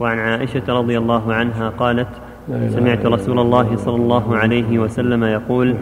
وعن 0.00 0.18
عائشة 0.18 0.62
رضي 0.68 0.98
الله 0.98 1.34
عنها 1.34 1.68
قالت 1.68 2.08
سمعت 2.68 3.06
رسول 3.06 3.38
الله 3.38 3.76
صلى 3.76 3.96
الله 3.96 4.36
عليه 4.36 4.78
وسلم 4.78 5.24
يقول 5.24 5.74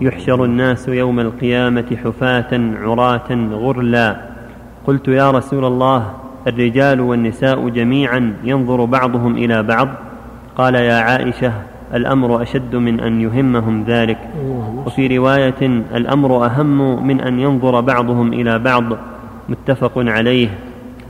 يحشر 0.00 0.44
الناس 0.44 0.88
يوم 0.88 1.20
القيامة 1.20 1.96
حفاة 2.04 2.60
عراة 2.82 3.30
غرلا. 3.52 4.16
قلت 4.86 5.08
يا 5.08 5.30
رسول 5.30 5.64
الله 5.64 6.10
الرجال 6.46 7.00
والنساء 7.00 7.68
جميعا 7.68 8.34
ينظر 8.44 8.84
بعضهم 8.84 9.36
إلى 9.36 9.62
بعض. 9.62 9.88
قال 10.56 10.74
يا 10.74 10.94
عائشة 10.94 11.52
الأمر 11.94 12.42
أشد 12.42 12.76
من 12.76 13.00
أن 13.00 13.20
يهمهم 13.20 13.84
ذلك. 13.84 14.18
وفي 14.86 15.18
رواية 15.18 15.62
الأمر 15.94 16.46
أهم 16.46 17.06
من 17.06 17.20
أن 17.20 17.40
ينظر 17.40 17.80
بعضهم 17.80 18.32
إلى 18.32 18.58
بعض. 18.58 18.84
متفق 19.48 19.92
عليه. 19.96 20.48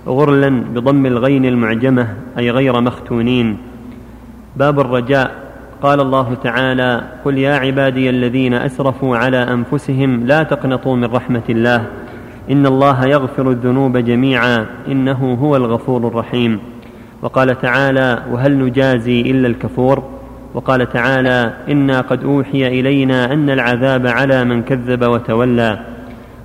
غرلا 0.06 0.48
بضم 0.48 1.06
الغين 1.06 1.44
المعجمة 1.44 2.08
أي 2.38 2.50
غير 2.50 2.80
مختونين. 2.80 3.56
باب 4.56 4.80
الرجاء. 4.80 5.50
قال 5.82 6.00
الله 6.00 6.34
تعالى 6.34 7.02
قل 7.24 7.38
يا 7.38 7.54
عبادي 7.54 8.10
الذين 8.10 8.54
أسرفوا 8.54 9.16
على 9.16 9.36
أنفسهم 9.36 10.26
لا 10.26 10.42
تقنطوا 10.42 10.96
من 10.96 11.04
رحمة 11.04 11.42
الله. 11.48 11.86
إن 12.50 12.66
الله 12.66 13.06
يغفر 13.06 13.50
الذنوب 13.50 13.96
جميعا 13.96 14.66
إنه 14.88 15.38
هو 15.42 15.56
الغفور 15.56 16.08
الرحيم. 16.08 16.58
وقال 17.22 17.60
تعالى 17.60 18.22
وهل 18.30 18.58
نجازي 18.58 19.20
إلا 19.20 19.48
الكفور؟ 19.48 20.02
وقال 20.54 20.88
تعالى 20.92 21.54
إنا 21.68 22.00
قد 22.00 22.24
أوحي 22.24 22.80
إلينا 22.80 23.32
أن 23.32 23.50
العذاب 23.50 24.06
على 24.06 24.44
من 24.44 24.62
كذب 24.62 25.02
وتولى. 25.02 25.80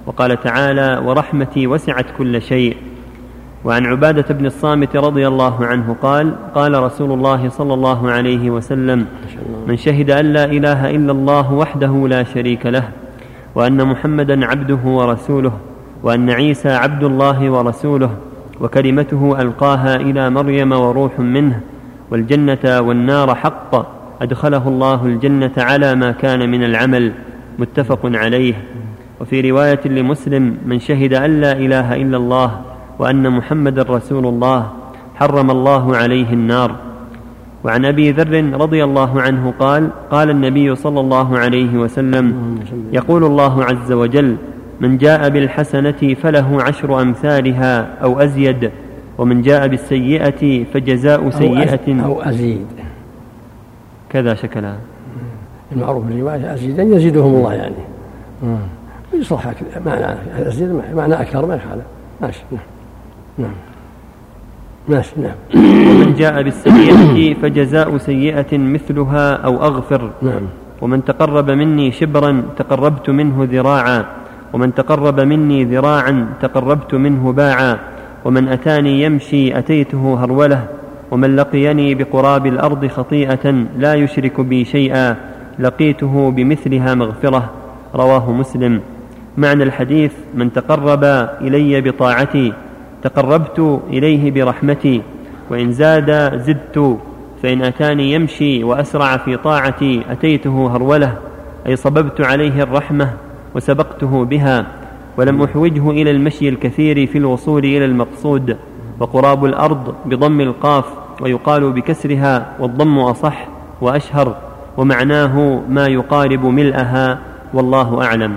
وقال 0.06 0.42
تعالى 0.42 1.02
ورحمتي 1.06 1.68
وسعت 1.68 2.06
كل 2.18 2.42
شيء. 2.42 2.78
وعن 3.66 3.86
عبادة 3.86 4.34
بن 4.34 4.46
الصامت 4.46 4.96
رضي 4.96 5.28
الله 5.28 5.66
عنه 5.66 5.96
قال 6.02 6.36
قال 6.56 6.84
رسول 6.84 7.12
الله 7.12 7.50
صلى 7.50 7.74
الله 7.74 8.12
عليه 8.12 8.50
وسلم 8.50 9.06
من 9.68 9.78
شهد 9.78 10.12
أن 10.12 10.26
لا 10.26 10.46
إله 10.46 10.90
إلا 10.90 11.12
الله 11.12 11.54
وحده 11.54 12.08
لا 12.08 12.24
شريك 12.24 12.66
له 12.66 12.90
وأن 13.56 13.88
محمدا 13.88 14.46
عبده 14.46 14.80
ورسوله 14.86 15.52
وأن 16.04 16.30
عيسى 16.30 16.70
عبد 16.70 17.04
الله 17.04 17.50
ورسوله 17.50 18.10
وكلمته 18.62 19.42
ألقاها 19.42 19.96
إلى 19.96 20.30
مريم 20.30 20.72
وروح 20.72 21.20
منه 21.20 21.60
والجنة 22.12 22.80
والنار 22.80 23.36
حق 23.36 23.72
أدخله 24.22 24.68
الله 24.68 25.06
الجنة 25.06 25.52
على 25.58 25.96
ما 25.96 26.12
كان 26.12 26.50
من 26.52 26.64
العمل 26.64 27.12
متفق 27.60 28.00
عليه. 28.04 28.54
وفي 29.22 29.52
رواية 29.52 29.80
لمسلم 29.86 30.58
من 30.66 30.80
شهد 30.80 31.14
أن 31.14 31.42
لا 31.42 31.52
إله 31.52 31.96
إلا 31.96 32.18
الله 32.18 32.62
وأن 33.00 33.30
محمدا 33.32 33.84
رسول 33.84 34.26
الله 34.26 34.72
حرم 35.16 35.52
الله 35.52 35.98
عليه 35.98 36.34
النار. 36.34 36.76
وعن 37.64 37.86
أبي 37.86 38.12
ذر 38.12 38.62
رضي 38.62 38.84
الله 38.84 39.22
عنه 39.22 39.54
قال 39.60 39.90
قال 40.12 40.30
النبي 40.30 40.76
صلى 40.76 41.00
الله 41.00 41.38
عليه 41.38 41.78
وسلم 41.78 42.58
يقول 42.92 43.24
الله 43.24 43.64
عز 43.64 43.92
وجل 43.92 44.38
من 44.82 44.98
جاء 44.98 45.30
بالحسنة 45.30 46.16
فله 46.22 46.64
عشر 46.64 47.02
أمثالها 47.02 48.04
أو 48.04 48.20
أزيد 48.20 48.72
ومن 49.18 49.42
جاء 49.42 49.68
بالسيئة 49.68 50.64
فجزاء 50.64 51.30
سيئة. 51.30 52.06
أو 52.06 52.22
أزيد. 52.22 52.68
كذا 54.10 54.34
شكلها 54.34 54.78
المعروف 55.72 56.06
في 56.06 56.14
الرواية 56.14 56.54
أزيدا 56.54 56.84
يزيدهم 56.84 57.36
الله 57.36 57.54
يعني. 57.54 57.76
يصلح 59.14 59.54
معنى 59.86 60.16
أزيد 60.48 60.82
معنى 60.96 61.14
أكثر 61.14 61.46
ما 61.46 61.56
يخالف. 61.56 61.86
ماشي. 62.22 62.44
نعم 62.52 62.75
نعم. 63.38 63.58
ماشي 64.90 65.16
نعم. 65.22 65.36
ومن 65.90 66.14
جاء 66.14 66.42
بالسيئة 66.42 67.34
فجزاء 67.34 67.98
سيئة 67.98 68.58
مثلها 68.58 69.34
أو 69.34 69.64
أغفر. 69.64 70.12
نعم. 70.22 70.46
ومن 70.82 71.06
تقرب 71.06 71.52
مني 71.52 71.92
شبرا 71.92 72.44
تقربت 72.58 73.10
منه 73.10 73.48
ذراعا. 73.52 74.06
ومن 74.54 74.74
تقرب 74.74 75.20
مني 75.20 75.64
ذراعا 75.64 76.28
تقربت 76.42 76.94
منه 76.94 77.32
باعا. 77.32 77.80
ومن 78.26 78.48
أتاني 78.48 79.04
يمشي 79.04 79.58
أتيته 79.58 80.24
هرولة. 80.24 80.68
ومن 81.12 81.36
لقيني 81.36 81.96
بقراب 81.96 82.46
الأرض 82.46 82.88
خطيئة 82.88 83.52
لا 83.78 83.94
يشرك 83.94 84.42
بي 84.42 84.66
شيئا. 84.66 85.16
لقيته 85.60 86.32
بمثلها 86.32 86.96
مغفرة. 86.96 87.50
رواه 87.96 88.32
مسلم. 88.32 88.82
معنى 89.38 89.64
الحديث 89.64 90.12
من 90.34 90.54
تقرب 90.54 91.04
إلي 91.42 91.82
بطاعتي 91.82 92.54
تقربت 93.06 93.82
إليه 93.90 94.32
برحمتي 94.32 95.02
وإن 95.50 95.72
زاد 95.72 96.40
زدت 96.42 96.98
فإن 97.44 97.62
أتاني 97.62 98.14
يمشي 98.14 98.64
وأسرع 98.64 99.18
في 99.18 99.38
طاعتي 99.38 100.02
أتيته 100.10 100.76
هرولة 100.76 101.18
أي 101.68 101.76
صببت 101.76 102.22
عليه 102.22 102.64
الرحمة 102.64 103.14
وسبقته 103.56 104.26
بها 104.26 104.66
ولم 105.18 105.42
أحوجه 105.44 105.90
إلى 105.92 106.12
المشي 106.12 106.50
الكثير 106.50 107.08
في 107.08 107.18
الوصول 107.18 107.66
إلى 107.66 107.86
المقصود 107.86 108.58
وقراب 109.00 109.46
الأرض 109.46 109.96
بضم 110.06 110.42
القاف 110.42 110.86
ويقال 111.22 111.72
بكسرها 111.72 112.56
والضم 112.60 113.00
أصح 113.00 113.48
وأشهر 113.82 114.36
ومعناه 114.78 115.62
ما 115.70 115.88
يقارب 115.88 116.46
ملئها 116.46 117.20
والله 117.54 118.04
أعلم. 118.04 118.36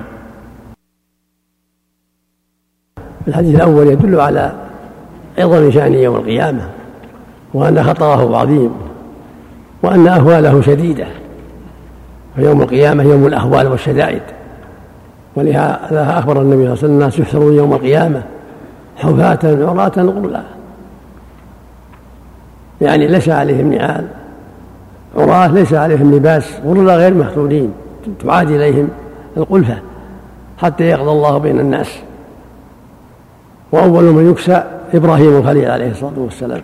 الحديث 3.28 3.56
الأول 3.56 3.86
يدل 3.86 4.20
على 4.20 4.52
عظم 5.38 5.70
شأن 5.70 5.94
يوم 5.94 6.16
القيامة 6.16 6.62
وأن 7.54 7.82
خطره 7.82 8.36
عظيم 8.36 8.70
وأن 9.82 10.06
أهواله 10.06 10.60
شديدة 10.60 11.06
فيوم 12.36 12.62
القيامة 12.62 13.02
يوم 13.02 13.26
الأهوال 13.26 13.66
والشدائد. 13.66 14.22
ولهذا 15.36 16.18
أخبر 16.18 16.42
النبي 16.42 16.56
صلى 16.56 16.62
الله 16.62 16.68
عليه 16.68 16.72
وسلم 16.72 16.92
الناس 16.92 17.18
يحشرون 17.18 17.54
يوم 17.54 17.72
القيامة 17.72 18.22
حفاة 18.96 19.38
عراة 19.44 19.92
غرلا 19.96 20.42
يعني 22.80 23.06
ليس 23.06 23.28
عليهم 23.28 23.72
نعال 23.72 24.04
عراة 25.16 25.46
ليس 25.46 25.74
عليهم 25.74 26.14
لباس 26.14 26.50
غرلا 26.64 26.96
غير 26.96 27.14
مختونين 27.14 27.72
تعاد 28.24 28.50
إليهم 28.50 28.88
القلفة 29.36 29.78
حتى 30.58 30.84
يقضى 30.84 31.10
الله 31.10 31.38
بين 31.38 31.60
الناس. 31.60 31.98
وأول 33.72 34.04
من 34.04 34.30
يكسى 34.30 34.62
إبراهيم 34.94 35.36
الخليل 35.36 35.70
عليه 35.70 35.90
الصلاة 35.90 36.12
والسلام. 36.16 36.60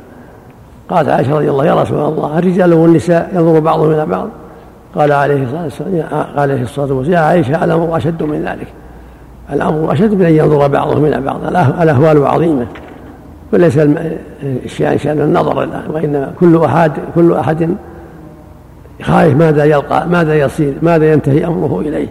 قالت 0.89 1.09
عائشة 1.09 1.35
رضي 1.35 1.51
الله 1.51 1.67
يا 1.67 1.83
رسول 1.83 1.99
الله 1.99 2.39
الرجال 2.39 2.75
والنساء 2.75 3.31
ينظر 3.35 3.61
بعضهم 3.61 3.91
إلى 3.91 4.07
بعض؟ 4.07 4.29
قال 4.95 5.13
عليه 5.13 5.43
الصلاة 5.43 5.65
والسلام 5.65 6.03
قال 6.11 6.27
عليه 6.37 6.63
الصلاة 6.63 6.93
والسلام 6.93 7.23
يا 7.23 7.27
عائشة 7.27 7.65
الأمر 7.65 7.97
أشد 7.97 8.23
من 8.23 8.45
ذلك. 8.45 8.67
الأمر 9.53 9.93
أشد 9.93 10.15
من 10.15 10.27
أن 10.27 10.35
ينظر 10.35 10.67
بعضهم 10.69 11.05
إلى 11.05 11.21
بعض 11.21 11.41
الأهوال 11.81 12.27
عظيمة. 12.27 12.67
وليس 13.53 13.79
الشأن 14.43 14.99
شأن 14.99 15.21
النظر 15.21 15.63
الآن 15.63 15.91
وإنما 15.91 16.33
كل 16.41 16.65
أحد 16.65 16.93
كل 17.15 17.33
أحد 17.33 17.77
خايف 19.03 19.37
ماذا 19.37 19.65
يلقى 19.65 20.09
ماذا 20.09 20.35
يصير 20.35 20.75
ماذا 20.83 21.13
ينتهي 21.13 21.47
أمره 21.47 21.81
إليه. 21.81 22.09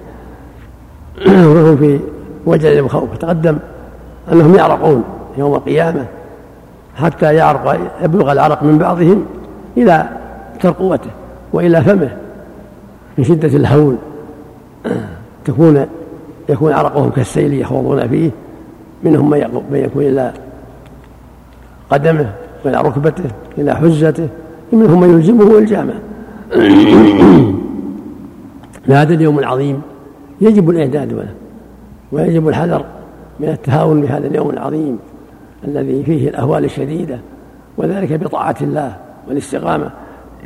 وهم 1.27 1.77
في 1.77 1.99
وجل 2.45 2.81
وخوف 2.81 3.17
تقدم 3.17 3.57
أنهم 4.31 4.55
يعرقون 4.55 5.03
يوم 5.37 5.53
القيامة 5.53 6.05
حتى 6.95 7.35
يعرق 7.35 7.79
يبلغ 8.03 8.31
العرق 8.31 8.63
من 8.63 8.77
بعضهم 8.77 9.25
إلى 9.77 10.09
ترقوته 10.59 11.09
وإلى 11.53 11.81
فمه 11.81 12.17
من 13.17 13.23
شدة 13.23 13.47
الهول. 13.47 13.95
تكون 15.45 15.85
يكون 16.49 16.73
عرقهم 16.73 17.09
كالسيل 17.09 17.53
يخوضون 17.53 18.07
فيه 18.07 18.31
منهم 19.03 19.29
من 19.29 19.63
يكون 19.71 20.03
إلى 20.03 20.33
قدمه 21.89 22.33
وإلى 22.65 22.77
ركبته 22.77 23.29
إلى 23.57 23.75
حزته 23.75 24.27
منهم 24.71 24.99
من 24.99 25.09
يلزمه 25.09 25.57
الجامع 25.57 25.93
هذا 28.87 29.13
اليوم 29.13 29.39
العظيم 29.39 29.81
يجب 30.41 30.69
الإعداد 30.69 31.13
له 31.13 31.27
ويجب 32.11 32.47
الحذر 32.47 32.85
من 33.39 33.49
التهاون 33.49 34.01
بهذا 34.01 34.27
اليوم 34.27 34.49
العظيم 34.49 34.99
الذي 35.63 36.03
فيه 36.03 36.29
الأهوال 36.29 36.65
الشديدة 36.65 37.19
وذلك 37.77 38.13
بطاعة 38.13 38.55
الله 38.61 38.97
والاستقامة 39.27 39.91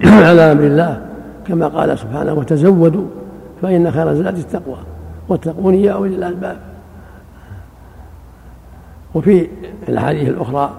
على 0.03 0.51
أمر 0.51 0.63
الله 0.63 1.05
كما 1.47 1.67
قال 1.67 1.99
سبحانه 1.99 2.33
وتزودوا 2.33 3.05
فإن 3.61 3.91
خير 3.91 4.11
الزاد 4.11 4.37
التقوى 4.37 4.77
واتقون 5.29 5.75
يا 5.75 5.91
أولي 5.91 6.15
الألباب. 6.15 6.57
وفي 9.15 9.47
الأحاديث 9.89 10.29
الأخرى 10.29 10.71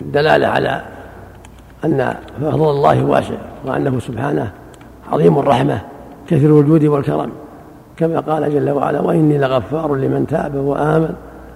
دلالة 0.00 0.46
على 0.46 0.82
أن 1.84 2.14
فضل 2.40 2.70
الله 2.70 3.04
واسع 3.04 3.34
وأنه 3.64 3.98
سبحانه 3.98 4.52
عظيم 5.12 5.38
الرحمة 5.38 5.80
كثير 6.28 6.60
الجود 6.60 6.84
والكرم. 6.84 7.30
كما 8.00 8.20
قال 8.20 8.52
جل 8.52 8.70
وعلا 8.70 9.00
وإني 9.00 9.38
لغفار 9.38 9.94
لمن 9.94 10.26
تاب 10.26 10.54
وآمن 10.54 11.14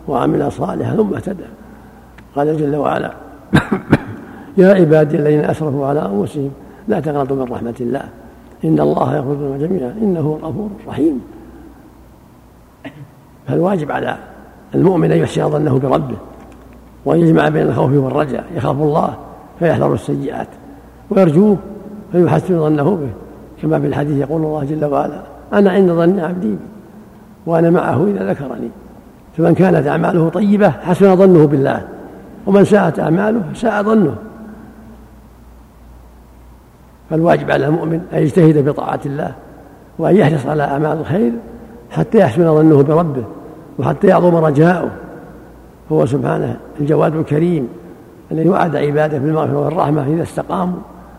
وعمل 0.09 0.53
صالحا 0.53 0.97
ثم 0.97 1.15
اهتدى. 1.15 1.45
قال 2.37 2.57
جل 2.57 2.77
وعلا 2.77 3.11
يا 4.59 4.75
عبادي 4.75 5.17
الذين 5.17 5.45
أسرفوا 5.45 5.87
على 5.87 6.01
أنفسهم 6.01 6.51
لا 6.89 7.01
تقنطوا 7.01 7.37
من 7.37 7.53
رحمة 7.53 7.75
الله. 7.81 8.03
إن 8.65 8.81
الله 8.81 9.17
يغفر 9.17 9.33
الذنوب 9.33 9.59
جميعا. 9.59 9.95
إنه 10.03 10.39
غفور 10.43 10.69
رحيم. 10.89 11.21
فالواجب 13.49 13.93
على 13.93 14.17
المؤمن 14.75 15.13
أن 15.13 15.19
يحسن 15.19 15.51
ظنه 15.51 15.79
بربه 15.79 16.17
وأن 17.05 17.21
يجمع 17.21 17.49
بين 17.49 17.63
الخوف 17.63 17.93
والرجاء. 17.93 18.45
يخاف 18.57 18.77
الله 18.77 19.17
فيحذر 19.59 19.95
السيئات 19.95 20.49
ويرجوه 21.11 21.57
فيحسن 22.13 22.61
ظنه 22.61 22.97
به. 22.97 23.11
كما 23.63 23.81
في 23.81 23.87
الحديث 23.87 24.21
يقول 24.21 24.43
الله 24.43 24.65
جل 24.65 24.85
وعلا 24.85 25.34
أنا 25.59 25.71
عند 25.71 25.91
ظن 25.91 26.21
عبدي 26.21 26.57
وأنا 27.47 27.71
معه 27.71 28.05
إذا 28.05 28.31
ذكرني. 28.31 28.71
فمن 29.37 29.55
كانت 29.55 29.87
أعماله 29.87 30.29
طيبة 30.29 30.71
حسن 30.71 31.17
ظنه 31.17 31.47
بالله 31.47 31.83
ومن 32.47 32.65
ساءت 32.65 33.01
أعماله 33.01 33.43
ساء 33.55 33.83
ظنه. 33.83 34.17
فالواجب 37.11 37.51
على 37.51 37.67
المؤمن 37.67 38.01
أن 38.13 38.19
يجتهد 38.19 38.69
بطاعة 38.69 39.01
الله 39.07 39.33
وأن 39.99 40.17
يحرص 40.17 40.47
على 40.47 40.63
أعمال 40.63 40.99
الخير 40.99 41.33
حتى 41.91 42.19
يحسن 42.19 42.55
ظنه 42.55 42.83
بربه 42.83 43.25
وحتى 43.79 44.07
يعظم 44.07 44.37
رجاؤه. 44.37 44.91
هو 45.93 46.07
سبحانه 46.07 46.57
الجواد 46.81 47.17
الكريم 47.17 47.69
الذي 48.33 48.49
وعد 48.49 48.77
عباده 48.77 49.19
بالمغفرة 49.19 49.59
والرحمة 49.59 50.07
إذا 50.07 50.23
استقاموا 50.23 50.79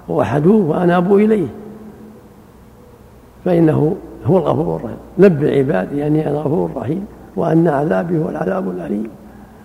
ووحدوه 0.09 0.69
وأنابوا 0.69 1.19
إليه. 1.19 1.47
فإنه 3.45 3.95
هو 4.25 4.37
الغفور 4.37 4.75
الرحيم. 4.75 4.97
نبئ 5.19 5.57
عبادي 5.57 6.07
أني 6.07 6.29
أنا 6.29 6.37
غفور 6.37 6.69
رحيم 6.75 7.05
وأن 7.35 7.67
عذابي 7.67 8.17
هو 8.19 8.29
العذاب 8.29 8.69
الأليم. 8.69 9.07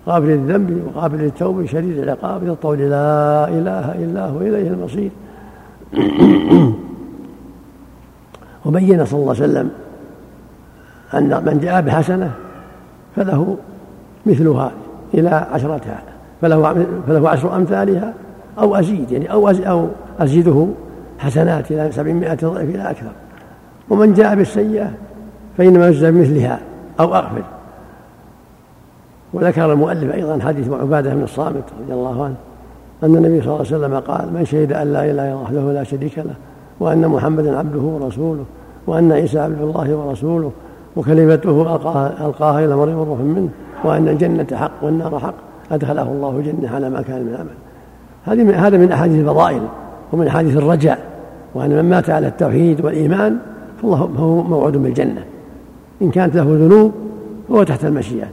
غافل 0.09 0.31
الذنب 0.31 0.83
وقابل 0.87 1.19
للتوب 1.19 1.67
شديد 1.67 1.99
العقاب 1.99 2.45
القول 2.45 2.79
لا 2.79 3.49
إله 3.49 3.93
إلا 3.93 4.27
هو 4.27 4.41
إليه 4.41 4.69
المصير. 4.69 5.11
وبين 8.65 9.05
صلى 9.05 9.21
الله 9.21 9.35
عليه 9.35 9.45
وسلم 9.45 9.71
أن 11.15 11.45
من 11.45 11.61
جاء 11.63 11.81
بحسنة 11.81 12.31
فله 13.17 13.57
مثلها 14.27 14.73
إلى 15.15 15.29
عشرة 15.29 15.81
فله 16.43 16.87
فله 17.07 17.29
عشر 17.29 17.57
أمثالها 17.57 18.15
أو 18.59 18.77
أزيد 18.77 19.13
يعني 19.13 19.33
أو 19.33 19.49
أو 19.49 19.89
أزيده 20.19 20.67
حسنات 21.19 21.71
إلى 21.71 21.93
سبعمائة 21.93 22.35
ضعف 22.35 22.57
إلى 22.57 22.91
أكثر. 22.91 23.13
ومن 23.91 24.15
جاء 24.15 24.35
بالسيئة 24.35 24.91
فإنما 25.59 25.89
يجزى 25.89 26.11
بمثلها 26.11 26.61
أو 27.01 27.15
أغفر 27.15 27.43
وذكر 29.33 29.73
المؤلف 29.73 30.15
أيضا 30.15 30.39
حديث 30.45 30.71
عبادة 30.71 31.15
بن 31.15 31.23
الصامت 31.23 31.65
رضي 31.83 31.93
الله 31.93 32.25
عنه 32.25 32.35
أن 33.03 33.17
النبي 33.17 33.41
صلى 33.41 33.49
الله 33.49 33.67
عليه 33.67 33.77
وسلم 33.77 33.95
قال 33.95 34.35
من 34.35 34.45
شهد 34.45 34.73
أن 34.73 34.93
لا 34.93 35.05
إله 35.05 35.33
إلا 35.33 35.51
الله 35.51 35.73
لا 35.73 35.85
شريك 35.85 36.19
له 36.19 36.35
وأن 36.81 37.09
محمدا 37.09 37.59
عبده 37.59 37.81
ورسوله 37.81 38.45
وأن 38.87 39.13
عيسى 39.13 39.39
عبد 39.39 39.61
الله 39.61 39.97
ورسوله 39.97 40.53
وكلمته 40.97 41.63
ألقاها, 41.63 42.27
ألقاها 42.27 42.65
إلى 42.65 42.77
مريم 42.77 42.99
روح 42.99 43.19
منه 43.21 43.49
وأن 43.85 44.09
الجنة 44.09 44.47
حق 44.53 44.71
والنار 44.83 45.19
حق 45.19 45.35
أدخله 45.73 46.03
الله 46.03 46.31
الجنة 46.31 46.75
على 46.75 46.91
ما 46.91 47.03
كان 47.03 47.23
من 47.23 47.35
عمل. 47.35 47.55
هذه 48.25 48.67
هذا 48.67 48.77
من 48.77 48.93
أحاديث 48.93 49.21
الفضائل 49.21 49.63
ومن 50.13 50.27
أحاديث 50.27 50.57
الرجاء 50.57 50.99
وأن 51.55 51.71
من 51.71 51.91
مات 51.91 52.11
على 52.11 52.27
التوحيد 52.27 52.85
والإيمان 52.85 53.39
فالله 53.81 53.97
هو 53.97 54.43
موعود 54.43 54.77
بالجنة 54.77 55.25
إن 56.03 56.11
كانت 56.11 56.37
له 56.37 56.43
ذنوب 56.43 56.93
فهو 57.49 57.63
تحت 57.63 57.85
المشيئة. 57.85 58.29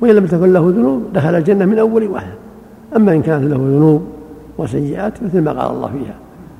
وإن 0.00 0.14
لم 0.14 0.26
تكن 0.26 0.52
له 0.52 0.60
ذنوب 0.60 1.02
دخل 1.12 1.34
الجنة 1.34 1.64
من 1.64 1.78
أول 1.78 2.06
وهلة. 2.06 2.34
أما 2.96 3.12
إن 3.12 3.22
كانت 3.22 3.44
له 3.44 3.56
ذنوب 3.56 4.06
وسيئات 4.58 5.22
مثل 5.22 5.40
ما 5.40 5.52
قال 5.52 5.76
الله 5.76 5.88
فيها. 5.88 6.14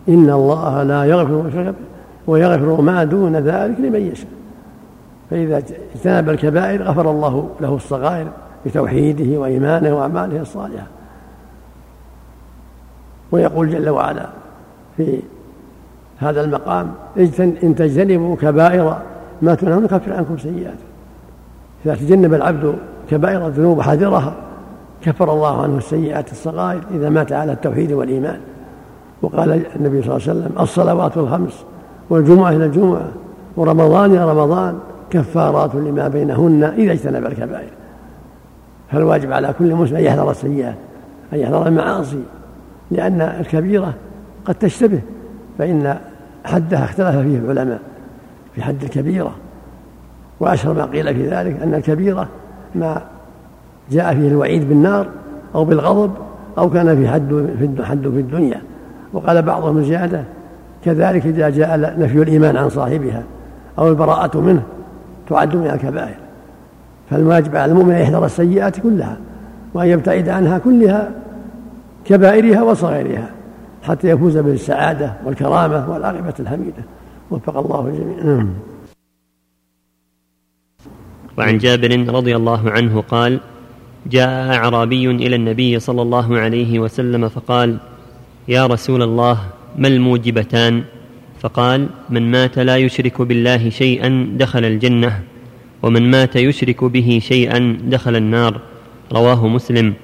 إن 0.08 0.30
الله 0.30 0.82
لا 0.82 1.04
يغفر 1.04 1.74
ويغفر 2.26 2.80
ما 2.80 3.04
دون 3.04 3.36
ذلك 3.36 3.80
لمن 3.80 4.00
يشاء. 4.12 4.28
فإذا 5.30 5.62
اجتنب 5.94 6.30
الكبائر 6.30 6.82
غفر 6.82 7.10
الله 7.10 7.48
له 7.60 7.74
الصغائر 7.74 8.26
بتوحيده 8.66 9.40
وإيمانه 9.40 9.96
وأعماله 9.96 10.40
الصالحة. 10.40 10.86
ويقول 13.32 13.70
جل 13.70 13.88
وعلا 13.88 14.26
في 14.96 15.20
هذا 16.18 16.44
المقام 16.44 16.92
إن 17.62 17.74
تجتنبوا 17.74 18.36
كبائر 18.36 18.98
ما 19.42 19.54
تنهون 19.54 19.82
نكفر 19.82 20.12
عنكم 20.12 20.38
سيئات 20.38 20.78
إذا 21.86 21.94
تجنب 21.94 22.34
العبد 22.34 22.74
كبائر 23.10 23.46
الذنوب 23.46 23.78
وحذرها 23.78 24.34
كفر 25.02 25.32
الله 25.32 25.62
عنه 25.62 25.76
السيئات 25.76 26.32
الصغائر 26.32 26.80
إذا 26.94 27.08
مات 27.08 27.32
على 27.32 27.52
التوحيد 27.52 27.92
والإيمان. 27.92 28.40
وقال 29.22 29.62
النبي 29.76 30.02
صلى 30.02 30.16
الله 30.16 30.28
عليه 30.28 30.40
وسلم 30.40 30.52
الصلوات 30.60 31.16
الخمس 31.16 31.64
والجمعة 32.10 32.50
إلى 32.50 32.64
الجمعة 32.64 33.08
ورمضان 33.56 34.10
إلى 34.10 34.30
رمضان 34.30 34.78
كفارات 35.10 35.74
لما 35.74 36.08
بينهن 36.08 36.64
إذا 36.64 36.92
اجتنب 36.92 37.26
الكبائر. 37.26 37.70
فالواجب 38.92 39.32
على 39.32 39.54
كل 39.58 39.74
مسلم 39.74 39.96
أن 39.96 40.04
يحذر 40.04 40.30
السيئات 40.30 40.76
أن 41.32 41.38
يحذر 41.38 41.66
المعاصي 41.66 42.22
لأن 42.90 43.20
الكبيرة 43.20 43.94
قد 44.44 44.54
تشتبه. 44.54 45.00
فإن 45.58 45.96
حدها 46.44 46.84
اختلف 46.84 47.16
فيه 47.16 47.38
العلماء 47.38 47.80
في 48.54 48.62
حد 48.62 48.82
الكبيرة 48.82 49.34
وأشهر 50.40 50.74
ما 50.74 50.84
قيل 50.84 51.14
في 51.14 51.28
ذلك 51.28 51.62
أن 51.62 51.74
الكبيرة 51.74 52.28
ما 52.74 53.02
جاء 53.90 54.14
فيه 54.14 54.28
الوعيد 54.28 54.68
بالنار 54.68 55.06
أو 55.54 55.64
بالغضب 55.64 56.12
أو 56.58 56.70
كان 56.70 56.96
في 56.96 57.08
حد 57.08 57.28
في 57.58 57.84
حد 57.84 58.00
في 58.00 58.20
الدنيا. 58.20 58.60
وقال 59.12 59.42
بعضهم 59.42 59.82
زيادة 59.82 60.24
كذلك 60.84 61.26
إذا 61.26 61.50
جاء 61.50 61.98
نفي 61.98 62.22
الإيمان 62.22 62.56
عن 62.56 62.68
صاحبها 62.68 63.22
أو 63.78 63.88
البراءة 63.88 64.40
منه 64.40 64.62
تعد 65.28 65.56
من 65.56 65.66
الكبائر. 65.66 66.16
فالواجب 67.10 67.56
على 67.56 67.72
المؤمن 67.72 67.94
أن 67.94 68.00
يحذر 68.00 68.24
السيئات 68.24 68.80
كلها 68.80 69.16
وأن 69.74 69.88
يبتعد 69.88 70.28
عنها 70.28 70.58
كلها 70.58 71.10
كبائرها 72.04 72.62
وصغيرها. 72.62 73.35
حتى 73.86 74.08
يفوز 74.08 74.36
بالسعادة 74.36 75.12
والكرامة 75.24 75.90
والعاقبة 75.90 76.34
الحميدة. 76.40 76.84
وفق 77.30 77.56
الله 77.58 77.86
الجميع. 77.88 78.24
نعم. 78.24 78.50
وعن 81.38 81.58
جابر 81.58 82.14
رضي 82.14 82.36
الله 82.36 82.70
عنه 82.70 83.00
قال 83.00 83.40
جاء 84.06 84.54
أعرابي 84.54 85.10
إلى 85.10 85.36
النبي 85.36 85.78
صلى 85.78 86.02
الله 86.02 86.38
عليه 86.38 86.78
وسلم 86.78 87.28
فقال 87.28 87.76
يا 88.48 88.66
رسول 88.66 89.02
الله 89.02 89.38
ما 89.78 89.88
الموجبتان؟ 89.88 90.84
فقال 91.40 91.88
من 92.10 92.30
مات 92.30 92.58
لا 92.58 92.76
يشرك 92.76 93.22
بالله 93.22 93.70
شيئا 93.70 94.36
دخل 94.38 94.64
الجنة 94.64 95.22
ومن 95.82 96.10
مات 96.10 96.36
يشرك 96.36 96.84
به 96.84 97.18
شيئا 97.22 97.78
دخل 97.84 98.16
النار. 98.16 98.60
رواه 99.12 99.46
مسلم. 99.46 99.94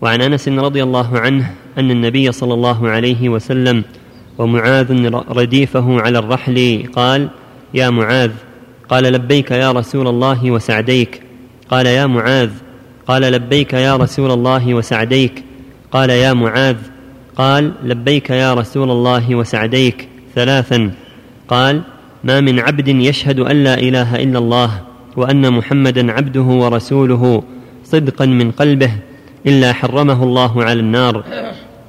وعن 0.00 0.20
أنس 0.20 0.48
رضي 0.48 0.82
الله 0.82 1.18
عنه 1.18 1.50
أن 1.78 1.90
النبي 1.90 2.32
صلى 2.32 2.54
الله 2.54 2.88
عليه 2.88 3.28
وسلم 3.28 3.84
ومعاذ 4.38 5.14
رديفه 5.30 6.00
على 6.00 6.18
الرحل 6.18 6.84
قال 6.92 7.28
يا 7.74 7.90
معاذ. 7.90 8.30
قال 8.88 9.04
لبيك 9.04 9.50
يا 9.50 9.72
رسول 9.72 10.08
الله 10.08 10.50
وسعديك. 10.50 11.22
قال 11.70 11.86
يا 11.86 12.06
معاذ. 12.06 12.50
قال 13.06 13.22
لبيك 13.22 13.72
يا 13.72 13.96
رسول 13.96 14.30
الله 14.30 14.74
وسعديك. 14.74 15.44
قال 15.92 16.10
يا 16.10 16.32
معاذ. 16.32 16.76
قال 17.36 17.72
لبيك 17.82 18.30
يا 18.30 18.54
رسول 18.54 18.90
الله 18.90 19.34
وسعديك. 19.34 20.08
ثلاثا. 20.34 20.90
قال 21.48 21.82
ما 22.24 22.40
من 22.40 22.60
عبد 22.60 22.88
يشهد 22.88 23.40
أن 23.40 23.64
لا 23.64 23.74
إله 23.74 24.22
إلا 24.22 24.38
الله 24.38 24.80
وأن 25.16 25.52
محمدا 25.52 26.12
عبده 26.12 26.42
ورسوله 26.42 27.42
صدقا 27.84 28.26
من 28.26 28.50
قلبه 28.50 28.90
إلا 29.46 29.72
حرمه 29.72 30.24
الله 30.24 30.64
على 30.64 30.80
النار. 30.80 31.24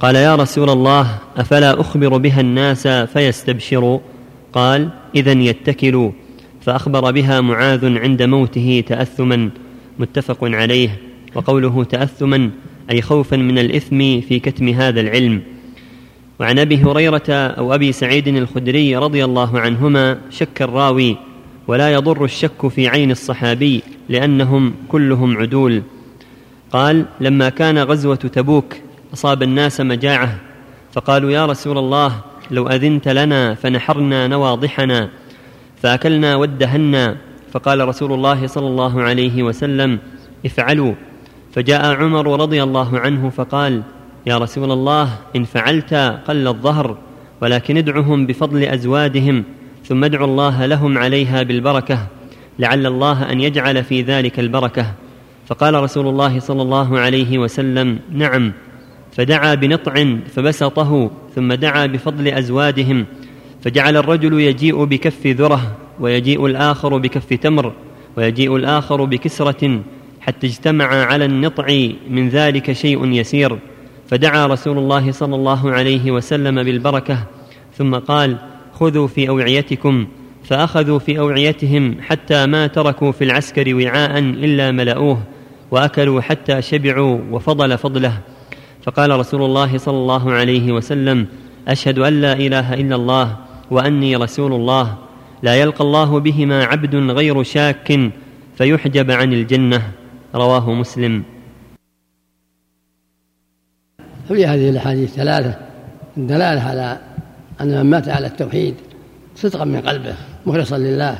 قال 0.00 0.16
يا 0.16 0.36
رسول 0.36 0.70
الله 0.70 1.18
أفلا 1.36 1.80
أخبر 1.80 2.16
بها 2.16 2.40
الناس 2.40 2.88
فيستبشروا 2.88 3.98
قال 4.52 4.88
اذا 5.14 5.32
يتكلوا 5.32 6.10
فأخبر 6.60 7.10
بها 7.10 7.40
معاذ 7.40 7.98
عند 7.98 8.22
موته 8.22 8.84
تأثما 8.86 9.50
متفق 9.98 10.38
عليه 10.42 10.98
وقوله 11.34 11.84
تأثما 11.84 12.50
أي 12.90 13.02
خوفا 13.02 13.36
من 13.36 13.58
الإثم 13.58 14.20
في 14.20 14.38
كتم 14.38 14.68
هذا 14.68 15.00
العلم. 15.00 15.42
وعن 16.40 16.58
أبي 16.58 16.76
هريرة 16.76 17.30
أو 17.30 17.74
أبي 17.74 17.92
سعيد 17.92 18.28
الخدري 18.28 18.96
رضي 18.96 19.24
الله 19.24 19.60
عنهما 19.60 20.18
شك 20.30 20.62
الراوي 20.62 21.16
ولا 21.68 21.92
يضر 21.92 22.24
الشك 22.24 22.68
في 22.68 22.88
عين 22.88 23.10
الصحابي 23.10 23.82
لأنهم 24.08 24.74
كلهم 24.88 25.36
عدول. 25.36 25.82
قال 26.70 27.04
لما 27.20 27.48
كان 27.48 27.78
غزوة 27.78 28.16
تبوك 28.16 28.76
أصاب 29.14 29.42
الناس 29.42 29.80
مجاعة 29.80 30.36
فقالوا 30.92 31.30
يا 31.30 31.46
رسول 31.46 31.78
الله 31.78 32.20
لو 32.50 32.68
أذنت 32.68 33.08
لنا 33.08 33.54
فنحرنا 33.54 34.26
نواضحنا 34.26 35.08
فأكلنا 35.82 36.36
وادهنا 36.36 37.16
فقال 37.52 37.88
رسول 37.88 38.12
الله 38.12 38.46
صلى 38.46 38.66
الله 38.66 39.02
عليه 39.02 39.42
وسلم 39.42 39.98
افعلوا 40.46 40.94
فجاء 41.52 41.94
عمر 41.94 42.40
رضي 42.40 42.62
الله 42.62 42.98
عنه 42.98 43.30
فقال 43.30 43.82
يا 44.26 44.38
رسول 44.38 44.72
الله 44.72 45.18
إن 45.36 45.44
فعلت 45.44 45.94
قل 46.28 46.48
الظهر 46.48 46.98
ولكن 47.40 47.76
ادعهم 47.76 48.26
بفضل 48.26 48.64
أزوادهم 48.64 49.44
ثم 49.84 50.04
ادعوا 50.04 50.26
الله 50.26 50.66
لهم 50.66 50.98
عليها 50.98 51.42
بالبركة 51.42 52.06
لعل 52.58 52.86
الله 52.86 53.32
أن 53.32 53.40
يجعل 53.40 53.84
في 53.84 54.02
ذلك 54.02 54.40
البركة 54.40 54.86
فقال 55.46 55.74
رسول 55.74 56.06
الله 56.06 56.40
صلى 56.40 56.62
الله 56.62 56.98
عليه 56.98 57.38
وسلم 57.38 57.98
نعم. 58.12 58.52
فدعا 59.16 59.54
بنطع 59.54 60.16
فبسطه 60.34 61.10
ثم 61.34 61.52
دعا 61.52 61.86
بفضل 61.86 62.28
ازوادهم 62.28 63.06
فجعل 63.62 63.96
الرجل 63.96 64.40
يجيء 64.40 64.84
بكف 64.84 65.26
ذره 65.26 65.76
ويجيء 66.00 66.46
الآخر 66.46 66.96
بكف 66.96 67.34
تمر 67.34 67.72
ويجيء 68.16 68.56
الآخر 68.56 69.04
بكسرة 69.04 69.80
حتى 70.20 70.46
اجتمع 70.46 70.86
على 70.86 71.24
النطع 71.24 71.88
من 72.10 72.28
ذلك 72.28 72.72
شيء 72.72 73.12
يسير. 73.12 73.58
فدعا 74.08 74.46
رسول 74.46 74.78
الله 74.78 75.12
صلى 75.12 75.34
الله 75.34 75.70
عليه 75.70 76.10
وسلم 76.10 76.62
بالبركة 76.62 77.18
ثم 77.74 77.94
قال 77.94 78.36
خذوا 78.72 79.06
في 79.06 79.28
أوعيتكم. 79.28 80.06
فأخذوا 80.44 80.98
في 80.98 81.18
أوعيتهم 81.18 81.96
حتى 82.00 82.46
ما 82.46 82.66
تركوا 82.66 83.12
في 83.12 83.24
العسكر 83.24 83.74
وعاء 83.74 84.18
إلا 84.18 84.72
ملأوه 84.72 85.22
وأكلوا 85.70 86.20
حتى 86.20 86.62
شبعوا 86.62 87.18
وفضل 87.30 87.78
فضله. 87.78 88.20
فقال 88.86 89.10
رسول 89.10 89.42
الله 89.42 89.78
صلى 89.78 89.96
الله 89.96 90.32
عليه 90.32 90.72
وسلم 90.72 91.26
أشهد 91.68 91.98
أن 91.98 92.20
لا 92.20 92.32
إله 92.32 92.74
إلا 92.74 92.96
الله 92.96 93.36
وأني 93.70 94.16
رسول 94.16 94.52
الله. 94.52 94.96
لا 95.42 95.54
يلقى 95.54 95.84
الله 95.84 96.20
بهما 96.20 96.64
عبد 96.64 96.94
غير 96.94 97.42
شاك 97.42 98.10
فيحجب 98.56 99.10
عن 99.10 99.32
الجنة. 99.32 99.92
رواه 100.34 100.72
مسلم. 100.72 101.22
في 104.28 104.46
هذه 104.46 104.70
الأحاديث 104.70 105.14
ثلاثة 105.14 105.58
الدلاله 106.16 106.60
على 106.60 106.98
أن 107.60 107.68
من 107.84 107.90
مات 107.90 108.08
على 108.08 108.26
التوحيد 108.26 108.74
صدقا 109.36 109.64
من 109.64 109.80
قلبه 109.80 110.14
مخلصا 110.46 110.78
لله 110.78 111.18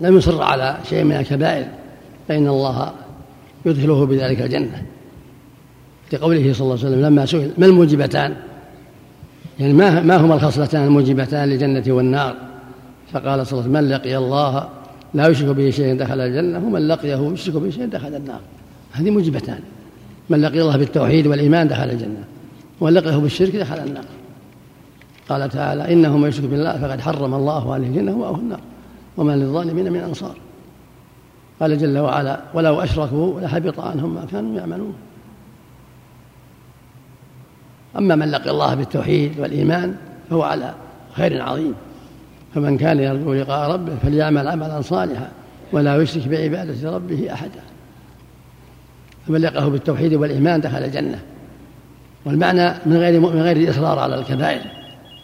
لم 0.00 0.16
يصر 0.16 0.42
على 0.42 0.78
شيء 0.88 1.04
من 1.04 1.16
الكبائر 1.16 1.66
فإن 2.28 2.48
الله 2.48 2.92
يدخله 3.66 4.06
بذلك 4.06 4.42
الجنة. 4.42 4.82
لقوله 6.12 6.52
صلى 6.52 6.60
الله 6.60 6.78
عليه 6.78 6.88
وسلم 6.88 7.00
لما 7.00 7.26
سئل 7.26 7.50
ما 7.58 7.66
الموجبتان؟ 7.66 8.34
يعني 9.60 9.72
ما 9.72 10.00
ما 10.00 10.16
هما 10.16 10.34
الخصلتان 10.34 10.84
الموجبتان 10.84 11.48
للجنة 11.48 11.84
والنار؟ 11.88 12.36
فقال 13.12 13.46
صلى 13.46 13.60
الله 13.60 13.62
عليه 13.62 13.70
وسلم 13.70 13.72
من 13.72 13.88
لقي 13.88 14.16
الله 14.16 14.68
لا 15.14 15.28
يشرك 15.28 15.56
به 15.56 15.70
شيئا 15.70 15.94
دخل 15.94 16.20
الجنة 16.20 16.66
ومن 16.66 16.88
لقيه 16.88 17.32
يشرك 17.32 17.54
به 17.54 17.70
شيئا 17.70 17.86
دخل 17.86 18.14
النار. 18.14 18.40
هذه 18.92 19.10
موجبتان. 19.10 19.60
من 20.30 20.40
لقي 20.40 20.60
الله 20.60 20.76
بالتوحيد 20.76 21.26
والإيمان 21.26 21.68
دخل 21.68 21.90
الجنة 21.90 22.24
ومن 22.80 22.92
لقيه 22.92 23.16
بالشرك 23.16 23.56
دخل 23.56 23.78
النار. 23.78 24.04
قال 25.28 25.48
تعالى 25.48 25.92
إنه 25.92 26.18
من 26.18 26.28
يشرك 26.28 26.44
بالله 26.44 26.78
فقد 26.78 27.00
حرم 27.00 27.34
الله 27.34 27.74
عليه 27.74 27.86
الجنة 27.86 28.12
ومأواه 28.12 28.38
النار 28.38 28.60
وما 29.16 29.36
للظالمين 29.36 29.92
من 29.92 30.00
أنصار. 30.00 30.36
قال 31.60 31.78
جل 31.78 31.98
وعلا 31.98 32.40
ولو 32.54 32.80
أشركوا 32.80 33.40
لحبط 33.40 33.80
عنهم 33.80 34.14
ما 34.14 34.26
كانوا 34.32 34.56
يعملون. 34.56 34.94
أما 37.98 38.16
من 38.16 38.30
لقي 38.30 38.50
الله 38.50 38.74
بالتوحيد 38.74 39.40
والإيمان 39.40 39.94
فهو 40.30 40.42
على 40.42 40.74
خير 41.12 41.42
عظيم. 41.42 41.74
فمن 42.54 42.78
كان 42.78 42.98
يرجو 42.98 43.34
لقاء 43.34 43.70
ربه 43.70 43.92
فليعمل 44.02 44.48
عملا 44.48 44.80
صالحا 44.80 45.28
ولا 45.72 45.96
يشرك 45.96 46.28
بعبادة 46.28 46.90
ربه 46.90 47.32
أحدا. 47.32 47.60
فمن 49.28 49.40
لقاه 49.40 49.68
بالتوحيد 49.68 50.14
والإيمان 50.14 50.60
دخل 50.60 50.78
الجنة. 50.78 51.18
والمعنى 52.24 52.74
من 52.86 52.96
غير 52.96 53.20
من 53.20 53.42
غير 53.42 53.56
الإصرار 53.56 53.98
على 53.98 54.14
الكبائر. 54.14 54.60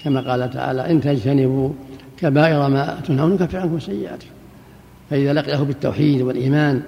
كما 0.05 0.21
قال 0.31 0.51
تعالى 0.51 0.91
إن 0.91 1.01
تجتنبوا 1.01 1.71
كبائر 2.19 2.69
ما 2.69 3.01
تنهون 3.07 3.33
نكفر 3.33 3.59
عنكم 3.59 3.81
سيئاتكم. 3.81 4.31
فإذا 5.11 5.33
لقيه 5.33 5.57
بالتوحيد 5.57 6.23
والإيمان 6.23 6.83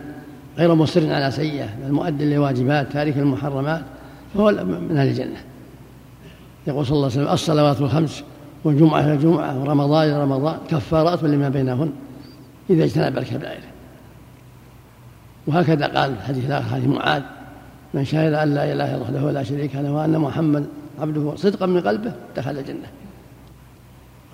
غير 0.59 0.75
مصر 0.75 1.13
على 1.13 1.31
سيئة 1.31 1.69
بل 1.85 1.93
مؤد 1.93 2.23
للواجبات 2.23 2.93
تارك 2.93 3.17
المحرمات 3.17 3.83
فهو 4.35 4.51
من 4.91 4.97
أهل 4.97 5.09
الجنة. 5.09 5.50
يقول 6.67 6.87
صلى 6.87 6.95
الله 6.97 7.11
عليه 7.11 7.15
وسلم 7.17 7.33
الصلوات 7.33 7.81
الخمس 7.81 8.25
والجمعة 8.65 9.01
إلى 9.01 9.15
الجمعة 9.15 9.61
ورمضان 9.61 10.09
إلى 10.09 10.23
رمضان 10.23 10.59
كفارات 10.71 11.23
لما 11.23 11.49
بينهن 11.49 11.93
إذا 12.71 12.85
اجتنب 12.85 13.19
الكبائر. 13.19 13.61
وهكذا 15.47 15.87
قال 15.87 16.11
الحديث 16.11 16.47
الآخر 16.47 16.75
حديث 16.75 16.87
معاذ 16.87 17.23
من 17.95 18.05
شهد 18.05 18.33
أن 18.33 18.55
لا 18.55 18.73
إله 18.73 18.97
إلا 18.97 19.09
الله 19.09 19.25
ولا 19.25 19.43
شريك 19.43 19.77
له 19.77 19.93
وأن 19.93 20.19
محمد 20.19 20.67
عبده 21.01 21.37
صدقا 21.37 21.67
من 21.67 21.81
قلبه 21.81 22.13
دخل 22.37 22.59
الجنة. 22.59 22.87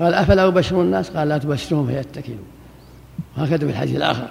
قال 0.00 0.14
أفلا 0.14 0.46
أبشر 0.46 0.82
الناس؟ 0.82 1.10
قال 1.10 1.28
لا 1.28 1.38
تبشرهم 1.38 1.86
فيتكلوا. 1.86 2.36
وهكذا 3.38 3.58
في 3.58 3.64
الحديث 3.64 3.96
الآخر 3.96 4.28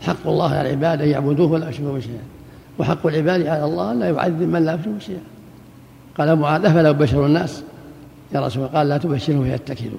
حق 0.00 0.26
الله 0.26 0.50
على 0.50 0.60
العباد 0.60 1.02
أن 1.02 1.08
يعبدوه 1.08 1.52
ولا 1.52 1.68
يشركوا 1.68 2.00
شيئا. 2.00 2.22
وحق 2.78 3.06
العباد 3.06 3.46
على 3.46 3.64
الله 3.64 3.92
لا 3.92 4.08
يعذب 4.08 4.42
من 4.42 4.64
لا 4.64 4.74
يشرك 4.74 5.00
شيئا. 5.00 5.20
قال 6.18 6.36
معاذ 6.36 6.64
أفلا 6.64 6.90
أبشر 6.90 7.26
الناس؟ 7.26 7.62
يا 8.34 8.40
رسول 8.40 8.64
الله 8.64 8.78
قال 8.78 8.88
لا 8.88 8.98
تبشرهم 8.98 9.44
فيتكلوا. 9.44 9.98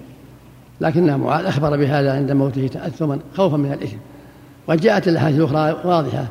لكن 0.81 1.15
معاذ 1.15 1.45
أخبر 1.45 1.77
بهذا 1.77 2.13
عند 2.13 2.31
موته 2.31 2.67
تأثما 2.67 3.19
خوفا 3.35 3.57
من 3.57 3.73
الإثم. 3.73 3.97
وقد 4.67 4.81
جاءت 4.81 5.07
الأحاديث 5.07 5.39
الأخرى 5.39 5.89
واضحة. 5.89 6.27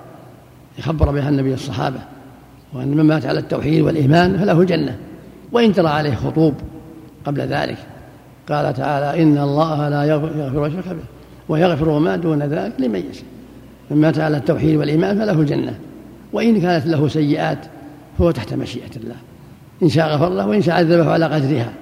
يخبر 0.78 1.10
بها 1.10 1.28
النبي 1.28 1.54
الصحابة 1.54 1.98
وأن 2.72 2.88
من 2.88 3.04
مات 3.04 3.26
على 3.26 3.38
التوحيد 3.38 3.80
والإيمان 3.80 4.38
فله 4.38 4.60
الجنة 4.60 4.96
وإن 5.52 5.72
ترى 5.72 5.88
عليه 5.88 6.14
خطوب 6.14 6.54
قبل 7.24 7.40
ذلك. 7.40 7.78
قال 8.48 8.74
تعالى 8.74 9.22
إن 9.22 9.38
الله 9.38 9.88
لا 9.88 10.04
يغفر 10.04 10.58
ويشرك 10.58 10.88
به 10.88 11.04
ويغفر 11.48 11.98
ما 11.98 12.16
دون 12.16 12.42
ذلك 12.42 12.72
لمن 12.78 13.02
يشاء. 13.10 13.24
من 13.90 13.96
مات 13.96 14.18
على 14.18 14.36
التوحيد 14.36 14.76
والإيمان 14.76 15.18
فله 15.18 15.40
الجنة 15.40 15.78
وإن 16.32 16.60
كانت 16.60 16.86
له 16.86 17.08
سيئات 17.08 17.58
فهو 18.18 18.30
تحت 18.30 18.54
مشيئة 18.54 18.96
الله. 18.96 19.16
إن 19.82 19.88
شاء 19.88 20.14
غفر 20.14 20.28
له 20.28 20.46
وإن 20.46 20.62
شاء 20.62 20.74
عذبه 20.74 21.10
على 21.10 21.24
قدرها. 21.24 21.72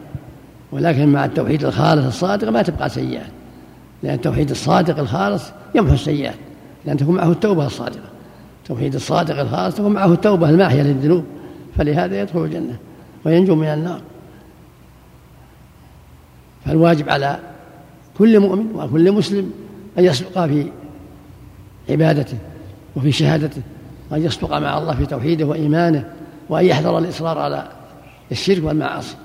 ولكن 0.72 1.08
مع 1.08 1.24
التوحيد 1.24 1.64
الخالص 1.64 2.06
الصادق 2.06 2.48
ما 2.48 2.62
تبقى 2.62 2.88
سيئات 2.88 3.30
لأن 4.02 4.14
التوحيد 4.14 4.50
الصادق 4.50 4.98
الخالص 4.98 5.44
يمحو 5.74 5.94
السيئات. 5.94 6.34
لأن 6.84 6.96
تكون 6.96 7.14
معه 7.14 7.30
التوبة 7.30 7.66
الصادقة. 7.66 8.08
التوحيد 8.62 8.94
الصادق 8.94 9.40
الخالص 9.40 9.76
تكون 9.76 9.92
معه 9.92 10.12
التوبة 10.12 10.50
الماحية 10.50 10.82
للذنوب. 10.82 11.24
فلهذا 11.76 12.20
يدخل 12.20 12.44
الجنة 12.44 12.76
وينجو 13.24 13.54
من 13.54 13.66
النار. 13.66 14.00
فالواجب 16.66 17.08
على 17.08 17.38
كل 18.18 18.40
مؤمن 18.40 18.66
وكل 18.74 19.12
مسلم 19.12 19.52
أن 19.98 20.04
يصدق 20.04 20.46
في 20.46 20.66
عبادته 21.90 22.38
وفي 22.96 23.12
شهادته 23.12 23.62
وأن 24.10 24.22
يصدق 24.22 24.58
مع 24.58 24.78
الله 24.78 24.94
في 24.94 25.06
توحيده 25.06 25.46
وإيمانه 25.46 26.04
وأن 26.48 26.64
يحذر 26.64 26.98
الإصرار 26.98 27.38
على 27.38 27.68
الشرك 28.32 28.64
والمعاصي. 28.64 29.16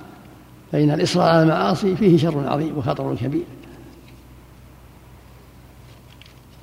فإن 0.71 0.91
الإصرار 0.91 1.29
على 1.29 1.43
المعاصي 1.43 1.95
فيه 1.95 2.17
شر 2.17 2.47
عظيم 2.47 2.77
وخطر 2.77 3.15
كبير. 3.15 3.43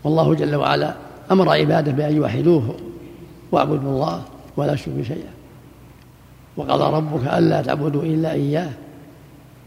والله 0.05 0.35
جل 0.35 0.55
وعلا 0.55 0.95
أمر 1.31 1.49
عباده 1.49 1.93
بأن 1.93 2.17
يوحدوه 2.17 2.75
واعبدوا 3.53 3.91
الله 3.91 4.23
ولا 4.57 4.75
تشركوا 4.75 5.03
شيئا 5.03 5.31
وقضى 6.57 6.97
ربك 6.97 7.27
ألا 7.27 7.63
تعبدوا 7.63 8.03
إلا 8.03 8.33
إياه. 8.33 8.71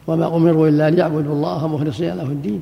وما 0.07 0.35
أمروا 0.35 0.67
إلا 0.67 0.87
أن 0.87 0.97
يعبدوا 0.97 1.33
الله 1.33 1.67
مخلصين 1.67 2.13
له 2.13 2.23
الدين. 2.23 2.61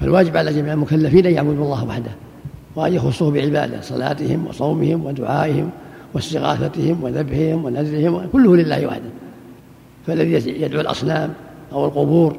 فالواجب 0.00 0.36
على 0.36 0.52
جميع 0.52 0.72
المكلفين 0.72 1.26
أن 1.26 1.32
يعبدوا 1.32 1.64
الله 1.64 1.84
وحده. 1.84 2.10
وأن 2.76 2.94
يخصوه 2.94 3.30
بعباده 3.30 3.80
صلاتهم 3.80 4.46
وصومهم 4.46 5.06
ودعائهم 5.06 5.70
واستغاثتهم 6.14 7.02
وذبحهم 7.02 7.64
ونذرهم 7.64 8.26
كله 8.32 8.56
لله 8.56 8.86
وحده. 8.86 9.10
فالذي 10.06 10.62
يدعو 10.62 10.80
الأصنام 10.80 11.32
أو 11.72 11.84
القبور 11.84 12.36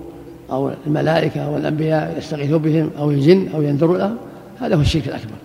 أو 0.52 0.72
الملائكة 0.88 1.42
أو 1.42 1.58
الأنبياء 1.58 2.18
يستغيث 2.18 2.52
بهم 2.52 2.92
أو 2.98 3.12
الجن 3.12 3.48
أو 3.56 3.62
ينذر 3.62 3.94
لهم 3.94 4.18
هذا 4.60 4.76
هو 4.76 4.82
الشرك 4.82 5.08
الأكبر. 5.08 5.36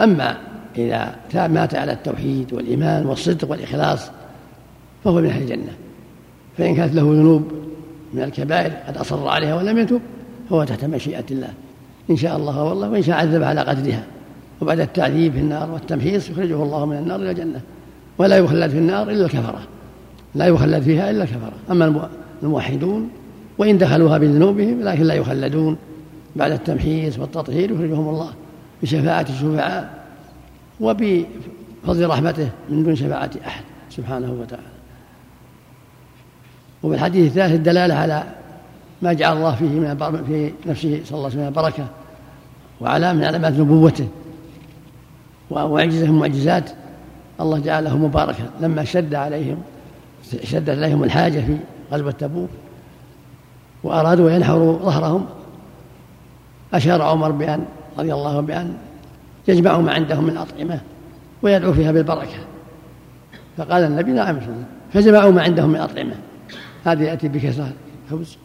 أما 0.00 0.36
إذا 0.78 1.16
مات 1.34 1.74
على 1.74 1.92
التوحيد 1.92 2.52
والإيمان 2.52 3.06
والصدق 3.06 3.50
والإخلاص 3.50 4.10
فهو 5.04 5.14
من 5.14 5.26
أهل 5.26 5.42
الجنة. 5.42 5.72
فإن 6.58 6.76
كانت 6.76 6.94
له 6.94 7.02
ذنوب 7.02 7.52
من 8.14 8.22
الكبائر 8.22 8.72
قد 8.88 8.96
أصر 8.96 9.28
عليها 9.28 9.54
ولم 9.54 9.78
يتب 9.78 10.00
فهو 10.50 10.64
تحت 10.64 10.84
مشيئة 10.84 11.24
الله. 11.30 11.52
إن 12.10 12.16
شاء 12.16 12.36
الله 12.36 12.64
والله 12.64 12.90
وإن 12.90 13.02
شاء 13.02 13.16
عذب 13.16 13.42
على 13.42 13.60
قدرها. 13.60 14.04
وبعد 14.60 14.80
التعذيب 14.80 15.32
في 15.32 15.38
النار 15.38 15.70
والتمحيص 15.70 16.30
يخرجه 16.30 16.62
الله 16.62 16.86
من 16.86 16.96
النار 16.96 17.20
إلى 17.20 17.30
الجنة. 17.30 17.60
ولا 18.18 18.36
يخلد 18.36 18.70
في 18.70 18.78
النار 18.78 19.10
إلا 19.10 19.24
الكفرة. 19.24 19.62
لا 20.34 20.46
يخلد 20.46 20.82
فيها 20.82 21.10
إلا 21.10 21.24
الكفرة. 21.24 21.52
أما 21.70 22.08
الموحدون 22.42 23.10
وإن 23.58 23.78
دخلوها 23.78 24.18
بذنوبهم 24.18 24.82
لكن 24.82 25.02
لا 25.02 25.14
يخلدون. 25.14 25.76
بعد 26.36 26.50
التمحيص 26.50 27.18
والتطهير 27.18 27.70
يخرجهم 27.70 28.08
الله 28.08 28.30
بشفاعة 28.82 29.26
الشفعاء 29.28 30.04
فضل 31.86 32.06
رحمته 32.06 32.48
من 32.68 32.84
دون 32.84 32.96
شفاعة 32.96 33.30
أحد 33.46 33.64
سبحانه 33.90 34.32
وتعالى. 34.32 34.72
وفي 36.82 36.94
الحديث 36.94 37.26
الثالث 37.26 37.54
الدلالة 37.54 37.94
على 37.94 38.24
ما 39.02 39.12
جعل 39.12 39.36
الله 39.36 39.54
فيه 39.54 39.66
من 39.66 40.24
في 40.28 40.52
نفسه 40.66 41.00
صلى 41.04 41.18
الله 41.18 41.30
عليه 41.30 41.40
وسلم 41.40 41.50
بركة 41.50 41.86
وعلامة 42.80 43.18
من 43.18 43.24
علامات 43.24 43.52
نبوته 43.52 44.08
ومعجزة 45.50 46.12
من 46.12 46.18
معجزات 46.18 46.70
الله 47.42 47.58
جعله 47.58 47.96
مباركا. 47.96 48.50
لما 48.60 48.84
شد 48.84 49.14
عليهم 49.14 49.62
شدت 50.44 50.68
عليهم 50.68 51.04
الحاجة 51.04 51.40
في 51.40 51.56
غزوة 51.92 52.10
تبوك 52.10 52.50
وأرادوا 53.84 54.30
أن 54.30 54.34
ينحروا 54.34 54.78
ظهرهم 54.78 55.26
أشار 56.74 57.02
عمر 57.02 57.30
بأن 57.30 57.64
رضي 57.98 58.14
الله 58.14 58.40
بأن 58.40 58.74
يجمعوا 59.48 59.82
ما 59.82 59.92
عندهم 59.92 60.24
من 60.24 60.36
أطعمة 60.36 60.80
ويدعو 61.42 61.72
فيها 61.72 61.92
بالبركة. 61.92 62.38
فقال 63.56 63.84
النبي 63.84 64.12
نعم 64.12 64.38
فجمعوا 64.92 65.30
ما 65.30 65.42
عندهم 65.42 65.70
من 65.70 65.80
أطعمة. 65.80 66.14
هذا 66.84 67.04
يأتي 67.04 67.28
بكسرة 67.28 67.72
خبز 68.10 68.36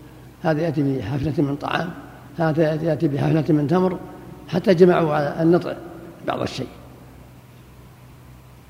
هذا 0.43 0.61
يأتي 0.61 0.97
بحفلة 0.97 1.43
من 1.43 1.55
طعام 1.55 1.89
هذا 2.37 2.83
يأتي 2.83 3.07
بحفلة 3.07 3.45
من 3.49 3.67
تمر 3.67 3.97
حتى 4.47 4.73
جمعوا 4.73 5.13
على 5.13 5.35
أن 5.41 5.51
نطع 5.51 5.73
بعض 6.27 6.41
الشيء. 6.41 6.67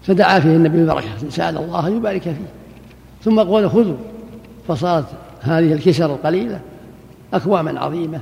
فدعا 0.08 0.40
فيه 0.40 0.56
النبي 0.56 0.78
بالبركة 0.78 1.08
سأل 1.30 1.58
الله 1.58 1.88
أن 1.88 1.98
يبارك 1.98 2.22
فيه. 2.22 2.48
ثم 3.24 3.40
قال 3.40 3.70
خذوا 3.70 3.98
فصارت 4.68 5.06
هذه 5.42 5.74
الكسر 5.74 6.06
القليلة 6.06 6.60
أكواما 7.34 7.80
عظيمة 7.80 8.20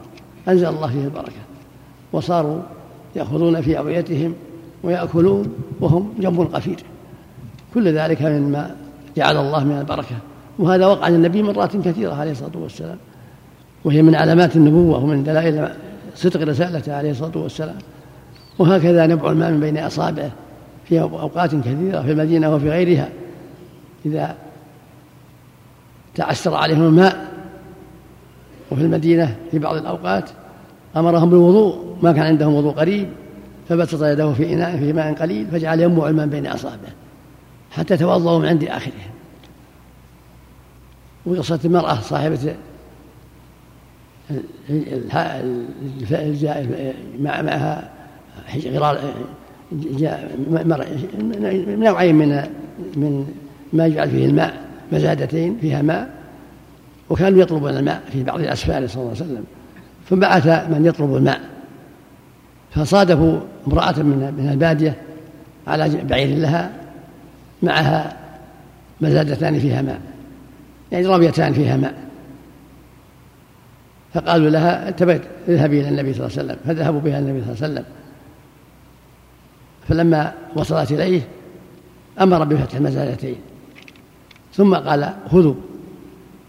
أنزل 0.48 0.68
الله 0.68 0.88
فيه 0.88 1.04
البركة. 1.04 1.42
وصاروا 2.14 2.60
يأخذون 3.16 3.62
في 3.62 3.78
أوعيتهم 3.78 4.34
ويأكلون 4.84 5.54
وهم 5.80 6.14
جنب 6.20 6.42
قفير. 6.42 6.84
كل 7.74 7.88
ذلك 7.88 8.22
مما 8.22 8.76
جعل 9.18 9.38
الله 9.38 9.64
من 9.64 9.80
البركة. 9.80 10.16
وهذا 10.60 10.86
وقع 10.86 11.08
للنبي 11.08 11.44
مرات 11.44 11.78
كثيرة 11.78 12.14
عليه 12.14 12.32
الصلاة 12.32 12.58
والسلام. 12.58 12.98
وهي 13.84 14.02
من 14.02 14.16
علامات 14.16 14.56
النبوة 14.56 15.04
ومن 15.04 15.24
دلائل 15.24 15.70
صدق 16.16 16.42
رسالته 16.42 16.96
عليه 16.96 17.12
الصلاة 17.12 17.38
والسلام. 17.38 17.78
وهكذا 18.60 19.08
نبع 19.08 19.32
الماء 19.32 19.52
من 19.52 19.60
بين 19.60 19.78
أصابعه. 19.78 20.32
في 20.90 21.02
أوقات 21.02 21.56
كثيرة 21.56 22.02
في 22.02 22.12
المدينة 22.12 22.56
وفي 22.56 22.70
غيرها 22.70 23.10
إذا 24.06 24.36
تعسر 26.16 26.54
عليهم 26.54 26.84
الماء 26.84 27.32
وفي 28.72 28.82
المدينة 28.82 29.36
في 29.52 29.60
بعض 29.60 29.76
الأوقات 29.76 30.30
أمرهم 30.96 31.30
بالوضوء 31.30 31.96
ما 32.02 32.12
كان 32.12 32.26
عندهم 32.26 32.54
وضوء 32.54 32.74
قريب 32.74 33.10
فبسط 33.70 34.04
يده 34.04 34.34
في 34.34 34.54
إناء 34.54 34.78
في 34.78 34.94
ماء 34.94 35.14
قليل 35.14 35.48
فجعل 35.48 35.80
ينبع 35.80 36.10
الماء 36.10 36.28
بين 36.28 36.48
أصابعه 36.48 36.94
حتى 37.72 37.98
توضأوا 37.98 38.40
من 38.40 38.46
عند 38.46 38.64
آخرهم 38.64 39.12
وقصة 41.26 41.60
المرأة 41.66 42.00
صاحبة 42.02 42.56
معها 47.20 47.92
غرار 48.66 49.00
نوعين 51.68 52.16
من 52.16 52.44
من 52.96 53.28
ما 53.74 53.86
يجعل 53.86 54.10
فيه 54.10 54.26
الماء 54.26 54.54
مزادتين 54.92 55.58
فيها 55.62 55.82
ماء 55.82 56.10
وكانوا 57.10 57.42
يطلبون 57.42 57.78
الماء 57.78 58.02
في 58.12 58.24
بعض 58.24 58.40
الأسفار 58.40 58.88
صلى 58.88 59.02
الله 59.02 59.14
عليه 59.16 59.26
وسلم. 59.26 59.44
فبعث 60.10 60.48
من 60.48 60.86
يطلب 60.86 61.16
الماء. 61.16 61.42
فصادفوا 62.72 63.40
امرأة 63.68 64.00
من 64.00 64.34
من 64.38 64.50
البادية 64.52 64.96
على 65.68 66.04
بعير 66.04 66.38
لها 66.38 66.72
معها 67.64 68.18
مزادتان 69.02 69.60
فيها 69.60 69.82
ماء 69.82 70.00
يعني 70.92 71.06
رميتان 71.06 71.54
فيها 71.54 71.78
ماء. 71.78 71.94
فقالوا 74.14 74.50
لها 74.50 74.90
اذهبي 75.48 75.80
إلى 75.82 75.90
النبي 75.90 76.14
صلى 76.14 76.28
الله 76.28 76.40
عليه 76.40 76.46
وسلم. 76.46 76.58
فذهبوا 76.66 77.00
بها 77.00 77.20
النبي 77.20 77.42
صلى 77.42 77.54
الله 77.54 77.64
عليه 77.64 77.74
وسلم. 77.74 77.86
فلما 79.90 80.34
وصلت 80.56 80.92
إليه 80.92 81.22
أمر 82.22 82.44
بفتح 82.44 82.76
المزادتين 82.76 83.36
ثم 84.54 84.76
قال 84.76 85.14
خذوا 85.32 85.54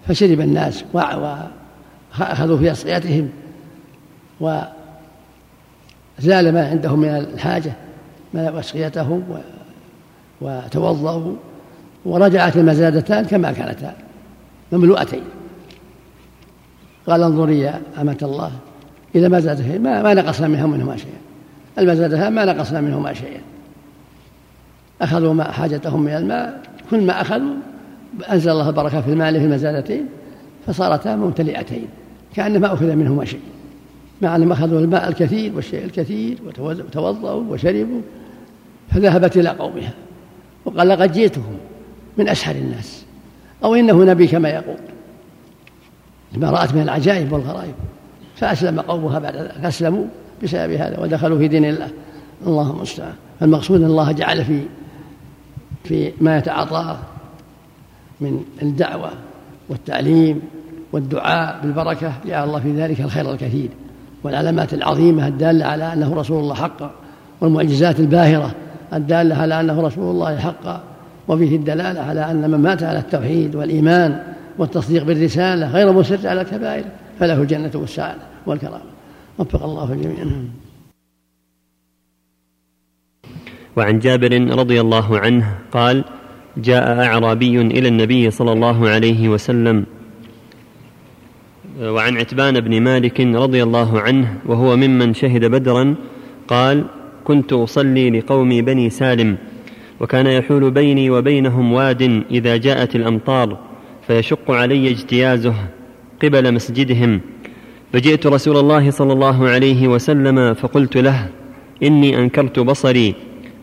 فشرب 0.09 0.41
الناس 0.41 0.85
وأخذوا 0.93 2.59
في 2.59 2.73
أصقيتهم 2.73 3.29
وزال 4.41 4.65
ما 6.53 6.69
عندهم 6.69 6.99
من 6.99 7.09
الحاجة 7.09 7.73
ملأوا 8.35 8.61
أسقيتهم 8.61 9.23
وتوضأوا 10.41 11.37
ورجعت 12.05 12.57
المزادتان 12.57 13.25
كما 13.25 13.53
كانتا 13.53 13.97
مملوءتين. 14.73 15.23
قال 17.07 17.23
انظري 17.23 17.61
يا 17.61 17.81
أمة 18.01 18.19
الله 18.23 18.53
إذا 19.15 19.29
ما 19.29 19.41
زادت 19.41 19.81
ما, 19.81 20.03
ما 20.03 20.15
نقصنا 20.15 20.49
منها 20.49 20.67
منهما 20.67 20.97
شيئا. 20.97 21.19
المزادتان 21.79 22.33
ما 22.33 22.45
نقصنا 22.45 22.81
منهما 22.81 23.13
شيئا. 23.13 23.41
أخذوا 25.03 25.35
ما 25.35 25.53
حاجتهم 25.53 26.03
من 26.03 26.13
الماء. 26.13 26.63
كل 26.91 27.01
ما 27.01 27.21
أخذوا 27.21 27.55
أنزل 28.33 28.51
الله 28.51 28.69
البركة 28.69 29.01
في 29.01 29.11
المال 29.11 29.35
في 29.35 29.45
المزادتين 29.45 30.07
فصارتا 30.67 31.17
ممتلئتين 31.17 31.87
كأن 32.35 32.61
ما 32.61 32.73
أخذ 32.73 32.95
منهما 32.95 33.25
شيء. 33.25 33.41
مع 34.23 34.37
أنهم 34.37 34.53
أخذوا 34.53 34.81
الماء 34.81 35.09
الكثير 35.09 35.57
والشيء 35.57 35.85
الكثير 35.85 36.39
وتوضأوا 36.67 37.45
وشربوا 37.49 38.01
فذهبت 38.91 39.37
إلى 39.37 39.49
قومها. 39.49 39.93
وقال 40.65 40.89
لقد 40.89 41.13
جئتهم 41.13 41.57
من 42.19 42.29
أسحر 42.29 42.55
الناس. 42.55 43.05
أو 43.65 43.75
إنه 43.75 44.05
نبي 44.05 44.27
كما 44.27 44.49
يقول. 44.49 44.77
لما 46.33 46.51
رأت 46.51 46.75
من 46.75 46.83
العجائب 46.83 47.33
والغرائب 47.33 47.75
فأسلم 48.37 48.81
قومها 48.81 49.19
بعد 49.19 49.37
ذلك. 49.37 49.65
أسلموا 49.65 50.05
بسبب 50.43 50.73
هذا 50.73 51.01
ودخلوا 51.01 51.39
في 51.39 51.49
دين 51.49 51.65
الله. 51.65 51.89
الله 52.47 52.71
المستعان. 52.71 53.15
المقصود 53.43 53.81
أن 53.81 53.87
الله 53.87 54.13
جعل 54.13 54.45
في 54.45 54.61
في 55.85 56.13
ما 56.21 56.39
يتعاطاه 56.39 56.99
من 58.21 58.45
الدعوة 58.63 59.11
والتعليم 59.69 60.43
والدعاء 60.93 61.61
بالبركة. 61.63 62.13
جعل 62.27 62.49
الله 62.49 62.61
في 62.61 62.73
ذلك 62.73 63.01
الخير 63.01 63.33
الكثير 63.33 63.69
والعلامات 64.25 64.75
العظيمة 64.75 65.29
الدالة 65.29 65.67
على 65.67 65.93
أنه 65.93 66.15
رسول 66.15 66.41
الله 66.41 66.55
حقا 66.55 66.91
والمعجزات 67.41 68.01
الباهرة 68.01 68.55
الدالة 68.95 69.35
على 69.35 69.61
أنه 69.61 69.81
رسول 69.81 70.11
الله 70.11 70.39
حقا 70.39 70.81
وفيه 71.29 71.57
الدلالة 71.57 72.01
على 72.01 72.31
أن 72.31 72.51
من 72.51 72.59
مات 72.59 72.83
على 72.83 72.99
التوحيد 72.99 73.55
والإيمان 73.55 74.23
والتصديق 74.59 75.05
بالرسالة 75.05 75.71
غير 75.71 75.93
مسر 75.93 76.29
على 76.29 76.41
الكبائر 76.41 76.85
فله 77.21 77.43
الجنة 77.43 77.71
والسعادة 77.75 78.21
والكرامة. 78.47 78.96
وفق 79.39 79.65
الله 79.65 79.93
الجميع 79.93 80.25
وعن 83.77 83.99
جابر 83.99 84.33
رضي 84.59 84.81
الله 84.81 85.19
عنه 85.19 85.59
قال 85.73 86.05
جاء 86.57 87.05
أعرابي 87.05 87.61
إلى 87.61 87.89
النبي 87.89 88.31
صلى 88.31 88.53
الله 88.53 88.89
عليه 88.89 89.29
وسلم 89.29 89.87
وعن 91.81 92.17
عتبان 92.17 92.61
بن 92.61 92.81
مالك 92.81 93.21
رضي 93.21 93.63
الله 93.63 94.01
عنه 94.01 94.39
وهو 94.47 94.77
ممن 94.77 95.15
شهد 95.15 95.45
بدرا 95.45 95.95
قال 96.49 96.85
كنت 97.25 97.53
أصلي 97.53 98.11
لقوم 98.11 98.49
بني 98.49 98.91
سالم 98.91 99.37
وكان 100.01 100.27
يحول 100.27 100.71
بيني 100.71 101.11
وبينهم 101.11 101.73
واد 101.73 102.03
إذا 102.31 102.57
جاءت 102.57 102.97
الأمطار 102.97 103.59
فيشق 104.07 104.51
علي 104.51 104.91
اجتيازه 104.91 105.55
قبل 106.23 106.55
مسجدهم. 106.55 107.21
فجئت 107.97 108.27
رسول 108.27 108.57
الله 108.57 108.91
صلى 108.91 109.13
الله 109.13 109.49
عليه 109.49 109.89
وسلم 109.89 110.55
فقلت 110.55 110.97
له 110.97 111.29
إني 111.83 112.19
أنكرت 112.19 112.59
بصري 112.59 113.15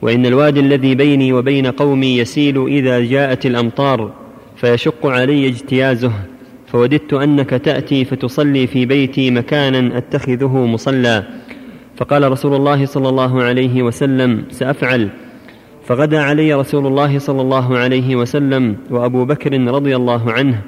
وإن 0.01 0.25
الوادي 0.25 0.59
الذي 0.59 0.95
بيني 0.95 1.33
وبين 1.33 1.67
قومي 1.67 2.17
يسيل 2.17 2.67
إذا 2.67 2.99
جاءت 2.99 3.45
الأمطار 3.45 4.11
فيشق 4.55 5.05
علي 5.05 5.47
اجتيازه 5.47 6.11
فوددت 6.67 7.13
أنك 7.13 7.49
تأتي 7.49 8.05
فتصلي 8.05 8.67
في 8.67 8.85
بيتي 8.85 9.31
مكانا 9.31 9.97
أتخذه 9.97 10.57
مصلى. 10.65 11.23
فقال 11.97 12.31
رسول 12.31 12.55
الله 12.55 12.85
صلى 12.85 13.09
الله 13.09 13.43
عليه 13.43 13.83
وسلم 13.83 14.43
سأفعل. 14.51 15.09
فغدا 15.85 16.19
علي 16.21 16.53
رسول 16.53 16.87
الله 16.87 17.19
صلى 17.19 17.41
الله 17.41 17.77
عليه 17.77 18.15
وسلم 18.15 18.75
وأبو 18.89 19.25
بكر 19.25 19.61
رضي 19.61 19.95
الله 19.95 20.31
عنه 20.31 20.61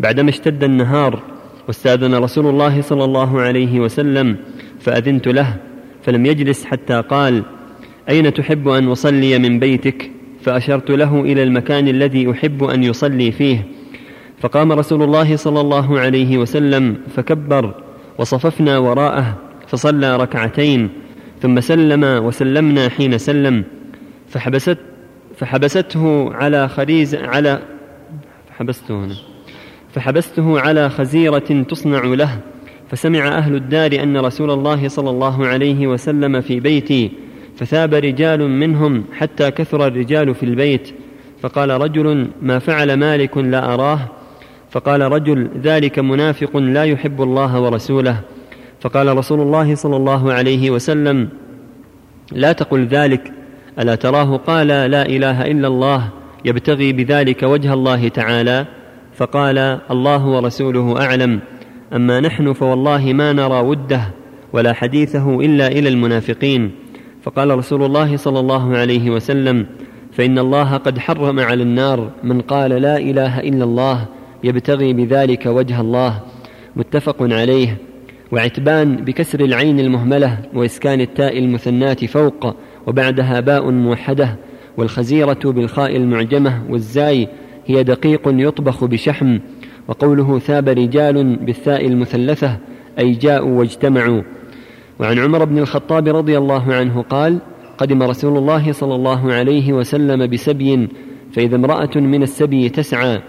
بعدما 0.00 0.28
اشتد 0.28 0.64
النهار 0.64 1.33
واستاذن 1.68 2.14
رسول 2.14 2.46
الله 2.46 2.82
صلى 2.82 3.04
الله 3.04 3.40
عليه 3.40 3.80
وسلم 3.80 4.36
فأذنت 4.80 5.28
له 5.28 5.56
فلم 6.02 6.26
يجلس 6.26 6.64
حتى 6.64 7.00
قال 7.00 7.42
أين 8.08 8.34
تحب 8.34 8.68
أن 8.68 8.88
أصلي 8.88 9.38
من 9.38 9.58
بيتك؟ 9.58 10.10
فأشرت 10.42 10.90
له 10.90 11.20
إلى 11.20 11.42
المكان 11.42 11.88
الذي 11.88 12.30
أحب 12.30 12.64
أن 12.64 12.84
يصلي 12.84 13.32
فيه. 13.32 13.66
فقام 14.40 14.72
رسول 14.72 15.02
الله 15.02 15.36
صلى 15.36 15.60
الله 15.60 16.00
عليه 16.00 16.38
وسلم 16.38 16.96
فكبر 17.16 17.74
وصففنا 18.18 18.78
وراءه 18.78 19.38
فصلى 19.68 20.16
ركعتين 20.16 20.88
ثم 21.42 21.60
سلم 21.60 22.04
وسلمنا 22.04 22.88
حين 22.88 23.18
سلم. 23.18 23.64
فحبست 24.28 24.78
فحبسته 25.36 26.34
على 26.34 26.68
خريز 26.68 27.14
على 27.14 27.62
فحبسته 28.50 29.04
هنا. 29.04 29.33
فحبسته 29.94 30.60
على 30.60 30.90
خزيرة 30.90 31.62
تصنع 31.68 32.04
له 32.04 32.38
فسمع 32.90 33.28
أهل 33.28 33.54
الدار 33.54 34.02
أن 34.02 34.16
رسول 34.16 34.50
الله 34.50 34.88
صلى 34.88 35.10
الله 35.10 35.46
عليه 35.46 35.86
وسلم 35.86 36.40
في 36.40 36.60
بيتي 36.60 37.10
فثاب 37.56 37.94
رجال 37.94 38.50
منهم 38.50 39.04
حتى 39.12 39.50
كثر 39.50 39.86
الرجال 39.86 40.34
في 40.34 40.42
البيت 40.42 40.94
فقال 41.42 41.70
رجل 41.70 42.28
ما 42.42 42.58
فعل 42.58 42.94
مالك 42.94 43.36
لا 43.36 43.74
أراه؟ 43.74 43.98
فقال 44.70 45.00
رجل 45.00 45.48
ذلك 45.62 45.98
منافق 45.98 46.56
لا 46.56 46.84
يحب 46.84 47.22
الله 47.22 47.60
ورسوله. 47.60 48.20
فقال 48.80 49.16
رسول 49.16 49.40
الله 49.40 49.74
صلى 49.74 49.96
الله 49.96 50.32
عليه 50.32 50.70
وسلم 50.70 51.28
لا 52.32 52.52
تقل 52.52 52.86
ذلك 52.86 53.32
ألا 53.78 53.94
تراه؟ 53.94 54.36
قال 54.36 54.66
لا 54.66 55.06
إله 55.06 55.46
إلا 55.50 55.68
الله 55.68 56.08
يبتغي 56.44 56.92
بذلك 56.92 57.42
وجه 57.42 57.74
الله 57.74 58.08
تعالى. 58.08 58.66
فقال 59.14 59.58
الله 59.90 60.26
ورسوله 60.26 61.00
أعلم. 61.00 61.40
أما 61.92 62.20
نحن 62.20 62.52
فوالله 62.52 63.12
ما 63.12 63.32
نرى 63.32 63.60
وده 63.60 64.00
ولا 64.52 64.72
حديثه 64.72 65.40
إلا 65.40 65.66
إلى 65.66 65.88
المنافقين. 65.88 66.70
فقال 67.22 67.58
رسول 67.58 67.82
الله 67.82 68.16
صلى 68.16 68.40
الله 68.40 68.76
عليه 68.76 69.10
وسلم 69.10 69.66
فإن 70.12 70.38
الله 70.38 70.76
قد 70.76 70.98
حرم 70.98 71.40
على 71.40 71.62
النار 71.62 72.10
من 72.24 72.40
قال 72.40 72.70
لا 72.70 72.96
إله 72.96 73.40
إلا 73.40 73.64
الله 73.64 74.06
يبتغي 74.44 74.92
بذلك 74.92 75.46
وجه 75.46 75.80
الله. 75.80 76.20
متفق 76.76 77.16
عليه. 77.20 77.76
وعتبان 78.32 78.96
بكسر 78.96 79.40
العين 79.40 79.80
المهملة 79.80 80.38
وإسكان 80.54 81.00
التاء 81.00 81.38
المثناة 81.38 81.94
فوق 81.94 82.56
وبعدها 82.86 83.40
باء 83.40 83.70
موحدة 83.70 84.36
والخزيرة 84.76 85.38
بالخاء 85.44 85.96
المعجمة 85.96 86.62
والزاي 86.70 87.28
هي 87.66 87.82
دقيق 87.82 88.20
يطبخ 88.26 88.84
بشحم 88.84 89.38
وقوله 89.88 90.38
ثاب 90.38 90.68
رجال 90.68 91.36
بالثاء 91.36 91.86
المثلثة 91.86 92.58
أي 92.98 93.12
جاءوا 93.12 93.58
واجتمعوا. 93.58 94.22
وعن 95.00 95.18
عمر 95.18 95.44
بن 95.44 95.58
الخطاب 95.58 96.08
رضي 96.08 96.38
الله 96.38 96.74
عنه 96.74 97.02
قال 97.02 97.38
قدم 97.78 98.02
رسول 98.02 98.38
الله 98.38 98.72
صلى 98.72 98.94
الله 98.94 99.32
عليه 99.32 99.72
وسلم 99.72 100.26
بسبي 100.26 100.88
فإذا 101.32 101.56
امرأة 101.56 101.90
من 101.96 102.22
السبي 102.22 102.68
تسعى 102.68 103.20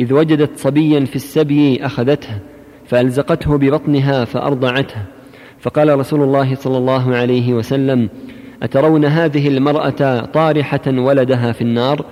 إذ 0.00 0.12
وجدت 0.12 0.58
صبيا 0.58 1.04
في 1.04 1.16
السبي 1.16 1.86
أخذته 1.86 2.38
فألزقته 2.86 3.56
ببطنها 3.58 4.24
فأرضعته. 4.24 5.02
فقال 5.60 5.98
رسول 5.98 6.22
الله 6.22 6.54
صلى 6.54 6.78
الله 6.78 7.16
عليه 7.16 7.54
وسلم 7.54 8.08
أترون 8.62 9.04
هذه 9.04 9.48
المرأة 9.48 10.20
طارحة 10.20 10.80
ولدها 10.86 11.52
في 11.52 11.62
النار؟ 11.62 12.04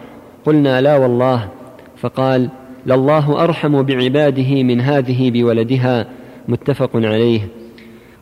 قلنا 0.45 0.81
لا 0.81 0.97
والله. 0.97 1.58
فقال 2.01 2.51
لله 2.87 3.45
أرحم 3.45 3.83
بعباده 3.83 4.63
من 4.63 4.81
هذه 4.81 5.31
بولدها. 5.31 6.07
متفق 6.49 6.91
عليه. 6.95 7.49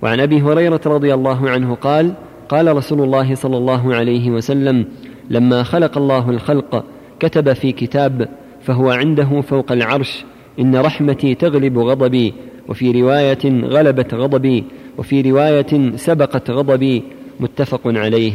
وعن 0.03 0.21
أبي 0.21 0.41
هريرة 0.43 0.81
رضي 0.87 1.15
الله 1.15 1.51
عنه 1.51 1.75
قال 1.75 2.15
قال 2.49 2.77
رسول 2.77 3.01
الله 3.01 3.35
صلى 3.35 3.57
الله 3.57 3.95
عليه 3.95 4.31
وسلم 4.31 4.87
لما 5.31 5.63
خلق 5.63 5.99
الله 5.99 6.31
الخلق 6.31 6.85
كتب 7.21 7.53
في 7.53 7.73
كتاب 7.73 8.29
فهو 8.63 8.91
عنده 8.91 9.41
فوق 9.41 9.73
العرش 9.73 10.25
إن 10.61 10.77
رحمتي 10.77 11.35
تغلب 11.35 11.79
غضبي 11.79 12.35
وفي 12.69 13.03
رواية 13.03 13.63
غلبت 13.63 14.15
غضبي 14.15 14.65
وفي 14.99 15.31
رواية 15.31 15.97
سبقت 15.97 16.51
غضبي. 16.51 17.03
متفق 17.41 17.81
عليه. 17.87 18.33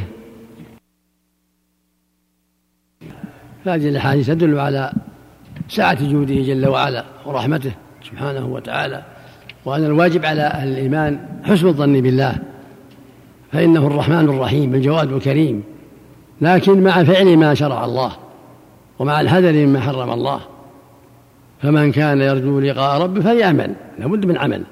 هذه 3.63 3.89
الأحاديث 3.89 4.27
تدل 4.27 4.59
على 4.59 4.93
سعه 5.71 6.09
جوده 6.11 6.35
جل 6.35 6.67
وعلا 6.67 7.03
ورحمته 7.25 7.71
سبحانه 8.03 8.45
وتعالى. 8.45 9.03
وان 9.65 9.85
الواجب 9.85 10.25
على 10.25 10.41
أهل 10.41 10.67
الإيمان 10.67 11.19
حسن 11.43 11.67
الظن 11.67 12.01
بالله 12.01 12.35
فإنه 13.51 13.87
الرحمن 13.87 14.29
الرحيم 14.29 14.75
الجواد 14.75 15.11
الكريم. 15.11 15.63
لكن 16.41 16.83
مع 16.83 17.03
فعل 17.03 17.37
ما 17.37 17.53
شرع 17.53 17.85
الله 17.85 18.11
ومع 18.99 19.21
الحذر 19.21 19.53
مما 19.53 19.79
حرم 19.79 20.11
الله 20.11 20.39
فمن 21.61 21.91
كان 21.91 22.21
يرجو 22.21 22.59
لقاء 22.59 23.01
ربه 23.01 23.21
فليعمل 23.21 23.73
لابد 23.99 24.25
من 24.25 24.37
عمل. 24.37 24.63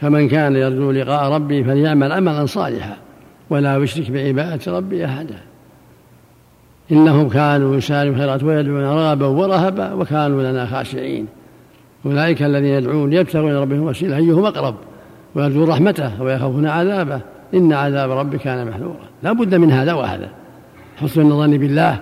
فمن 0.00 0.28
كان 0.28 0.56
يرجو 0.56 0.90
لقاء 0.90 1.32
ربه 1.32 1.62
فليعمل 1.62 2.12
عملا 2.12 2.46
صالحا 2.46 2.96
ولا 3.50 3.76
يشرك 3.76 4.10
بعبادة 4.10 4.72
ربه 4.78 5.04
أحدا. 5.04 5.38
إنهم 6.92 7.28
كانوا 7.28 7.76
يسارعون 7.76 8.14
الخيرات 8.14 8.42
ويدعون 8.42 8.84
رغبا 8.84 9.26
ورهبا 9.26 9.92
وكانوا 9.92 10.42
لنا 10.42 10.66
خاشعين. 10.66 11.26
أولئك 12.06 12.42
الذين 12.42 12.70
يدعون 12.70 13.12
يبتغون 13.12 13.56
ربهم 13.56 13.82
وسيلة 13.82 14.16
أيهم 14.16 14.44
أقرب؟ 14.44 14.74
ويرجون 15.34 15.68
رحمته 15.68 16.22
ويخافون 16.22 16.66
عذابه. 16.66 17.20
إن 17.54 17.72
عذاب 17.72 18.10
ربك 18.10 18.38
كان 18.38 18.66
محذورا. 18.66 19.06
لا 19.22 19.32
بد 19.32 19.54
من 19.54 19.72
هذا 19.72 19.92
وهذا. 19.92 20.28
حسن 20.96 21.20
الظن 21.20 21.58
بالله 21.58 22.00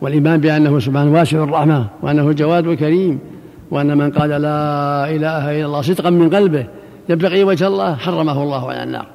والإيمان 0.00 0.40
بأنه 0.40 0.78
سبحانه 0.78 1.12
واسع 1.12 1.44
الرحمة 1.44 1.86
وأنه 2.02 2.32
جواد 2.32 2.66
وكريم 2.66 3.18
وأن 3.70 3.98
من 3.98 4.10
قال 4.10 4.30
لا 4.30 5.10
إله 5.10 5.58
إلا 5.58 5.66
الله 5.66 5.82
صدقا 5.82 6.10
من 6.10 6.30
قلبه 6.30 6.66
يبتغي 7.08 7.44
وجه 7.44 7.66
الله 7.66 7.94
حرمه 7.94 8.42
الله 8.42 8.70
على 8.70 8.82
النار. 8.82 9.06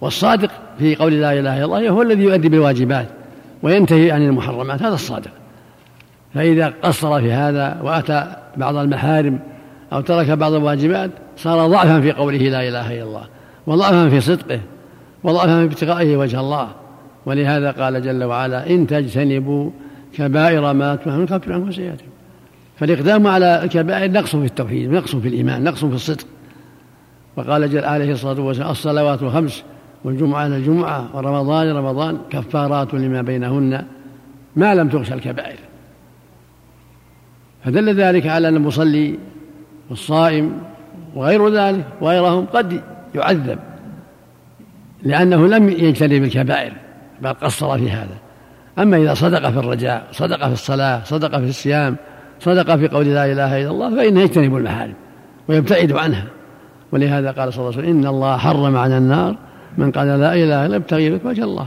والصادق 0.00 0.50
في 0.78 0.96
قول 0.96 1.12
لا 1.12 1.32
إله 1.32 1.56
إلا 1.56 1.64
الله 1.64 1.88
هو 1.88 2.02
الذي 2.02 2.22
يؤدي 2.22 2.48
بالواجبات. 2.48 3.08
وينتهي 3.62 4.10
عن 4.10 4.22
المحرمات 4.22 4.82
هذا 4.82 4.94
الصادق. 4.94 5.30
فإذا 6.34 6.74
قصر 6.82 7.20
في 7.20 7.32
هذا 7.32 7.80
وأتى 7.82 8.36
بعض 8.56 8.76
المحارم 8.76 9.38
أو 9.92 10.00
ترك 10.00 10.30
بعض 10.30 10.52
الواجبات 10.52 11.10
صار 11.36 11.66
ضعفا 11.66 12.00
في 12.00 12.12
قوله 12.12 12.38
لا 12.38 12.68
إله 12.68 12.94
إلا 12.94 13.02
الله 13.02 13.22
وضعفا 13.66 14.08
في 14.08 14.20
صدقه 14.20 14.60
وضعفا 15.22 15.58
في 15.58 15.64
ابتغائه 15.64 16.16
وجه 16.16 16.40
الله. 16.40 16.68
ولهذا 17.26 17.70
قال 17.70 18.02
جل 18.02 18.24
وعلا 18.24 18.70
إن 18.70 18.86
تجتنبوا 18.86 19.70
كبائر 20.14 20.72
ما 20.72 20.96
تنهون 20.96 21.22
نكفر 21.22 21.52
عنكم 21.52 21.72
سيئاتكم 21.72 22.08
فالإقدام 22.78 23.26
على 23.26 23.64
الكبائر 23.64 24.10
نقص 24.10 24.36
في 24.36 24.44
التوحيد 24.44 24.90
نقص 24.90 25.16
في 25.16 25.28
الإيمان 25.28 25.64
نقص 25.64 25.84
في 25.84 25.94
الصدق. 25.94 26.26
وقال 27.36 27.70
جل 27.70 27.84
عليه 27.84 28.12
الصلاة 28.12 28.40
والسلام 28.40 28.70
الصلوات 28.70 29.22
الخمس 29.22 29.64
والجمعة 30.04 30.46
إلى 30.46 30.56
الجمعة 30.56 31.08
ورمضان 31.14 31.62
إلى 31.70 31.78
رمضان 31.78 32.18
كفارات 32.30 32.94
لما 32.94 33.22
بينهن 33.22 33.84
ما 34.56 34.74
لم 34.74 34.88
تغش 34.88 35.12
الكبائر. 35.12 35.58
فدل 37.64 37.94
ذلك 37.94 38.26
على 38.26 38.48
أن 38.48 38.56
المصلي 38.56 39.18
والصائم 39.90 40.58
وغير 41.14 41.48
ذلك 41.48 41.84
وغيرهم 42.00 42.46
قد 42.46 42.82
يعذب 43.14 43.58
لأنه 45.02 45.46
لم 45.46 45.68
يجتنب 45.68 46.24
الكبائر 46.24 46.72
بل 47.22 47.32
قصر 47.32 47.78
في 47.78 47.90
هذا. 47.90 48.16
أما 48.78 48.96
إذا 48.96 49.14
صدق 49.14 49.50
في 49.50 49.58
الرجاء 49.58 50.06
صدق 50.12 50.46
في 50.46 50.52
الصلاة 50.52 51.04
صدق 51.04 51.38
في 51.38 51.48
الصيام 51.48 51.96
صدق 52.40 52.76
في 52.76 52.88
قول 52.88 53.06
لا 53.06 53.32
إله 53.32 53.60
إلا 53.60 53.70
الله 53.70 53.96
فإنه 53.96 54.20
يجتنب 54.20 54.56
المحارم 54.56 54.94
ويبتعد 55.48 55.92
عنها. 55.92 56.24
ولهذا 56.92 57.30
قال 57.30 57.52
صلى 57.52 57.60
الله 57.60 57.78
عليه 57.78 57.88
وسلم 57.88 57.98
إن 57.98 58.06
الله 58.06 58.36
حرم 58.36 58.76
على 58.76 58.98
النار 58.98 59.36
من 59.76 59.90
قال 59.90 60.06
لا 60.06 60.34
إله 60.34 60.66
إلا 60.66 60.76
ابتغي 60.76 61.10
بك 61.10 61.24
وجه 61.24 61.44
الله. 61.44 61.66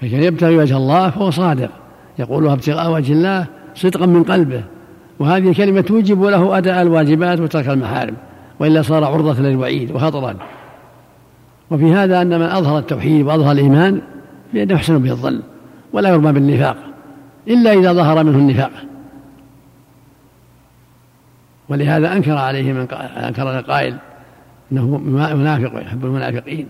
فكان 0.00 0.22
يبتغي 0.22 0.56
وجه 0.56 0.76
الله 0.76 1.10
فهو 1.10 1.30
صادق. 1.30 1.70
يقولها 2.18 2.52
ابتغاء 2.52 2.92
وجه 2.92 3.12
الله 3.12 3.46
صدقا 3.74 4.06
من 4.06 4.22
قلبه. 4.22 4.62
وهذه 5.18 5.48
الكلمة 5.48 5.80
توجب 5.80 6.22
له 6.22 6.58
أداء 6.58 6.82
الواجبات 6.82 7.40
وترك 7.40 7.68
المحارم. 7.68 8.14
وإلا 8.60 8.82
صار 8.82 9.04
عرضة 9.04 9.42
للوعيد 9.42 9.90
وخطرا 9.90 10.36
وفي 11.70 11.92
هذا 11.92 12.22
أن 12.22 12.40
من 12.40 12.46
أظهر 12.46 12.78
التوحيد 12.78 13.26
وأظهر 13.26 13.52
الإيمان 13.52 14.00
فإنه 14.52 14.74
يحسن 14.74 14.98
به 14.98 15.10
الظن 15.10 15.42
ولا 15.92 16.08
يرمى 16.08 16.32
بالنفاق 16.32 16.76
إلا 17.48 17.72
إذا 17.72 17.92
ظهر 17.92 18.24
منه 18.24 18.38
النفاق. 18.38 18.70
ولهذا 21.68 22.12
أنكر 22.12 22.36
عليه 22.36 22.72
من 22.72 22.86
أنكر 23.16 23.58
القائل 23.58 23.96
إنه 24.72 24.98
منافق 25.36 25.74
ويحب 25.74 26.04
المنافقين. 26.04 26.66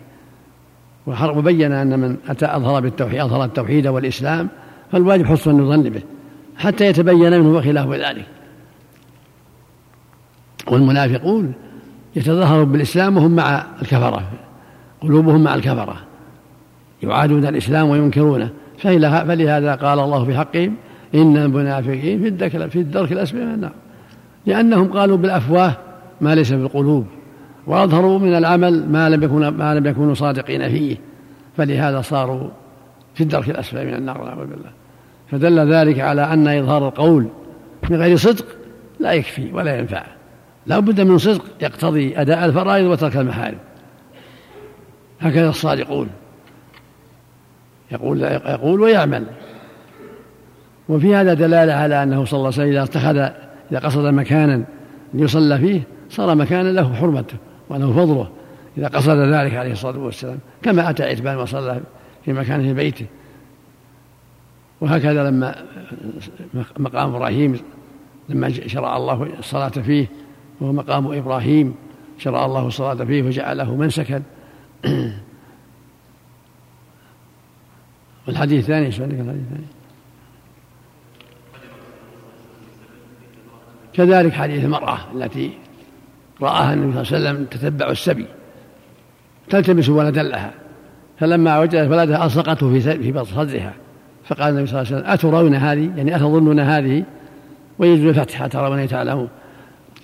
وبين 1.06 1.72
أن 1.72 1.98
من 1.98 2.16
أتى 2.28 2.46
أظهر 2.46 2.80
بالتوحيد 2.80 3.20
أظهر 3.20 3.44
التوحيد 3.44 3.86
والإسلام 3.86 4.48
فالواجب 4.92 5.26
حسن 5.26 5.60
الظن 5.60 5.82
به 5.82 6.02
حتى 6.56 6.86
يتبين 6.86 7.40
منه 7.40 7.58
وخلاف 7.58 7.90
ذلك. 7.90 8.26
والمنافقون 10.68 11.52
يتظاهرون 12.16 12.72
بالإسلام 12.72 13.16
وهم 13.16 13.30
مع 13.30 13.64
الكفرة 13.82 14.22
قلوبهم 15.00 15.44
مع 15.44 15.54
الكفرة 15.54 15.96
يعادون 17.02 17.46
الإسلام 17.46 17.88
وينكرونه. 17.88 18.50
فلهذا 18.78 19.74
قال 19.74 19.98
الله 19.98 20.24
في 20.24 20.36
حقهم 20.38 20.74
إن 21.14 21.36
المنافقين 21.36 22.20
في 22.68 22.78
الدرك 22.78 23.12
الأسفل 23.12 23.46
من 23.46 23.54
النار. 23.54 23.72
لأنهم 24.46 24.92
قالوا 24.92 25.16
بالأفواه 25.16 25.76
ما 26.20 26.34
ليس 26.34 26.48
في 26.48 26.54
القلوب 26.54 27.06
وأظهروا 27.66 28.18
من 28.18 28.34
العمل 28.34 28.88
ما 28.88 29.08
لم 29.08 29.22
يكون 29.22 29.48
ما 29.48 29.74
لم 29.74 29.86
يكونوا 29.86 30.14
صادقين 30.14 30.68
فيه. 30.68 30.96
فلهذا 31.56 32.00
صاروا 32.00 32.48
في 33.14 33.22
الدرك 33.22 33.50
الأسفل 33.50 33.86
من 33.86 33.94
النار 33.94 34.20
والعياذ 34.20 34.46
بالله. 34.46 34.70
فدل 35.30 35.72
ذلك 35.72 36.00
على 36.00 36.22
أن 36.32 36.48
إظهار 36.48 36.88
القول 36.88 37.28
من 37.90 37.96
غير 37.96 38.16
صدق 38.16 38.46
لا 39.00 39.12
يكفي 39.12 39.52
ولا 39.52 39.78
ينفع. 39.78 40.04
لا 40.66 40.78
بد 40.78 41.00
من 41.00 41.18
صدق 41.18 41.44
يقتضي 41.60 42.20
أداء 42.20 42.44
الفرائض 42.44 42.86
وترك 42.86 43.16
المحارم. 43.16 43.58
هكذا 45.20 45.48
الصادقون. 45.48 46.08
يقول 47.92 48.22
يقول 48.22 48.80
ويعمل. 48.80 49.24
وفي 50.88 51.14
هذا 51.14 51.34
دلالة 51.34 51.72
على 51.72 52.02
أنه 52.02 52.24
صلى 52.24 52.38
الله 52.38 52.52
عليه 52.52 52.56
وسلم 52.56 52.68
إذا 52.68 52.82
اتخذ 52.82 53.16
إذا 53.72 53.78
قصد 53.78 54.06
مكانا 54.06 54.64
ليصلى 55.14 55.58
فيه 55.58 55.82
صار 56.10 56.34
مكانا 56.34 56.68
له 56.68 56.94
حرمته. 56.94 57.36
وله 57.68 57.92
فضله 57.92 58.30
إذا 58.78 58.88
قصد 58.88 59.16
ذلك 59.16 59.54
عليه 59.54 59.72
الصلاة 59.72 59.98
والسلام 59.98 60.38
كما 60.62 60.90
أتى 60.90 61.02
عتبان 61.02 61.36
وصلى 61.36 61.80
في 62.24 62.32
مكان 62.32 62.62
في 62.62 62.74
بيته 62.74 63.06
وهكذا 64.80 65.30
لما 65.30 65.64
مقام 66.78 67.14
إبراهيم 67.14 67.60
لما 68.28 68.48
شرع 68.48 68.96
الله 68.96 69.22
الصلاة 69.38 69.68
فيه 69.68 70.06
وهو 70.60 70.72
مقام 70.72 71.12
إبراهيم 71.12 71.74
شرع 72.18 72.44
الله 72.44 72.66
الصلاة 72.66 73.04
فيه 73.04 73.22
وجعله 73.22 73.74
منسكا 73.74 74.22
والحديث 78.26 78.60
الثاني 78.60 78.86
إيش 78.86 79.00
عندك 79.00 79.14
الحديث 79.14 79.42
الثاني؟ 79.42 79.66
كذلك 83.92 84.32
حديث 84.32 84.64
المرأة 84.64 84.98
التي 85.14 85.58
رآها 86.42 86.74
النبي 86.74 87.04
صلى 87.04 87.18
الله 87.18 87.28
عليه 87.28 87.38
وسلم 87.38 87.44
تتبع 87.44 87.90
السبي 87.90 88.26
تلتمس 89.50 89.88
ولدا 89.88 90.22
لها 90.22 90.50
فلما 91.20 91.58
وجدت 91.58 91.90
ولدها 91.90 92.24
ألصقته 92.24 92.80
في 92.80 92.80
في 92.80 93.24
صدرها 93.24 93.72
فقال 94.24 94.48
النبي 94.48 94.66
صلى 94.66 94.80
الله 94.80 94.92
عليه 94.92 95.00
وسلم 95.00 95.12
أترون 95.12 95.54
هذه؟ 95.54 95.90
يعني 95.96 96.16
أتظنون 96.16 96.60
هذه؟ 96.60 97.04
ويجوز 97.78 98.06
الفتح 98.06 98.42
أترون 98.42 98.88
تعلمون 98.88 99.28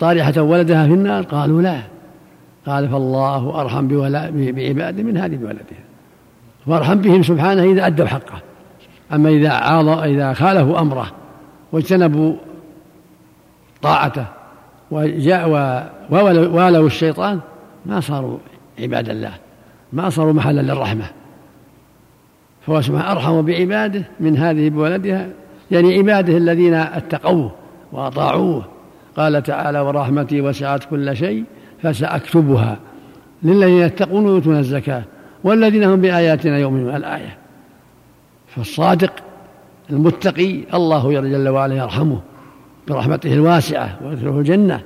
طارحة 0.01 0.43
ولدها 0.43 0.87
في 0.87 0.93
النار؟ 0.95 1.23
قالوا 1.23 1.63
لا. 1.63 1.81
قال 2.67 2.89
فالله 2.89 3.61
أرحم 3.61 3.89
بعباده 4.53 5.03
من 5.03 5.17
هذه 5.17 5.37
بولدها. 5.37 5.85
وأرحم 6.67 6.95
بهم 6.95 7.23
سبحانه 7.23 7.63
إذا 7.63 7.87
أدوا 7.87 8.07
حقه. 8.07 8.43
أما 9.13 9.29
إذا 9.29 9.51
عاض 9.51 9.89
إذا 9.89 10.33
خالفوا 10.33 10.81
أمره 10.81 11.13
واجتنبوا 11.73 12.35
طاعته 13.83 14.25
وجاء 14.91 15.49
والوا 16.11 16.87
الشيطان 16.87 17.41
ما 17.87 18.01
صاروا 18.01 18.39
عباد 18.79 19.09
الله 19.09 19.33
ما 19.93 20.11
صاروا 20.11 20.33
محلا 20.33 20.61
للرحمة. 20.61 21.05
فهو 22.67 22.81
سبحانه 22.81 23.13
أرحم 23.13 23.43
بعباده 23.43 24.05
من 24.21 24.37
هذه 24.37 24.71
بولدها 24.71 25.29
يعني 25.71 25.99
عباده 25.99 26.37
الذين 26.37 26.75
اتقوه 26.75 27.53
وأطاعوه. 27.93 28.65
قال 29.17 29.43
تعالى 29.43 29.81
ورحمتي 29.81 30.41
وسعت 30.41 30.85
كل 30.85 31.17
شيء 31.17 31.45
فسأكتبها 31.83 32.79
للذين 33.43 33.79
يتقون 33.79 34.27
ويؤتون 34.27 34.59
الزكاة 34.59 35.03
والذين 35.45 35.85
هم 35.85 36.01
بآياتنا 36.01 36.59
يؤمنون. 36.59 36.97
الآية. 36.97 37.39
فالصادق 38.57 39.13
المتقي 39.91 40.61
الله 40.75 41.13
جل 41.13 41.49
وعلا 41.49 41.75
يرحمه. 41.75 42.21
برحمته 42.89 43.33
الواسعة 43.33 43.99
ويدخله 44.05 44.39
الجنة 44.39 44.81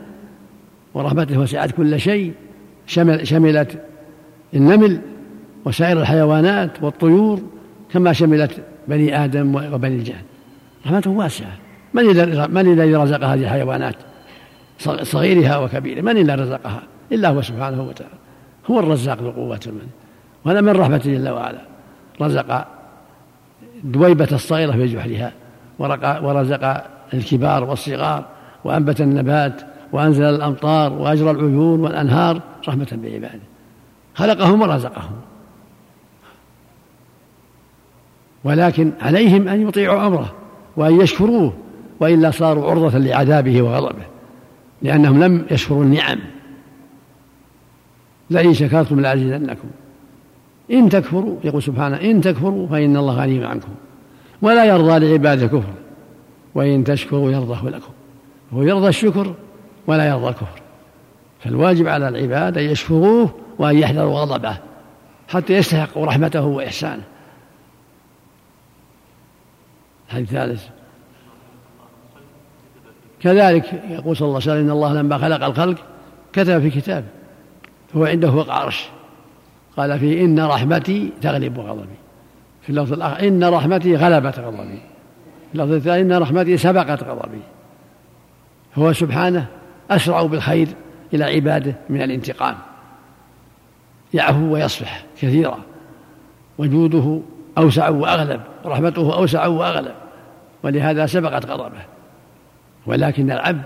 ورحمته 0.94 1.38
وسعت 1.38 1.70
كل 1.70 2.00
شيء 2.00 2.32
شمل 2.86 3.26
شملت 3.26 3.82
النمل 4.54 5.00
وسائر 5.64 6.00
الحيوانات 6.00 6.82
والطيور 6.82 7.42
كما 7.92 8.12
شملت 8.12 8.62
بني 8.88 9.24
آدم 9.24 9.54
وبني 9.54 9.94
الجان 9.94 10.22
رحمته 10.86 11.10
واسعة. 11.10 11.52
من 11.94 12.04
من 12.54 12.72
الذي 12.72 12.94
رزق 12.94 13.24
هذه 13.24 13.42
الحيوانات؟ 13.42 13.94
صغيرها 15.02 15.58
وكبيرها. 15.58 16.02
من 16.02 16.16
الذي 16.16 16.42
رزقها؟ 16.42 16.82
إلا 17.12 17.28
هو 17.28 17.42
سبحانه 17.42 17.82
وتعالى. 17.82 18.14
هو 18.70 18.80
الرزاق 18.80 19.22
ذو 19.22 19.30
قوة 19.30 19.60
المن. 19.66 19.88
وهذا 20.44 20.60
من 20.60 20.68
رحمته 20.68 21.14
جل 21.14 21.28
وعلا. 21.28 21.60
رزق 22.20 22.66
دويبة 23.84 24.28
الصغيرة 24.32 24.72
في 24.72 24.86
جحرها 24.86 25.32
ورزق 26.22 26.84
الكبار 27.14 27.64
والصغار 27.64 28.24
وأنبت 28.64 29.00
النبات 29.00 29.62
وأنزل 29.92 30.24
الأمطار 30.24 30.92
وأجرى 30.92 31.30
العيون 31.30 31.80
والأنهار 31.80 32.40
رحمة 32.68 32.98
بعباده. 33.02 33.40
خلقهم 34.14 34.62
ورزقهم. 34.62 35.16
ولكن 38.44 38.92
عليهم 39.00 39.48
أن 39.48 39.68
يطيعوا 39.68 40.06
أمره 40.06 40.34
وأن 40.76 41.00
يشكروه 41.00 41.52
وإلا 42.00 42.30
صاروا 42.30 42.70
عرضة 42.70 42.98
لعذابه 42.98 43.62
وغضبه 43.62 44.04
لأنهم 44.82 45.24
لم 45.24 45.46
يشكروا 45.50 45.84
النعم. 45.84 46.18
لئن 48.30 48.54
شكرتم 48.54 49.00
لأزيدنكم. 49.00 49.68
إن 50.70 50.88
تكفروا 50.88 51.36
يقول 51.44 51.62
سبحانه 51.62 51.96
إن 51.96 52.20
تكفروا 52.20 52.66
فإن 52.66 52.96
الله 52.96 53.14
غني 53.14 53.44
عنكم. 53.44 53.72
ولا 54.42 54.64
يرضى 54.64 54.98
لعباده 54.98 55.44
الكفر. 55.44 55.72
وإن 56.54 56.84
تشكروا 56.84 57.32
يرضه 57.32 57.70
لكم. 57.70 57.92
هو 58.52 58.62
يرضى 58.62 58.88
الشكر 58.88 59.34
ولا 59.86 60.08
يرضى 60.08 60.28
الكفر. 60.28 60.60
فالواجب 61.40 61.88
على 61.88 62.08
العباد 62.08 62.58
أن 62.58 62.64
يشكروه 62.64 63.34
وأن 63.58 63.78
يحذروا 63.78 64.18
غضبه 64.18 64.56
حتى 65.28 65.52
يستحقوا 65.52 66.06
رحمته 66.06 66.44
وإحسانه. 66.44 67.02
الحديث 70.08 70.28
الثالث 70.28 70.64
كذلك 73.20 73.82
يقول 73.90 74.16
صلى 74.16 74.26
الله 74.26 74.40
عليه 74.40 74.52
وسلم 74.52 74.64
إن 74.64 74.70
الله 74.70 74.94
لما 74.94 75.18
خلق 75.18 75.44
الخلق 75.44 75.78
كتب 76.32 76.60
في 76.60 76.70
كتابه 76.70 77.06
هو 77.96 78.04
عنده 78.04 78.30
فوق 78.30 78.50
عرش. 78.50 78.88
قال 79.76 79.98
فيه 79.98 80.24
إن 80.24 80.40
رحمتي 80.40 81.12
تغلب 81.22 81.60
غضبي. 81.60 81.96
في 82.62 82.70
اللفظ 82.70 82.92
الآخر 82.92 83.28
إن 83.28 83.44
رحمتي 83.44 83.96
غلبت 83.96 84.38
غضبي. 84.38 84.78
في 85.54 86.00
إن 86.00 86.12
رحمتي 86.12 86.56
سبقت 86.56 87.04
غضبي. 87.04 87.40
هو 88.78 88.92
سبحانه 88.92 89.46
أسرع 89.90 90.22
بالخير 90.22 90.68
إلى 91.14 91.24
عباده 91.24 91.74
من 91.90 92.02
الانتقام. 92.02 92.54
يعفو 94.14 94.52
ويصفح 94.52 95.04
كثيرا. 95.20 95.58
وجوده 96.58 97.20
أوسع 97.58 97.88
وأغلب. 97.88 98.40
ورحمته 98.64 99.14
أوسع 99.14 99.46
وأغلب. 99.46 99.94
ولهذا 100.62 101.06
سبقت 101.06 101.46
غضبه. 101.46 101.82
ولكن 102.86 103.30
العبد 103.30 103.64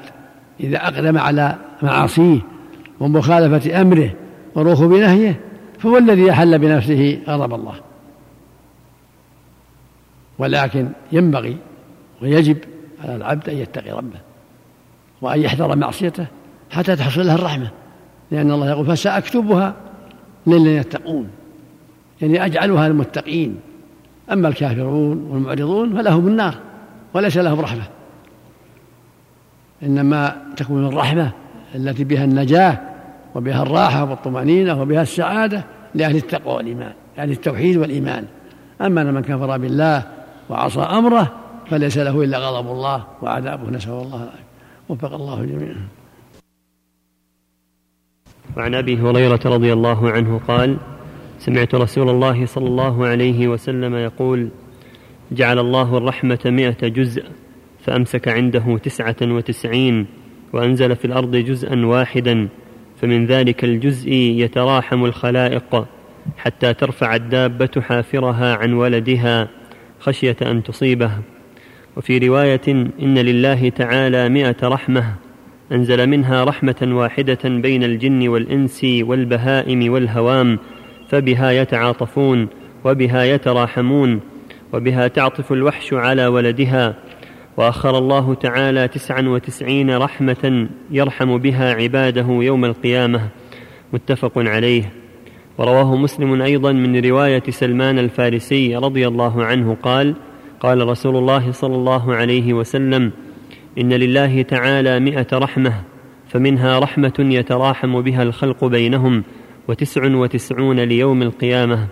إذا 0.61 0.77
أقدم 0.77 1.19
على 1.19 1.57
معاصيه 1.83 2.41
ومخالفة 3.01 3.81
أمره 3.81 4.11
وركوب 4.55 4.93
نهيه 4.93 5.41
فهو 5.79 5.99
الذي 5.99 6.31
أحل 6.31 6.59
بنفسه 6.59 7.23
غضب 7.29 7.55
الله. 7.55 7.75
ولكن 10.39 10.89
ينبغي 11.13 11.57
ويجب 12.23 12.57
على 13.05 13.17
العبد 13.17 13.49
أن 13.49 13.57
يتقي 13.57 13.91
ربه 13.91 14.19
وأن 15.23 15.41
يحذر 15.41 15.77
معصيته 15.77 16.27
حتى 16.71 16.97
تحصل 16.97 17.27
له 17.27 17.35
الرحمة 17.35 17.71
لأن 18.31 18.51
الله 18.51 18.71
يقول 18.71 18.87
فسأكتبها 18.87 19.75
للذين 20.47 20.77
يتقون. 20.77 21.29
يعني 22.23 22.45
أجعلها 22.45 22.89
للمتقين. 22.89 23.61
أما 24.33 24.49
الكافرون 24.49 25.27
والمعرضون 25.31 25.97
فلهم 25.97 26.29
النار 26.29 26.55
وليس 27.15 27.37
لهم 27.37 27.61
رحمة. 27.61 27.83
إنما 29.83 30.37
تكون 30.57 30.87
الرحمة 30.87 31.31
التي 31.75 32.05
بها 32.05 32.25
النجاة 32.25 32.79
وبها 33.35 33.63
الراحة 33.63 34.11
والطمأنينة 34.11 34.83
وبها 34.83 35.03
السعادة 35.03 35.65
لأهل 35.95 36.17
التقوى 36.17 36.55
والإيمان 36.55 36.93
لأهل 37.17 37.31
التوحيد 37.31 37.77
والإيمان. 37.77 38.25
أما 38.81 39.05
من 39.05 39.23
كفر 39.23 39.59
بالله 39.59 40.03
وعصى 40.49 40.81
أمره 40.81 41.33
فليس 41.71 41.99
له 41.99 42.23
إلا 42.25 42.39
غضب 42.39 42.71
الله 42.71 43.07
وعذابه. 43.23 43.71
نسأل 43.71 43.93
الله 43.93 44.17
العافية. 44.17 44.49
وفق 44.89 45.15
الله 45.15 45.45
جميعا. 45.45 45.89
وعن 48.57 48.75
أبي 48.75 48.97
هريرة 48.97 49.41
رضي 49.45 49.73
الله 49.73 50.11
عنه 50.11 50.41
قال 50.49 50.77
سمعت 51.39 51.75
رسول 51.75 52.11
الله 52.11 52.47
صلى 52.47 52.67
الله 52.67 53.07
عليه 53.07 53.49
وسلم 53.49 53.95
يقول 53.95 54.49
جعل 55.33 55.59
الله 55.59 55.97
الرحمة 55.97 56.39
مئة 56.45 56.89
جزء 56.89 57.25
فأمسك 57.85 58.29
عنده 58.29 58.79
تسعة 58.79 59.17
وتسعين 59.23 60.07
وأنزل 60.53 60.97
في 60.97 61.05
الأرض 61.05 61.37
جزءا 61.37 61.87
واحدا 61.87 62.49
فمن 63.01 63.27
ذلك 63.27 63.65
الجزء 63.65 64.13
يتراحم 64.13 65.05
الخلائق 65.05 65.87
حتى 66.37 66.75
ترفع 66.75 67.15
الدابة 67.15 67.81
حافرها 67.81 68.57
عن 68.57 68.73
ولدها 68.73 69.49
خشية 70.01 70.37
أن 70.43 70.63
تصيبه. 70.63 71.13
وفي 71.99 72.19
رواية 72.19 72.69
إن 73.03 73.19
لله 73.19 73.69
تعالى 73.69 74.29
مئة 74.29 74.57
رحمة 74.69 75.15
أنزل 75.73 76.07
منها 76.07 76.45
رحمة 76.45 76.77
واحدة 76.83 77.39
بين 77.45 77.85
الجن 77.85 78.29
والإنس 78.29 78.85
والبهائم 78.85 79.93
والهوام 79.93 80.59
فبها 81.09 81.51
يتعاطفون 81.51 82.49
وبها 82.85 83.25
يتراحمون 83.25 84.21
وبها 84.73 85.09
تعطف 85.09 85.53
الوحش 85.53 85.95
على 85.95 86.27
ولدها 86.27 86.95
وأخر 87.57 87.99
الله 87.99 88.35
تعالى 88.35 88.89
تسعا 88.89 89.23
وتسعين 89.23 89.97
رحمة 89.97 90.69
يرحم 90.91 91.39
بها 91.39 91.75
عباده 91.75 92.27
يوم 92.29 92.65
القيامة 92.65 93.29
متفق 93.93 94.33
عليه. 94.37 94.93
ورواه 95.59 95.97
مسلم 95.97 96.43
أيضا 96.43 96.73
من 96.73 97.05
رواية 97.05 97.43
سلمان 97.49 97.99
الفارسي 97.99 98.77
رضي 98.77 99.09
الله 99.09 99.45
عنه 99.45 99.77
قال 99.83 100.15
قال 100.61 100.89
رسول 100.89 101.17
الله 101.17 101.53
صلى 101.53 101.75
الله 101.75 102.15
عليه 102.15 102.53
وسلم 102.53 103.13
إن 103.79 103.93
لله 103.93 104.43
تعالى 104.43 105.01
مائه 105.01 105.27
رحمة 105.33 105.73
فمنها 106.29 106.79
رحمة 106.79 107.15
يتراحم 107.19 108.01
بها 108.01 108.23
الخلق 108.23 108.65
بينهم 108.65 109.25
وتسع 109.69 110.15
وتسعون 110.17 110.81
ليوم 110.81 111.23
القيامة. 111.23 111.87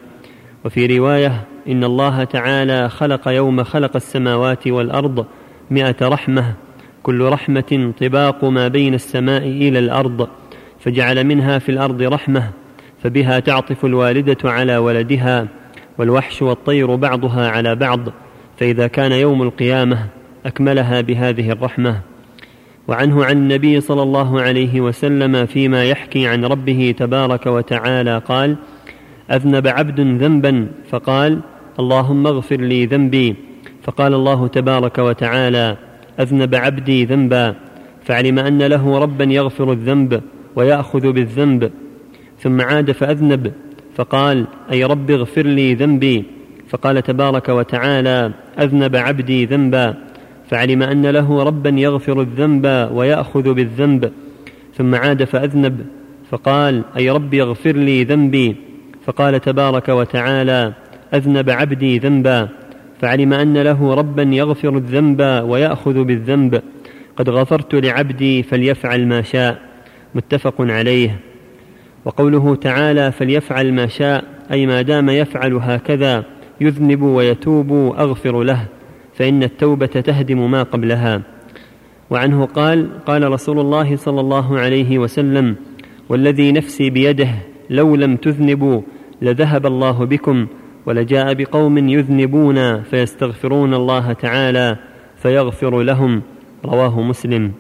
وفي 0.65 0.99
رواية 0.99 1.45
إن 1.69 1.85
الله 1.85 2.25
تعالى 2.25 2.89
خلق 2.89 3.29
يوم 3.29 3.65
خلق 3.65 3.97
السماوات 3.97 4.69
والأرض 4.69 5.27
مائه 5.71 5.97
رحمة 6.03 6.55
كل 7.03 7.23
رحمة 7.23 7.93
طباق 8.01 8.45
ما 8.45 8.69
بين 8.69 8.95
السماء 8.95 9.43
إلى 9.43 9.79
الأرض 9.79 10.29
فجعل 10.81 11.25
منها 11.25 11.59
في 11.59 11.69
الأرض 11.69 12.03
رحمة 12.03 12.51
فبها 13.03 13.41
تعطف 13.41 13.85
الوالدة 13.85 14.37
على 14.45 14.77
ولدها 14.77 15.49
والوحش 15.99 16.43
والطير 16.43 16.95
بعضها 16.95 17.51
على 17.51 17.75
بعض 17.75 18.01
فإذا 18.57 18.87
كان 18.87 19.13
يوم 19.13 19.43
القيامة 19.43 20.07
أكملها 20.47 21.01
بهذه 21.01 21.51
الرحمة 21.51 22.01
وعنه 22.89 23.25
عن 23.25 23.37
النبي 23.37 23.81
صلى 23.81 24.03
الله 24.03 24.41
عليه 24.41 24.81
وسلم 24.81 25.47
فيما 25.47 25.85
يحكي 25.85 26.27
عن 26.27 26.45
ربه 26.45 26.95
تبارك 26.99 27.47
وتعالى 27.47 28.19
قال 28.19 28.57
أذنب 29.31 29.67
عبد 29.67 30.01
ذنبا 30.01 30.69
فقال 30.91 31.41
اللهم 31.79 32.27
اغفر 32.27 32.61
لي 32.61 32.87
ذنبي. 32.87 33.35
فقال 33.83 34.15
الله 34.15 34.47
تبارك 34.47 34.99
وتعالى 34.99 35.77
أذنب 36.21 36.55
عبدي 36.55 37.05
ذنبا. 37.05 37.55
فعلم 38.05 38.39
أن 38.39 38.63
له 38.63 38.99
ربا 38.99 39.25
يغفر 39.25 39.73
الذنب 39.73 40.23
ويأخذ 40.57 41.13
بالذنب. 41.13 41.71
ثم 42.39 42.61
عاد 42.61 42.93
فأذنب 42.93 43.53
فقال 43.95 44.47
أي 44.73 44.85
رب 44.85 45.11
اغفر 45.11 45.43
لي 45.43 45.75
ذنبي. 45.75 46.25
فقال 46.69 47.03
تبارك 47.03 47.49
وتعالى 47.49 48.33
أذنب 48.59 48.97
عبدي 48.97 49.45
ذنبا 49.45 49.95
فعلم 50.51 50.83
أن 50.83 51.07
له 51.07 51.43
ربا 51.43 51.71
يغفر 51.71 52.21
الذنب 52.21 52.89
ويأخذ 52.93 53.55
بالذنب. 53.55 54.13
ثم 54.75 54.95
عاد 54.95 55.25
فأذنب 55.25 55.87
فقال 56.31 56.83
أي 56.97 57.11
رب 57.11 57.35
اغفر 57.35 57.73
لي 57.73 58.05
ذنبي. 58.05 58.57
فقال 59.07 59.41
تبارك 59.41 59.89
وتعالى 59.89 60.73
أذنب 61.15 61.51
عبدي 61.51 61.99
ذنبا 61.99 62.49
فعلم 63.01 63.33
أن 63.33 63.59
له 63.59 63.95
ربا 63.95 64.23
يغفر 64.23 64.77
الذنب 64.77 65.21
ويأخذ 65.49 66.05
بالذنب. 66.05 66.63
قد 67.17 67.31
غفرت 67.31 67.75
لعبدي 67.75 68.43
فليفعل 68.43 69.07
ما 69.07 69.23
شاء. 69.23 69.59
متفق 70.15 70.55
عليه. 70.61 71.21
وقوله 72.05 72.55
تعالى 72.55 73.13
فليفعل 73.13 73.73
ما 73.73 73.87
شاء 73.87 74.25
أي 74.51 74.67
ما 74.67 74.83
دام 74.83 75.11
يفعل 75.11 75.55
هكذا. 75.55 76.36
يذنب 76.61 77.03
ويتوب 77.03 77.73
أغفر 77.99 78.43
له 78.43 78.67
فإن 79.15 79.43
التوبة 79.43 79.87
تهدم 79.87 80.51
ما 80.51 80.63
قبلها. 80.63 81.23
وعنه 82.11 82.45
قال 82.45 83.05
قال 83.05 83.33
رسول 83.33 83.61
الله 83.61 83.97
صلى 83.97 84.21
الله 84.21 84.59
عليه 84.59 84.99
وسلم 84.99 85.57
والذي 86.09 86.53
نفسي 86.53 86.91
بيده 86.91 87.29
لو 87.71 87.97
لم 87.97 88.17
تذنبوا 88.17 88.83
لذهب 89.23 89.67
الله 89.67 90.05
بكم 90.05 90.47
ولجاء 90.87 91.35
بقوم 91.35 91.79
يذنبون 91.79 92.83
فيستغفرون 92.83 93.75
الله 93.75 94.13
تعالى 94.13 94.77
فيغفر 95.17 95.83
لهم. 95.83 96.23
رواه 96.65 97.01
مسلم. 97.01 97.53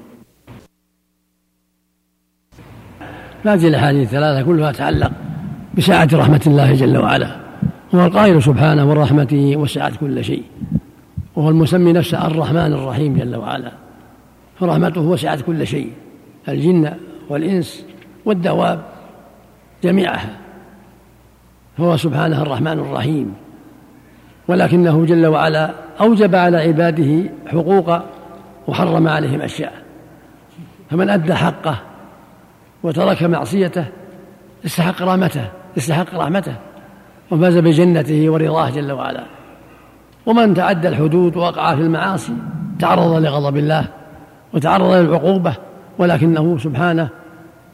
هذه 3.44 3.68
الاحاديث 3.68 4.02
الثلاثة 4.02 4.42
كلها 4.42 4.72
تتعلق 4.72 5.12
بسعه 5.74 6.08
رحمة 6.12 6.40
الله 6.46 6.74
جل 6.74 6.96
وعلا. 6.96 7.45
هو 7.94 8.06
القائل 8.06 8.42
سبحانه 8.42 8.90
ورحمته 8.90 9.56
وسعت 9.56 9.96
كل 9.96 10.24
شيء. 10.24 10.42
وهو 11.36 11.48
المسمي 11.48 11.92
نفسه 11.92 12.26
الرحمن 12.26 12.72
الرحيم 12.72 13.16
جل 13.16 13.36
وعلا. 13.36 13.72
فرحمته 14.60 15.00
وسعت 15.00 15.40
كل 15.42 15.66
شيء. 15.66 15.92
الجن 16.48 16.92
والإنس 17.28 17.84
والدواب 18.24 18.82
جميعها. 19.84 20.36
فهو 21.78 21.96
سبحانه 21.96 22.42
الرحمن 22.42 22.78
الرحيم. 22.78 23.34
ولكنه 24.48 25.04
جل 25.04 25.26
وعلا 25.26 25.70
أوجب 26.00 26.34
على 26.34 26.56
عباده 26.56 27.30
حقوق 27.46 27.98
وحرم 28.66 29.08
عليهم 29.08 29.40
أشياء. 29.40 29.72
فمن 30.90 31.10
أدى 31.10 31.34
حقه 31.34 31.78
وترك 32.82 33.22
معصيته 33.22 33.84
استحق 34.66 35.02
رحمته 35.02 35.48
استحق 35.78 36.14
رحمته. 36.14 36.54
وفاز 37.30 37.56
بجنته 37.56 38.30
ورضاه 38.30 38.70
جل 38.70 38.92
وعلا. 38.92 39.22
ومن 40.26 40.54
تعدى 40.54 40.88
الحدود 40.88 41.36
ووقع 41.36 41.74
في 41.74 41.80
المعاصي 41.80 42.32
تعرض 42.78 43.12
لغضب 43.12 43.56
الله 43.56 43.84
وتعرض 44.52 44.92
للعقوبة 44.92 45.54
ولكنه 45.98 46.58
سبحانه 46.58 47.08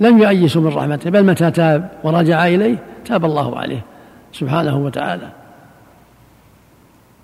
لم 0.01 0.19
يؤيس 0.19 0.57
من 0.57 0.67
رحمته 0.67 1.11
بل 1.11 1.27
متى 1.27 1.51
تاب 1.51 1.89
ورجع 2.05 2.47
إليه 2.47 2.77
تاب 3.05 3.25
الله 3.25 3.59
عليه 3.59 3.81
سبحانه 4.33 4.77
وتعالى. 4.77 5.29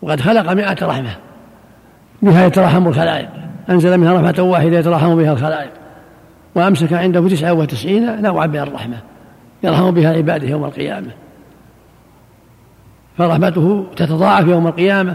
وقد 0.03 0.21
خلق 0.21 0.53
مئة 0.53 0.87
رحمة 0.87 1.11
بها 2.23 2.47
يترحم 2.47 2.89
الخلائق. 2.89 3.29
أنزل 3.71 3.99
منها 3.99 4.15
رحمة 4.15 4.43
واحدة 4.43 4.79
يترحم 4.79 5.17
بها 5.17 5.33
الخلائق. 5.33 5.71
وأمسك 6.55 6.93
عنده 6.93 7.29
تسعة 7.29 7.53
وتسعين 7.53 8.23
نوعا 8.23 8.47
من 8.47 8.59
الرحمة 8.59 8.97
يرحم 9.63 9.91
بها 9.91 10.13
عباده 10.13 10.49
يوم 10.49 10.65
القيامة. 10.65 11.11
فرحمته 13.19 13.87
تتضاعف 13.97 14.47
يوم 14.47 14.67
القيامة 14.67 15.15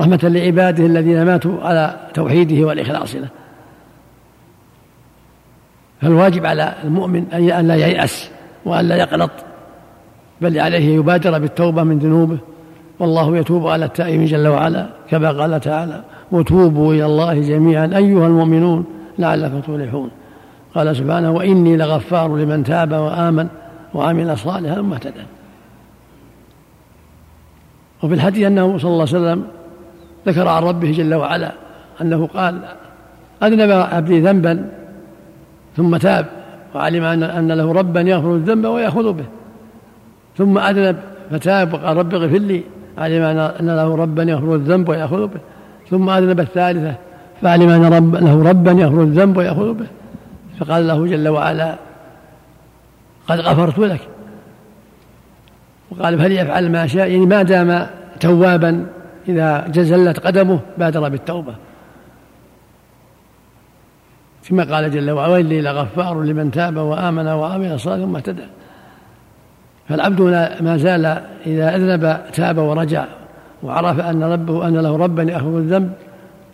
رحمة 0.00 0.20
لعباده 0.22 0.86
الذين 0.86 1.24
ماتوا 1.24 1.60
على 1.62 1.96
توحيده 2.14 2.66
والإخلاص 2.66 3.14
له. 3.14 3.28
فالواجب 6.00 6.46
على 6.46 6.74
المؤمن 6.84 7.24
أن 7.32 7.68
لا 7.68 7.74
ييأس 7.74 8.30
وأن 8.64 8.88
لا 8.88 8.96
يقلط 8.96 9.30
بل 10.40 10.58
عليه 10.58 10.94
يبادر 10.94 11.38
بالتوبة 11.38 11.82
من 11.82 11.98
ذنوبه. 11.98 12.38
والله 12.98 13.36
يتوب 13.36 13.66
على 13.66 13.84
التائب 13.84 14.24
جل 14.24 14.48
وعلا 14.48 14.86
كما 15.10 15.30
قال 15.30 15.60
تعالى 15.60 16.02
وتوبوا 16.32 16.94
إلى 16.94 17.06
الله 17.06 17.40
جميعا 17.40 17.86
أيها 17.86 18.26
المؤمنون 18.26 18.84
لعلكم 19.18 19.60
تفلحون 19.60 20.10
قال 20.74 20.96
سبحانه 20.96 21.30
وإني 21.30 21.76
لغفار 21.76 22.36
لمن 22.36 22.64
تاب 22.64 22.92
وآمن 22.92 23.48
وعمل 23.94 24.38
صالحا 24.38 24.74
ثم 24.74 24.92
اهتدى 24.92 25.22
وفي 28.02 28.14
الحديث 28.14 28.46
أنه 28.46 28.78
صلى 28.78 28.90
الله 28.90 29.06
عليه 29.08 29.18
وسلم 29.18 29.44
ذكر 30.26 30.48
عن 30.48 30.62
ربه 30.62 30.90
جل 30.90 31.14
وعلا 31.14 31.52
أنه 32.00 32.26
قال 32.26 32.58
أذنب 33.42 33.70
عبدي 33.70 34.20
ذنبا 34.20 34.68
ثم 35.76 35.96
تاب 35.96 36.26
وعلم 36.74 37.04
أن, 37.04 37.52
له 37.52 37.72
ربا 37.72 38.00
يغفر 38.00 38.34
الذنب 38.34 38.64
ويأخذ 38.64 39.12
به. 39.12 39.24
ثم 40.38 40.58
أذنب 40.58 40.96
فتاب 41.30 41.74
وقال 41.74 41.96
رب 41.96 42.14
اغفر 42.14 42.38
لي 42.38 42.62
علم 42.98 43.22
أن 43.60 43.66
له 43.66 43.96
ربا 43.96 44.22
يغفر 44.22 44.54
الذنب 44.54 44.88
ويأخذ 44.88 45.26
به. 45.26 45.40
ثم 45.90 46.10
أذنب 46.10 46.40
الثالثة 46.40 46.94
فعلم 47.42 47.68
أن 47.68 47.84
رب 47.84 48.16
له 48.16 48.42
ربا 48.50 48.70
يغفر 48.70 49.02
الذنب 49.02 49.36
ويأخذ 49.36 49.72
به. 49.72 49.86
فقال 50.60 50.88
له 50.88 51.06
جل 51.06 51.28
وعلا 51.28 51.74
قد 53.28 53.40
غفرت 53.40 53.78
لك. 53.78 54.00
وقال 55.92 56.18
فليفعل 56.18 56.70
ما 56.70 56.86
شاء 56.86 57.10
يعني 57.10 57.26
ما 57.26 57.42
دام 57.42 57.86
توابا 58.20 58.86
إذا 59.28 59.68
جزلت 59.68 60.18
قدمه 60.18 60.60
بادر 60.78 61.08
بالتوبة. 61.08 61.54
كما 64.48 64.74
قال 64.74 64.90
جل 64.90 65.10
وعلا 65.10 65.32
ويلي 65.32 65.60
لغفار 65.60 66.22
لمن 66.22 66.50
تاب 66.50 66.76
وآمن 66.76 67.26
وعمل 67.26 67.80
صالحا 67.80 68.06
ثم 68.06 68.16
اهتدى. 68.16 68.42
فالعبد 69.88 70.20
ما 70.60 70.76
زال 70.76 71.06
إذا 71.46 71.76
أذنب 71.76 72.18
تاب 72.32 72.58
ورجع 72.58 73.04
وعرف 73.62 74.00
أن 74.00 74.22
ربه 74.22 74.68
أن 74.68 74.76
له 74.76 74.96
ربا 74.96 75.22
يأخذ 75.22 75.56
الذنب 75.56 75.92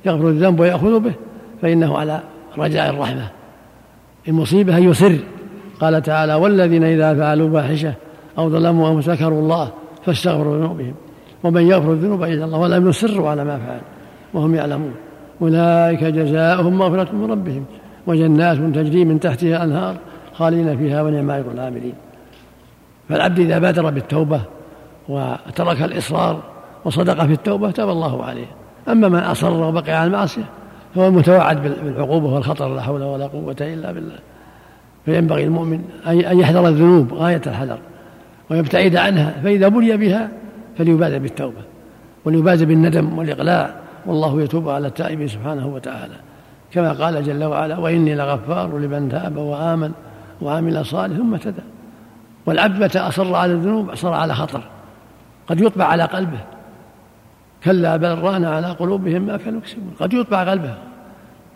يغفر 0.07 0.29
الذنب 0.29 0.61
ويأخذ 0.61 1.01
به 1.01 1.13
فإنه 1.63 1.99
على 1.99 2.21
رجاء 2.59 2.91
الرحمة. 2.91 3.31
المصيبة 4.29 4.77
أن 4.77 4.83
يصر. 4.83 5.13
قال 5.81 6.03
تعالى 6.03 6.35
والذين 6.35 6.85
إذا 6.85 7.15
فعلوا 7.15 7.61
فاحشة 7.61 7.95
أو 8.39 8.51
ظلموا 8.51 8.89
أو 8.89 8.99
ذكروا 8.99 9.41
الله 9.41 9.71
فاستغفروا 10.07 10.57
ذنوبهم. 10.57 10.95
ومن 11.45 11.63
يغفر 11.63 11.93
الذنوب 11.93 12.23
إلا 12.23 12.45
الله 12.45 12.59
ولم 12.59 12.89
يصروا 12.89 13.29
على 13.29 13.45
ما 13.45 13.59
فعل 13.59 13.81
وهم 14.35 14.55
يعلمون. 14.55 14.95
أولئك 15.43 16.05
جزاؤهم 16.05 16.79
مغفرة 16.79 17.13
من 17.13 17.31
ربهم 17.31 17.65
وجنات 18.07 18.57
تجري 18.57 19.05
من 19.05 19.21
تحتها 19.21 19.57
الأنهار 19.57 19.97
خالدين 20.35 20.79
فيها 20.79 21.03
ونعم 21.03 21.31
أجر 21.31 21.51
العاملين 21.51 21.95
فالعبد 23.09 23.39
إذا 23.39 23.59
بادر 23.59 23.91
بالتوبة 23.91 24.41
وترك 25.09 25.83
الإصرار 25.83 26.43
وصدق 26.85 27.27
في 27.27 27.33
التوبة 27.33 27.71
تاب 27.71 27.89
الله 27.89 28.25
عليه. 28.25 28.47
أما 28.89 29.09
من 29.09 29.19
أصر 29.19 29.53
وبقي 29.53 29.93
على 29.93 30.07
المعصية 30.07 30.45
فهو 30.95 31.07
المتوعد 31.07 31.63
بالعقوبة 31.63 32.35
والخطر 32.35 32.75
لا 32.75 32.83
حول 32.83 33.03
ولا 33.03 33.27
قوة 33.27 33.57
إلا 33.61 33.93
بالله. 33.93 34.19
فينبغي 35.05 35.45
المؤمن 35.45 35.81
أن 36.07 36.41
يحذر 36.41 36.69
الذنوب 36.69 37.15
غاية 37.15 37.43
الحذر. 37.47 37.79
ويبتعد 38.51 38.97
عنها 38.97 39.35
فإذا 39.43 39.69
بلي 39.69 39.97
بها 39.97 40.29
فليبادر 40.79 41.19
بالتوبة 41.19 41.63
وليبادر 42.25 42.65
بالندم 42.65 43.19
والإقلاع 43.19 43.75
والله 44.07 44.43
يتوب 44.43 44.69
على 44.69 44.87
التائبين 44.87 45.29
سبحانه 45.29 45.67
وتعالى. 45.67 46.15
كما 46.73 46.93
قال 46.93 47.25
جل 47.25 47.45
وعلا 47.45 47.79
وإني 47.79 48.15
لغفار 48.15 48.79
لمن 48.79 49.09
تاب 49.09 49.37
وآمن 49.37 49.93
وعمل 50.43 50.87
صالح 50.87 51.17
ثم 51.17 51.35
اهتدى. 51.35 51.63
والعبد 52.47 52.83
متى 52.85 52.99
أصر 52.99 53.35
على 53.35 53.53
الذنوب 53.53 53.91
أصر 53.91 54.13
على 54.13 54.35
خطر 54.35 54.63
قد 55.47 55.61
يطبع 55.61 55.85
على 55.85 56.03
قلبه. 56.03 56.41
كلا 57.65 57.97
بل 57.97 58.19
ران 58.19 58.45
على 58.45 58.67
قلوبهم 58.67 59.23
ما 59.23 59.37
كانوا 59.37 59.61
يكسبون 59.61 59.93
قد 60.01 60.13
يطبع 60.13 60.51
قلبه. 60.51 60.75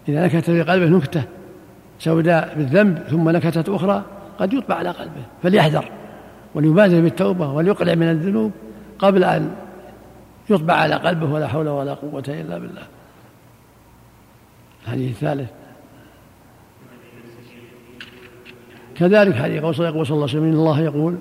إذا 0.09 0.25
نكت 0.25 0.45
في 0.45 0.63
قلبه 0.63 0.87
نكتة 0.87 1.23
سوداء 1.99 2.55
بالذنب 2.57 2.99
ثم 2.99 3.31
نكتة 3.31 3.77
أخرى 3.77 4.03
قد 4.39 4.53
يطبع 4.53 4.75
على 4.75 4.91
قلبه 4.91 5.23
فليحذر. 5.43 5.85
وليبادر 6.55 7.01
بالتوبة 7.01 7.53
وليقلع 7.53 7.95
من 7.95 8.11
الذنوب 8.11 8.51
قبل 8.99 9.25
أن 9.25 9.51
يطبع 10.51 10.75
على 10.75 10.95
قلبه 10.95 11.33
ولا 11.33 11.49
حول 11.49 11.69
ولا 11.69 11.95
قوة 11.95 12.25
إلا 12.29 12.59
بالله. 12.59 12.83
الحديث 14.85 15.11
الثالث. 15.11 15.51
كذلك 18.95 19.35
حديث 19.35 19.57
يقول 19.57 19.75
صلى 19.75 19.89
الله 19.89 20.01
عليه 20.11 20.23
وسلم 20.23 20.45
الله 20.45 20.81
يقول 20.81 21.17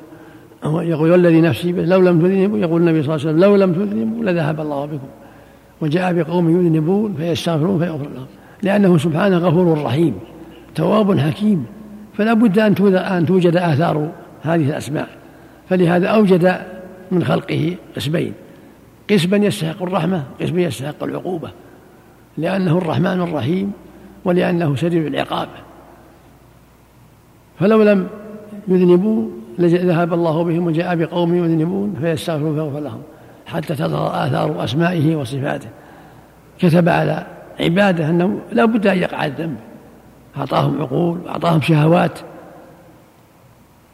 يقول 0.66 1.12
والذي 1.12 1.42
نفسي 1.42 1.72
به 1.72 1.86
لو 1.86 2.02
لم 2.02 2.20
تذنبوا 2.22 2.58
يقول 2.58 2.82
النبي 2.82 3.04
صلى 3.04 3.16
الله 3.16 3.28
عليه 3.28 3.38
وسلم 3.38 3.40
لو 3.40 3.56
لم 3.56 3.74
تذنبوا 3.74 4.24
لذهب 4.24 4.60
الله 4.60 4.86
بكم. 4.86 5.08
وجاء 5.82 6.14
بقوم 6.14 6.50
يذنبون 6.50 7.14
فيستغفرون 7.14 7.80
فيغفر 7.80 8.10
لهم 8.10 8.26
لأنه 8.64 8.98
سبحانه 8.98 9.38
غفور 9.38 9.84
رحيم 9.84 10.20
تواب 10.76 11.20
حكيم. 11.20 11.66
فلا 12.14 12.34
بد 12.34 12.60
أن 12.60 13.26
توجد 13.26 13.56
آثار 13.56 14.12
هذه 14.42 14.70
الأسماء. 14.70 15.21
فلهذا 15.72 16.08
أوجد 16.08 16.62
من 17.12 17.24
خلقه 17.24 17.76
قسمين 17.96 18.34
قسما 19.10 19.38
يستحق 19.38 19.84
الرحمة 19.84 20.24
قسما 20.42 20.62
يستحق 20.62 21.04
العقوبة 21.04 21.52
لأنه 22.38 22.78
الرحمن 22.78 23.22
الرحيم 23.22 23.72
ولأنه 24.26 24.76
شديد 24.76 25.06
العقاب. 25.06 25.48
فلو 27.60 27.84
لم 27.84 28.08
يذنبوا 28.68 29.30
لذهب 29.60 30.14
الله 30.14 30.44
بهم 30.44 30.68
وجاء 30.68 30.96
بقوم 30.96 31.36
يذنبون 31.36 31.96
فيستغفرون 32.02 32.56
فيغفر 32.56 32.80
لهم 32.80 33.02
حتى 33.46 33.76
تظهر 33.76 34.28
آثار 34.28 34.64
أسمائه 34.64 35.16
وصفاته. 35.16 35.70
كتب 36.60 36.90
على 36.90 37.26
عباده 37.60 38.10
أنه 38.10 38.40
لا 38.52 38.66
بد 38.66 38.88
أن 38.88 38.98
يقع 38.98 39.26
الذنب. 39.26 39.58
أعطاهم 40.38 40.82
عقول 40.82 41.20
وأعطاهم 41.26 41.62
شهوات. 41.62 42.20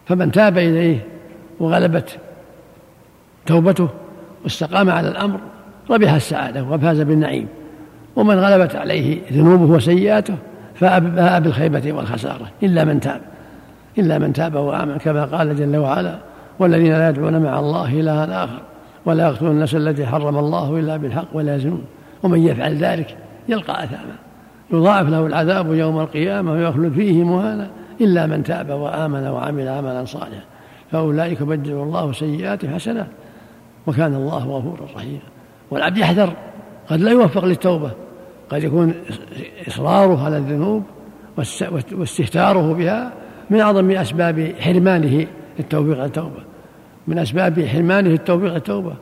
فمن 0.06 0.32
تاب 0.32 0.58
إليه 0.58 1.17
وغلبت 1.60 2.18
توبته 3.46 3.90
واستقام 4.44 4.90
على 4.90 5.08
الأمر 5.08 5.40
ربح 5.90 6.14
السعادة 6.14 6.64
وفاز 6.64 7.02
بالنعيم. 7.02 7.48
ومن 8.16 8.40
غلبت 8.40 8.76
عليه 8.76 9.22
ذنوبه 9.34 9.74
وسيئاته 9.74 10.36
فاء 10.76 11.40
بالخيبة 11.40 11.92
والخسارة. 11.94 12.48
إلا 12.64 12.84
من 12.86 13.00
تاب 13.00 13.22
إلا 13.98 14.18
من 14.18 14.34
تاب 14.34 14.56
وآمن. 14.56 14.98
كما 14.98 15.26
قال 15.26 15.56
جل 15.56 15.78
وعلا 15.78 16.16
والذين 16.60 16.94
لا 16.94 17.10
يدعون 17.10 17.44
مع 17.44 17.60
الله 17.60 18.00
إلها 18.00 18.44
آخر 18.44 18.62
ولا 19.06 19.28
يقتلون 19.28 19.52
النفس 19.52 19.76
التي 19.76 20.06
حرم 20.06 20.38
الله 20.38 20.80
إلا 20.80 20.98
بالحق 20.98 21.28
ولا 21.34 21.56
يزنون. 21.56 21.84
ومن 22.24 22.48
يفعل 22.48 22.76
ذلك 22.76 23.18
يلقى 23.50 23.84
أثاما. 23.84 24.16
يضاعف 24.74 25.10
له 25.10 25.26
العذاب 25.26 25.74
يوم 25.74 26.00
القيامة 26.00 26.52
ويخلد 26.52 26.94
فيه 26.94 27.24
مهانا. 27.24 27.68
إلا 28.02 28.26
من 28.26 28.44
تاب 28.44 28.70
وآمن 28.70 29.28
وعمل 29.28 29.68
عملا 29.68 30.06
صالحا. 30.06 30.42
فأولئك 30.92 31.42
يبدل 31.42 31.72
الله 31.72 32.12
سيئات 32.12 32.66
حسنات 32.66 33.08
وكان 33.88 34.16
الله 34.16 34.38
غفورا 34.38 34.88
رحيما. 34.96 35.20
والعبد 35.72 35.98
يحذر 35.98 36.34
قد 36.90 37.02
لا 37.02 37.12
يوفق 37.12 37.46
للتوبة 37.46 37.92
قد 38.50 38.64
يكون 38.64 38.94
إصراره 39.68 40.26
على 40.26 40.38
الذنوب 40.38 40.84
واستهتاره 41.92 42.74
بها 42.74 43.14
من 43.50 43.60
أعظم 43.60 43.92
أسباب 43.92 44.54
حرمانه 44.60 45.28
التوفيق 45.60 46.04
التوبة. 46.04 46.42
من 47.08 47.18
أسباب 47.20 47.66
حرمانه 47.66 48.10
التوفيق 48.10 48.54
التوبة 48.54 48.94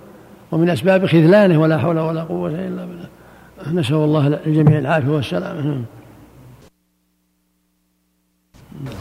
ومن 0.51 0.69
أسباب 0.69 1.05
خذلانه 1.05 1.61
ولا 1.61 1.77
حول 1.77 1.99
ولا 1.99 2.23
قوة 2.23 2.49
إلا 2.49 2.85
بالله. 2.85 3.07
نسأل 3.73 3.95
الله 3.95 4.29
للجميع 4.29 4.79
العافية 4.79 5.09
والسلامة 5.09 5.81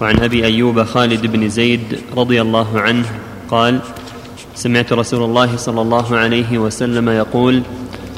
وعن 0.01 0.19
أبي 0.21 0.45
أيوب 0.45 0.83
خالد 0.83 1.27
بن 1.27 1.49
زيد 1.49 1.81
رضي 2.17 2.43
الله 2.43 2.81
عنه 2.81 3.05
قال 3.51 3.81
سمعت 4.55 4.93
رسول 4.93 5.25
الله 5.25 5.57
صلى 5.57 5.81
الله 5.81 6.17
عليه 6.17 6.59
وسلم 6.59 7.09
يقول 7.09 7.63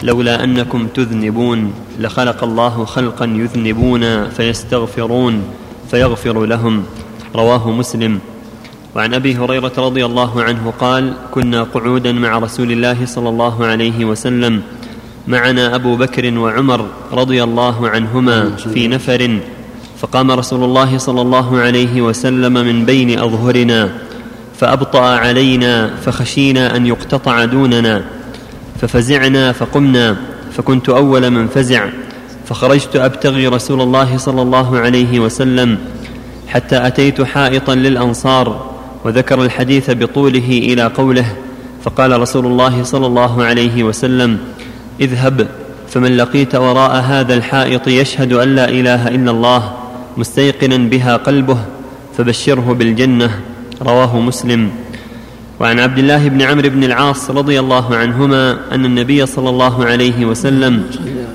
لولا 0.02 0.44
أنكم 0.44 0.86
تذنبون 0.86 1.72
لخلق 1.98 2.44
الله 2.44 2.84
خلقا 2.84 3.24
يذنبون 3.24 4.28
فيستغفرون 4.28 5.42
فيغفر 5.90 6.44
لهم. 6.44 6.84
رواه 7.34 7.70
مسلم. 7.70 8.18
وعن 8.94 9.14
أبي 9.14 9.36
هريرة 9.36 9.72
رضي 9.78 10.04
الله 10.04 10.42
عنه 10.42 10.72
قال 10.80 11.12
كنا 11.30 11.62
قعودا 11.62 12.12
مع 12.12 12.38
رسول 12.38 12.72
الله 12.72 13.06
صلى 13.06 13.28
الله 13.28 13.66
عليه 13.66 14.04
وسلم 14.04 14.62
معنا 15.28 15.74
أبو 15.74 15.96
بكر 15.96 16.38
وعمر 16.38 16.86
رضي 17.12 17.42
الله 17.42 17.88
عنهما 17.88 18.56
في 18.56 18.88
نفر. 18.88 19.38
فقام 20.00 20.30
رسول 20.30 20.64
الله 20.64 20.98
صلى 20.98 21.20
الله 21.20 21.58
عليه 21.58 22.02
وسلم 22.02 22.52
من 22.52 22.84
بين 22.84 23.18
أظهرنا 23.18 23.90
فأبطأ 24.60 25.00
علينا 25.00 25.90
فخشينا 26.04 26.76
أن 26.76 26.86
يقتطع 26.86 27.44
دوننا 27.44 28.04
ففزعنا 28.80 29.52
فقمنا 29.52 30.16
فكنت 30.52 30.88
أول 30.88 31.30
من 31.30 31.48
فزع 31.48 31.88
فخرجت 32.46 32.96
أبتغي 32.96 33.46
رسول 33.46 33.80
الله 33.80 34.16
صلى 34.16 34.42
الله 34.42 34.78
عليه 34.78 35.20
وسلم 35.20 35.78
حتى 36.48 36.86
أتيت 36.86 37.22
حائطا 37.22 37.74
للأنصار 37.74 38.76
وذكر 39.04 39.42
الحديث 39.42 39.90
بطوله 39.90 40.48
إلى 40.48 40.82
قوله 40.82 41.36
فقال 41.84 42.20
رسول 42.20 42.46
الله 42.46 42.82
صلى 42.82 43.06
الله 43.06 43.44
عليه 43.44 43.84
وسلم 43.84 44.38
اذهب 45.00 45.46
فمن 45.88 46.16
لقيت 46.16 46.54
وراء 46.54 46.96
هذا 46.96 47.34
الحائط 47.34 47.88
يشهد 47.88 48.32
أن 48.32 48.54
لا 48.54 48.68
إله 48.68 49.08
إلا 49.08 49.30
الله 49.30 49.72
مستيقنا 50.16 50.76
بها 50.76 51.16
قلبه 51.16 51.58
فبشره 52.18 52.76
بالجنة 52.78 53.30
رواه 53.82 54.20
مسلم. 54.20 54.70
وعن 55.60 55.78
عبد 55.78 55.98
الله 55.98 56.28
بن 56.28 56.42
عمرو 56.42 56.68
بن 56.68 56.84
العاص 56.84 57.30
رضي 57.30 57.60
الله 57.60 57.96
عنهما 57.96 58.58
أن 58.72 58.84
النبي 58.84 59.26
صلى 59.26 59.50
الله 59.50 59.84
عليه 59.84 60.26
وسلم 60.26 60.84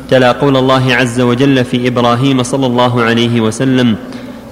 تلا 0.10 0.32
قول 0.32 0.58
الله 0.58 0.96
عز 0.96 1.22
وجل 1.22 1.66
في 1.66 1.88
إبراهيم 1.88 2.44
صلى 2.44 2.66
الله 2.66 3.02
عليه 3.02 3.42
وسلم 3.42 3.96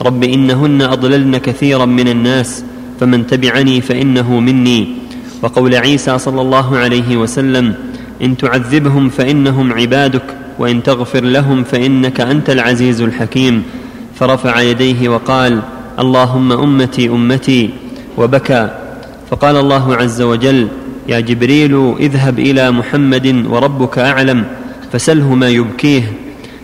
رب 0.01 0.23
إنهن 0.23 0.82
أضللن 0.82 1.38
كثيرا 1.38 1.86
من 1.86 2.07
الناس 2.07 2.63
فمن 2.99 3.27
تبعني 3.27 3.82
فإنه 3.82 4.39
مني. 4.39 4.88
وقول 5.41 5.75
عيسى 5.75 6.17
صلى 6.17 6.41
الله 6.41 6.77
عليه 6.77 7.17
وسلم 7.17 7.73
إن 8.21 8.38
تعذبهم 8.38 9.09
فإنهم 9.09 9.73
عبادك 9.73 10.25
وإن 10.59 10.84
تغفر 10.84 11.23
لهم 11.23 11.63
فإنك 11.63 12.21
أنت 12.21 12.49
العزيز 12.49 13.01
الحكيم. 13.01 13.63
فرفع 14.20 14.61
يديه 14.61 15.09
وقال 15.09 15.61
اللهم 15.99 16.51
أمتي 16.51 17.09
أمتي. 17.09 17.70
وبكى. 18.17 18.70
فقال 19.32 19.55
الله 19.57 19.95
عز 19.95 20.22
وجل 20.22 20.67
يا 21.07 21.20
جبريل 21.20 21.95
اذهب 21.99 22.39
إلى 22.39 22.72
محمد 22.72 23.45
وربك 23.49 23.99
أعلم 23.99 24.45
فسله 24.91 25.34
ما 25.36 25.49
يبكيه. 25.49 26.13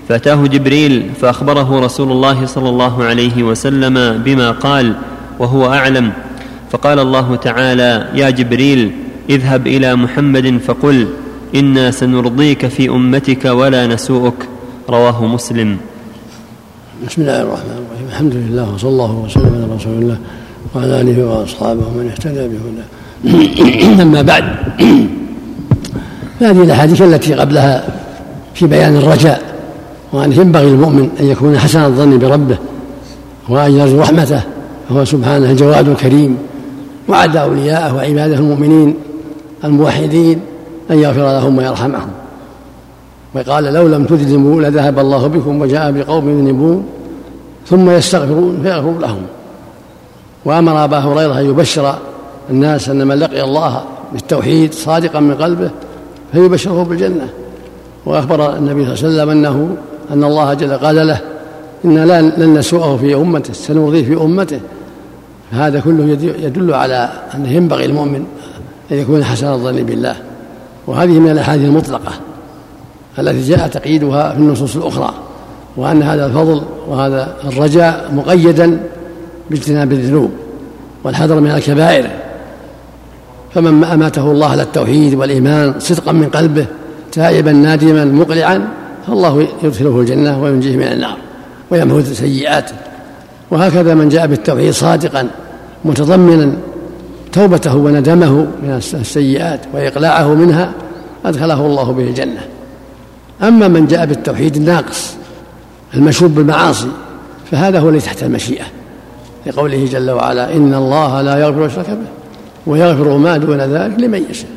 فأتاه 0.09 0.47
جبريل 0.47 1.09
فأخبره 1.21 1.79
رسول 1.79 2.11
الله 2.11 2.45
صلى 2.45 2.69
الله 2.69 3.03
عليه 3.03 3.43
وسلم 3.43 4.21
بما 4.25 4.51
قال 4.51 4.95
وهو 5.39 5.73
أعلم. 5.73 6.11
فقال 6.71 6.99
الله 6.99 7.35
تعالى 7.35 8.09
يا 8.13 8.29
جبريل 8.29 8.91
اذهب 9.29 9.67
إلى 9.67 9.95
محمد 9.95 10.57
فقل 10.67 11.07
إنا 11.55 11.91
سنرضيك 11.91 12.67
في 12.67 12.89
أمتك 12.89 13.45
ولا 13.45 13.87
نسوءك. 13.87 14.39
رواه 14.89 15.25
مسلم. 15.25 15.77
بسم 17.03 17.21
الله 17.21 17.41
الرحمن 17.41 17.71
الرحيم. 17.71 18.07
الحمد 18.09 18.33
لله 18.35 18.73
وصلى 18.73 18.89
الله 18.89 19.23
وسلم 19.25 19.51
على 19.55 19.75
رسول 19.75 19.93
الله 19.93 20.17
وعلى 20.75 21.01
آله 21.01 21.25
وأصحابه 21.25 21.81
ومن 21.87 22.11
اهتدى 22.11 22.47
بهداه. 22.47 24.01
أما 24.03 24.21
بعد 24.21 24.43
فهذه 26.39 26.63
الأحاديث 26.63 27.01
التي 27.01 27.33
قبلها 27.33 27.83
في 28.53 28.67
بيان 28.67 28.95
الرجاء 28.95 29.41
وأن 30.13 30.31
ينبغي 30.31 30.65
للمؤمن 30.65 31.09
أن 31.19 31.25
يكون 31.25 31.59
حسن 31.59 31.79
الظن 31.79 32.19
بربه 32.19 32.57
وأن 33.49 33.71
يرجو 33.71 33.99
رحمته 33.99 34.41
فهو 34.89 35.05
سبحانه 35.05 35.51
الجواد 35.51 35.89
الكريم 35.89 36.37
وعد 37.07 37.37
أولياءه 37.37 37.95
وعباده 37.95 38.35
المؤمنين 38.35 38.95
الموحدين 39.63 40.39
أن 40.91 40.99
يغفر 40.99 41.21
لهم 41.21 41.57
ويرحمهم. 41.57 42.09
وقال 43.35 43.63
لو 43.63 43.87
لم 43.87 44.05
تذنبوا 44.05 44.61
لذهب 44.61 44.99
الله 44.99 45.27
بكم 45.27 45.61
وجاء 45.61 45.91
بقوم 45.91 46.29
يذنبون 46.29 46.85
ثم 47.67 47.89
يستغفرون 47.89 48.59
فيغفر 48.63 48.99
لهم. 48.99 49.21
وأمر 50.45 50.83
أبا 50.83 50.97
هريرة 50.97 51.39
أن 51.39 51.45
يبشر 51.45 51.95
الناس 52.49 52.89
أن 52.89 53.07
من 53.07 53.15
لقي 53.15 53.43
الله 53.43 53.83
بالتوحيد 54.13 54.73
صادقا 54.73 55.19
من 55.19 55.35
قلبه 55.35 55.71
فيبشره 56.31 56.83
بالجنة. 56.83 57.29
وأخبر 58.05 58.57
النبي 58.57 58.95
صلى 58.95 59.09
الله 59.09 59.21
عليه 59.21 59.23
وسلم 59.23 59.29
أنه 59.29 59.77
أن 60.11 60.23
الله 60.23 60.53
جل 60.53 60.73
قال 60.73 61.07
له 61.07 61.21
إنا 61.85 62.21
لن 62.21 62.53
نسوءه 62.53 62.97
في 62.97 63.15
أمته 63.15 63.53
سنرضيه 63.53 64.03
في 64.03 64.21
أمته. 64.21 64.59
هذا 65.51 65.79
كله 65.79 66.03
يدل 66.39 66.73
على 66.73 67.09
أنه 67.35 67.51
ينبغي 67.51 67.85
المؤمن 67.85 68.25
أن 68.91 68.97
يكون 68.97 69.23
حسن 69.23 69.47
الظن 69.47 69.83
بالله. 69.83 70.15
وهذه 70.87 71.19
من 71.19 71.29
الأحاديث 71.31 71.65
المطلقة. 71.65 72.11
التي 73.19 73.41
جاء 73.41 73.67
تقييدها 73.67 74.33
في 74.33 74.39
النصوص 74.39 74.75
الأخرى 74.75 75.13
وأن 75.77 76.03
هذا 76.03 76.25
الفضل 76.25 76.61
وهذا 76.87 77.35
الرجاء 77.43 78.11
مقيدا 78.13 78.79
باجتناب 79.49 79.91
الذنوب 79.91 80.31
والحذر 81.03 81.39
من 81.39 81.51
الكبائر. 81.51 82.09
فمن 83.53 83.83
أماته 83.83 84.31
الله 84.31 84.47
على 84.47 84.61
التوحيد 84.61 85.13
والإيمان 85.13 85.73
صدقا 85.79 86.11
من 86.11 86.29
قلبه 86.29 86.65
تائبا 87.11 87.51
نادما 87.51 88.05
مقلعا 88.05 88.67
فالله 89.07 89.47
يدخله 89.63 89.99
الجنة 89.99 90.43
وينجيه 90.43 90.77
من 90.77 90.83
النار 90.83 91.17
ويمحو 91.71 92.01
سيئاته. 92.01 92.75
وهكذا 93.51 93.93
من 93.93 94.09
جاء 94.09 94.27
بالتوحيد 94.27 94.71
صادقا 94.71 95.27
متضمنا 95.85 96.53
توبته 97.31 97.75
وندمه 97.75 98.47
من 98.63 98.81
السيئات 98.93 99.59
وإقلاعه 99.73 100.33
منها 100.33 100.71
أدخله 101.25 101.65
الله 101.65 101.91
به 101.91 102.03
الجنة. 102.03 102.47
أما 103.43 103.67
من 103.67 103.87
جاء 103.87 104.05
بالتوحيد 104.05 104.55
الناقص 104.55 105.15
المشوب 105.93 106.35
بالمعاصي 106.35 106.87
فهذا 107.51 107.79
هو 107.79 107.89
الذي 107.89 108.01
تحت 108.01 108.23
المشيئة. 108.23 108.65
لقوله 109.45 109.85
جل 109.85 110.11
وعلا 110.11 110.55
إن 110.55 110.73
الله 110.73 111.21
لا 111.21 111.37
يغفر 111.37 111.65
الشرك 111.65 111.89
به 111.89 112.07
ويغفر 112.67 113.17
ما 113.17 113.37
دون 113.37 113.61
ذلك 113.61 113.99
لمن 113.99 114.25
يشاء. 114.29 114.49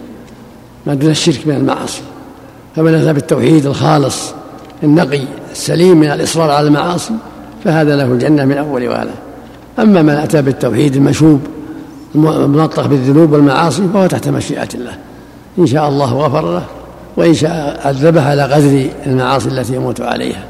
ما 0.86 0.94
دون 0.94 1.10
الشرك 1.10 1.46
من 1.46 1.54
المعاصي. 1.54 2.02
فمن 2.76 2.94
أتى 2.94 3.12
بالتوحيد 3.12 3.66
الخالص 3.66 4.32
النقي 4.82 5.20
السليم 5.52 6.00
من 6.00 6.10
الإصرار 6.10 6.50
على 6.50 6.68
المعاصي 6.68 7.14
فهذا 7.64 7.96
له 7.96 8.04
الجنة 8.04 8.44
من 8.44 8.58
أول 8.58 8.88
وآله 8.88 9.14
أما 9.78 10.02
من 10.02 10.10
أتى 10.10 10.42
بالتوحيد 10.42 10.96
المشوب 10.96 11.40
المنطق 12.14 12.86
بالذنوب 12.86 13.32
والمعاصي 13.32 13.88
فهو 13.94 14.06
تحت 14.06 14.28
مشيئة 14.28 14.68
الله. 14.74 14.98
إن 15.58 15.66
شاء 15.66 15.88
الله 15.88 16.14
غفر 16.14 16.52
له. 16.52 16.64
وإن 17.18 17.34
شاء 17.34 17.80
عذبه 17.84 18.22
على 18.30 18.42
قدر 18.42 18.88
المعاصي 19.06 19.48
التي 19.48 19.74
يموت 19.74 20.00
عليها. 20.00 20.44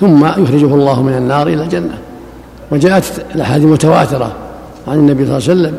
ثم 0.00 0.26
يخرجه 0.26 0.74
الله 0.74 1.02
من 1.02 1.12
النار 1.12 1.46
إلى 1.46 1.62
الجنة. 1.62 1.98
وجاءت 2.70 3.04
الأحاديث 3.34 3.66
متواترة 3.66 4.32
عن 4.88 4.98
النبي 4.98 5.26
صلى 5.26 5.38
الله 5.38 5.48
عليه 5.48 5.60
وسلم 5.60 5.74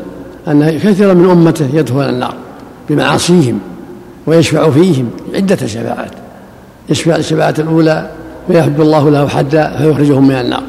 أن 0.48 0.78
كثيرا 0.78 1.14
من 1.14 1.30
أمته 1.30 1.68
يدخل 1.72 2.00
النار 2.00 2.34
بمعاصيهم 2.90 3.58
ويشفع 4.26 4.70
فيهم 4.70 5.10
عدة 5.34 5.56
شفاعات. 5.56 6.10
يشفع 6.88 7.16
الشفاعة 7.16 7.54
الأولى 7.58 8.10
فيحد 8.48 8.80
الله 8.80 9.10
له 9.10 9.28
حدا 9.28 9.76
فيخرجهم 9.76 10.28
من 10.28 10.34
النار. 10.34 10.62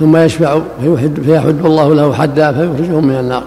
ثم 0.00 0.16
يشفع 0.16 0.58
فيحد, 0.82 1.20
فيحد 1.24 1.66
الله 1.66 1.94
له 1.94 2.12
حدا 2.12 2.52
فيخرجهم 2.52 3.06
من 3.06 3.14
النار. 3.14 3.42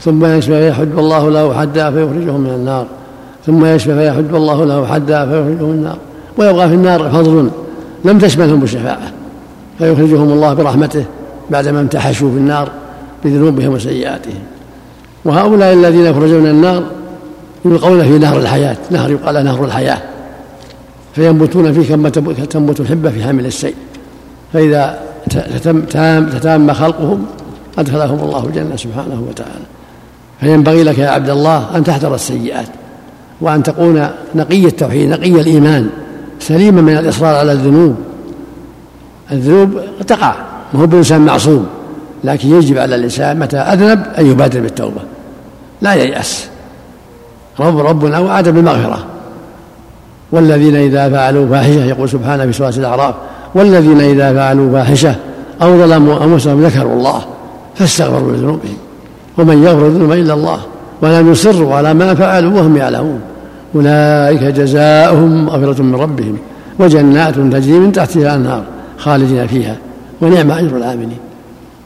ثم 0.00 0.24
يشفع 0.24 0.54
فيحد 0.54 0.98
الله 0.98 1.30
له 1.30 1.54
حدا 1.54 1.90
فيخرجهم 1.90 2.40
من 2.40 2.50
النار. 2.50 2.86
ثم 3.46 3.64
يشفع 3.64 3.94
فيحد 3.94 4.34
الله 4.34 4.64
له 4.64 4.86
حدا 4.86 5.26
فيخرجهم 5.26 5.68
من 5.68 5.74
النار. 5.74 5.98
ويبقى 6.38 6.68
في 6.68 6.74
النار 6.74 7.10
فضل 7.10 7.50
لم 8.04 8.18
تشملهم 8.18 8.62
الشفاعة 8.62 9.12
فيخرجهم 9.78 10.32
الله 10.32 10.54
برحمته 10.54 11.04
بعدما 11.50 11.80
امتحشوا 11.80 12.30
في 12.30 12.36
النار 12.36 12.68
بذنوبهم 13.24 13.72
وسيئاتهم. 13.74 14.42
وهؤلاء 15.24 15.74
الذين 15.74 16.06
يخرجون 16.06 16.40
من 16.40 16.50
النار 16.50 16.82
يلقون 17.64 18.02
في 18.02 18.18
نهر 18.18 18.38
الحياة 18.38 18.76
نهر 18.90 19.10
يقال 19.10 19.44
نهر 19.44 19.64
الحياة 19.64 19.98
فينبتون 21.14 21.72
فيه 21.72 21.88
كما 21.88 22.08
تنبت 22.50 22.80
الحبة 22.80 23.10
في 23.10 23.24
حامل 23.24 23.46
السيل. 23.46 23.74
فإذا 24.52 24.98
تتم, 25.30 25.80
تتام 26.26 26.72
خلقهم 26.72 27.26
أدخلهم 27.78 28.20
الله 28.20 28.46
الجنة 28.46 28.76
سبحانه 28.76 29.24
وتعالى. 29.28 29.64
فينبغي 30.40 30.84
لك 30.84 30.98
يا 30.98 31.08
عبد 31.08 31.30
الله 31.30 31.76
أن 31.76 31.84
تحذر 31.84 32.14
السيئات. 32.14 32.68
وأن 33.42 33.62
تكون 33.62 34.06
نقي 34.34 34.66
التوحيد 34.66 35.10
نقي 35.10 35.40
الإيمان 35.40 35.88
سليما 36.40 36.80
من 36.80 36.96
الإصرار 36.96 37.34
على 37.34 37.52
الذنوب. 37.52 37.96
الذنوب 39.32 39.80
تقع 40.06 40.34
ما 40.74 40.80
هو 40.80 40.86
بإنسان 40.86 41.20
معصوم 41.20 41.66
لكن 42.24 42.48
يجب 42.48 42.78
على 42.78 42.94
الإنسان 42.94 43.38
متى 43.38 43.56
أذنب 43.56 44.02
أن 44.18 44.26
يبادر 44.26 44.60
بالتوبة. 44.60 45.00
لا 45.82 45.94
ييأس. 45.94 46.48
رب 47.60 47.78
ربنا 47.78 48.18
وعد 48.18 48.48
بالمغفرة. 48.48 49.04
والذين 50.32 50.76
إذا 50.76 51.10
فعلوا 51.10 51.48
فاحشة 51.48 51.84
يقول 51.84 52.08
سبحانه 52.08 52.46
في 52.46 52.52
سورة 52.52 52.68
الأعراف 52.68 53.14
والذين 53.54 54.00
إذا 54.00 54.34
فعلوا 54.34 54.72
فاحشة 54.72 55.14
أو 55.62 55.78
ظلموا 55.78 56.24
أنفسهم 56.24 56.64
ذكروا 56.64 56.92
الله 56.92 57.22
فاستغفروا 57.74 58.32
لذنوبهم. 58.32 58.76
ومن 59.38 59.62
يغفر 59.62 59.86
الذنوب 59.86 60.12
إلا 60.12 60.34
الله 60.34 60.58
ولم 61.02 61.32
يصروا 61.32 61.74
على 61.74 61.94
ما 61.94 62.14
فعلوا 62.14 62.52
وهم 62.52 62.76
يعلمون. 62.76 63.20
أولئك 63.74 64.42
جزاؤهم 64.42 65.44
مغفرة 65.44 65.82
من 65.82 65.94
ربهم 65.94 66.38
وجنات 66.78 67.34
تجري 67.34 67.78
من 67.78 67.92
تحتها 67.92 68.22
الأنهار 68.22 68.64
خالدين 68.98 69.46
فيها 69.46 69.76
ونعم 70.20 70.50
أجر 70.50 70.76
العاملين. 70.76 71.18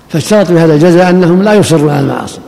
فاشترط 0.08 0.52
بهذا 0.52 0.74
الجزاء 0.74 1.10
أنهم 1.10 1.42
لا 1.42 1.54
يصرون 1.54 1.90
على 1.90 2.00
المعاصي. 2.00 2.38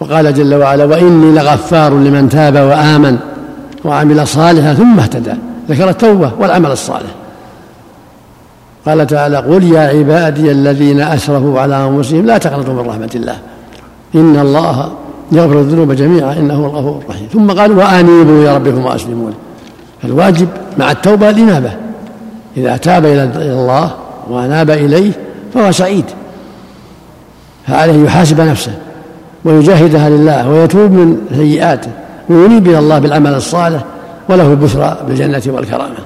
وقال 0.00 0.34
جل 0.34 0.54
وعلا 0.54 0.84
وإني 0.84 1.32
لغفار 1.32 1.94
لمن 1.94 2.28
تاب 2.28 2.54
وآمن 2.54 3.18
وعمل 3.84 4.26
صالحا 4.26 4.74
ثم 4.74 5.00
اهتدى. 5.00 5.34
ذكر 5.68 5.90
التوبة 5.90 6.32
والعمل 6.38 6.70
الصالح. 6.70 7.10
قال 8.86 9.06
تعالى 9.06 9.36
قل 9.36 9.64
يا 9.64 9.80
عبادي 9.80 10.50
الذين 10.50 11.00
أسرفوا 11.00 11.60
على 11.60 11.86
أنفسهم 11.86 12.26
لا 12.26 12.38
تقنطوا 12.38 12.74
من 12.74 12.88
رحمة 12.88 13.10
الله. 13.14 13.36
إن 14.14 14.38
الله 14.38 14.92
يغفر 15.32 15.60
الذنوب 15.60 15.92
جميعا 15.92 16.48
هو 16.52 16.66
الغفور 16.66 17.02
الرحيم. 17.04 17.28
ثم 17.32 17.50
قال 17.50 17.72
وأنيبوا 17.72 18.42
إلى 18.42 18.56
ربكم 18.56 18.84
وأسلموا 18.84 19.30
فالواجب 20.02 20.48
مع 20.78 20.90
التوبة 20.90 21.30
الإنابة. 21.30 21.70
إذا 22.56 22.76
تاب 22.76 23.06
إلى 23.06 23.24
الله 23.36 23.90
وأناب 24.30 24.70
إليه 24.70 25.12
فهو 25.54 25.72
سعيد. 25.72 26.04
فعليه 27.66 28.04
يحاسب 28.04 28.40
نفسه 28.40 28.72
ويجاهدها 29.44 30.10
لله 30.10 30.48
ويتوب 30.48 30.90
من 30.90 31.16
سيئاته 31.36 31.90
وينيب 32.28 32.66
إلى 32.66 32.78
الله 32.78 32.98
بالعمل 32.98 33.34
الصالح 33.34 33.84
وله 34.28 34.50
البشرى 34.50 34.98
بالجنة 35.08 35.42
والكرامة. 35.46 35.96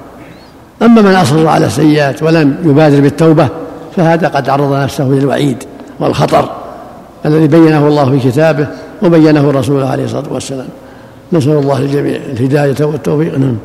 أما 0.81 1.01
من 1.01 1.15
أصر 1.15 1.47
على 1.47 1.65
السيئات 1.65 2.23
ولم 2.23 2.55
يبادر 2.65 3.01
بالتوبة 3.01 3.47
فهذا 3.95 4.27
قد 4.27 4.49
عرض 4.49 4.73
نفسه 4.73 5.03
للوعيد 5.03 5.63
والخطر 5.99 6.49
الذي 7.25 7.47
بينه 7.47 7.87
الله 7.87 8.19
في 8.19 8.29
كتابه 8.29 8.67
وبينه 9.01 9.51
رسوله 9.51 9.85
عليه 9.89 10.03
الصلاة 10.03 10.33
والسلام. 10.33 10.69
نسأل 11.33 11.57
الله 11.57 11.81
للجميع 11.81 12.15
الهداية 12.15 12.85
والتوفيق. 12.85 13.37
نعم. 13.37 13.57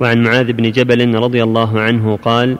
وعن 0.00 0.22
معاذ 0.22 0.52
بن 0.52 0.70
جبل 0.70 1.14
رضي 1.14 1.42
الله 1.42 1.80
عنه 1.80 2.16
قال 2.16 2.58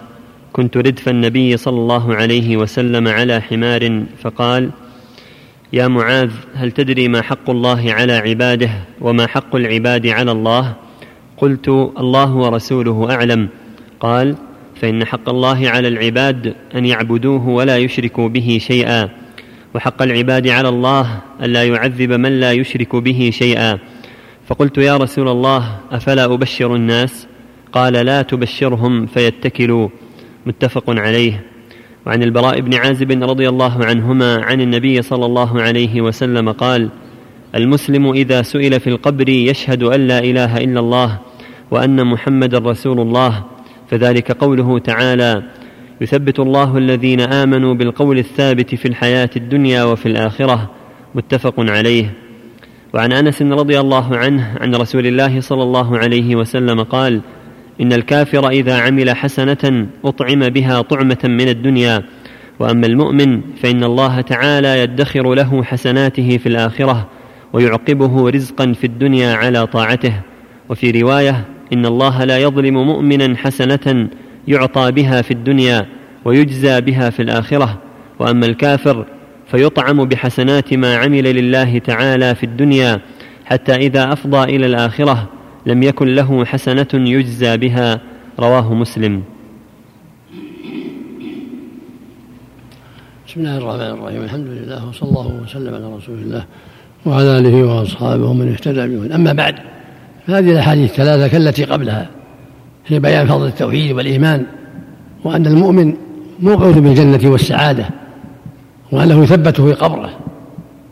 كنت 0.53 0.77
ردف 0.77 1.09
النبي 1.09 1.57
صلى 1.57 1.79
الله 1.79 2.15
عليه 2.15 2.57
وسلم 2.57 3.09
على 3.09 3.41
حمار 3.41 4.03
فقال 4.23 4.71
يا 5.73 5.89
معاذ 5.89 6.31
هل 6.55 6.73
تدري 6.73 7.09
ما 7.09 7.23
حق 7.23 7.51
الله 7.51 7.93
على 7.93 8.13
عباده 8.13 8.71
وما 9.01 9.27
حق 9.27 9.57
العباد 9.57 10.07
على 10.07 10.33
الله؟ 10.33 10.75
قلت 11.37 11.69
الله 11.99 12.37
ورسوله 12.37 13.11
أعلم. 13.11 13.49
قال 14.01 14.37
فإن 14.81 15.05
حق 15.05 15.29
الله 15.29 15.69
على 15.69 15.89
العباد 15.89 16.55
أن 16.75 16.87
يعبدوه 16.87 17.49
ولا 17.49 17.79
يشركوا 17.79 18.29
به 18.29 18.59
شيئا. 18.61 19.24
وحق 19.75 20.03
العباد 20.03 20.49
على 20.49 20.69
الله 20.69 21.21
ألا 21.43 21.65
يعذب 21.65 22.13
من 22.13 22.41
لا 22.41 22.53
يشرك 22.53 22.97
به 22.97 23.31
شيئا. 23.33 23.79
فقلت 24.47 24.79
يا 24.79 24.97
رسول 24.97 25.29
الله 25.29 25.81
أفلا 25.93 26.25
أبشر 26.25 26.75
الناس؟ 26.75 27.27
قال 27.73 27.93
لا 27.93 28.23
تبشرهم 28.23 29.07
فيتكلوا. 29.07 29.89
متفق 30.47 30.85
عليه. 30.89 31.45
وعن 32.07 32.23
البراء 32.23 32.61
بن 32.61 32.75
عازب 32.75 33.23
رضي 33.23 33.49
الله 33.49 33.85
عنهما 33.85 34.45
عن 34.45 34.61
النبي 34.61 35.03
صلى 35.03 35.27
الله 35.27 35.63
عليه 35.63 36.01
وسلم 36.01 36.53
قال 36.53 36.91
المسلم 37.55 38.13
إذا 38.13 38.43
سئل 38.43 38.81
في 38.81 38.87
القبر 38.87 39.29
يشهد 39.29 39.83
أن 39.83 40.07
لا 40.07 40.19
إله 40.19 40.57
إلا 40.57 40.81
الله 40.81 41.19
وأن 41.71 42.07
محمدا 42.07 42.59
رسول 42.59 43.01
الله. 43.01 43.45
فذلك 43.91 44.33
قوله 44.33 44.79
تعالى 44.79 45.43
يثبت 46.05 46.41
الله 46.41 46.79
الذين 46.79 47.21
آمنوا 47.21 47.75
بالقول 47.75 48.19
الثابت 48.19 48.75
في 48.75 48.89
الحياة 48.89 49.31
الدنيا 49.37 49.85
وفي 49.85 50.07
الآخرة 50.07 50.71
متفق 51.15 51.55
عليه. 51.59 52.13
وعن 52.95 53.13
أنس 53.13 53.43
رضي 53.43 53.81
الله 53.81 54.17
عنه 54.17 54.57
عن 54.61 54.75
رسول 54.75 55.07
الله 55.07 55.41
صلى 55.41 55.63
الله 55.63 55.99
عليه 55.99 56.37
وسلم 56.37 56.83
قال 56.83 57.21
إن 57.81 57.93
الكافر 57.93 58.49
إذا 58.49 58.81
عمل 58.81 59.17
حسنة 59.17 59.87
أطعم 60.05 60.49
بها 60.49 60.83
طعمة 60.83 61.19
من 61.25 61.49
الدنيا 61.49 62.03
وأما 62.59 62.87
المؤمن 62.87 63.41
فإن 63.63 63.85
الله 63.85 64.21
تعالى 64.21 64.81
يدخر 64.81 65.35
له 65.35 65.63
حسناته 65.63 66.39
في 66.39 66.49
الآخرة 66.49 67.09
ويعقبه 67.53 68.31
رزقا 68.31 68.73
في 68.73 68.85
الدنيا 68.85 69.35
على 69.35 69.67
طاعته. 69.67 70.21
وفي 70.69 70.91
رواية 70.91 71.45
إن 71.73 71.87
الله 71.87 72.25
لا 72.25 72.39
يظلم 72.39 72.75
مؤمنا 72.75 73.37
حسنة 73.37 74.09
يعطى 74.49 74.93
بها 74.93 75.23
في 75.23 75.31
الدنيا 75.31 75.87
ويجزى 76.25 76.81
بها 76.81 77.11
في 77.11 77.23
الآخرة 77.23 77.79
وأما 78.19 78.47
الكافر 78.47 79.07
فيطعم 79.47 80.05
بحسنات 80.05 80.75
ما 80.75 80.97
عمل 80.97 81.25
لله 81.25 81.79
تعالى 81.79 82.35
في 82.35 82.45
الدنيا 82.45 83.01
حتى 83.45 83.75
إذا 83.75 84.13
أفضى 84.13 84.57
إلى 84.57 84.67
الآخرة 84.67 85.29
لم 85.67 85.83
يكن 85.83 86.15
له 86.15 86.45
حسنة 86.45 86.87
يجزى 86.95 87.57
بها 87.57 88.01
رواه 88.39 88.75
مسلم. 88.75 89.23
بسم 93.29 93.41
الله 93.41 93.59
الرحمن 93.59 93.81
الرحيم. 93.81 94.23
الحمد 94.23 94.47
لله 94.47 94.89
وصلى 94.89 95.09
الله 95.09 95.41
وسلم 95.43 95.75
على 95.75 95.97
رسول 95.97 96.19
الله 96.19 96.45
وعلى 97.07 97.39
آله 97.39 97.65
وأصحابه 97.65 98.27
ومن 98.27 98.53
اهتدى 98.53 98.87
بهم 98.87 99.13
أما 99.13 99.33
بعد 99.33 99.55
فهذه 100.27 100.53
الأحاديث 100.53 100.91
الثلاثة 100.91 101.29
كالتي 101.29 101.65
قبلها. 101.65 102.24
في 102.85 102.99
بيان 102.99 103.27
فضل 103.27 103.47
التوحيد 103.47 103.93
والإيمان 103.93 104.47
وأن 105.25 105.47
المؤمن 105.47 105.95
موقظ 106.41 106.79
بالجنة 106.79 107.31
والسعادة 107.31 107.87
وأنه 108.93 109.23
يثبت 109.23 109.61
في 109.61 109.73
قبره. 109.73 110.11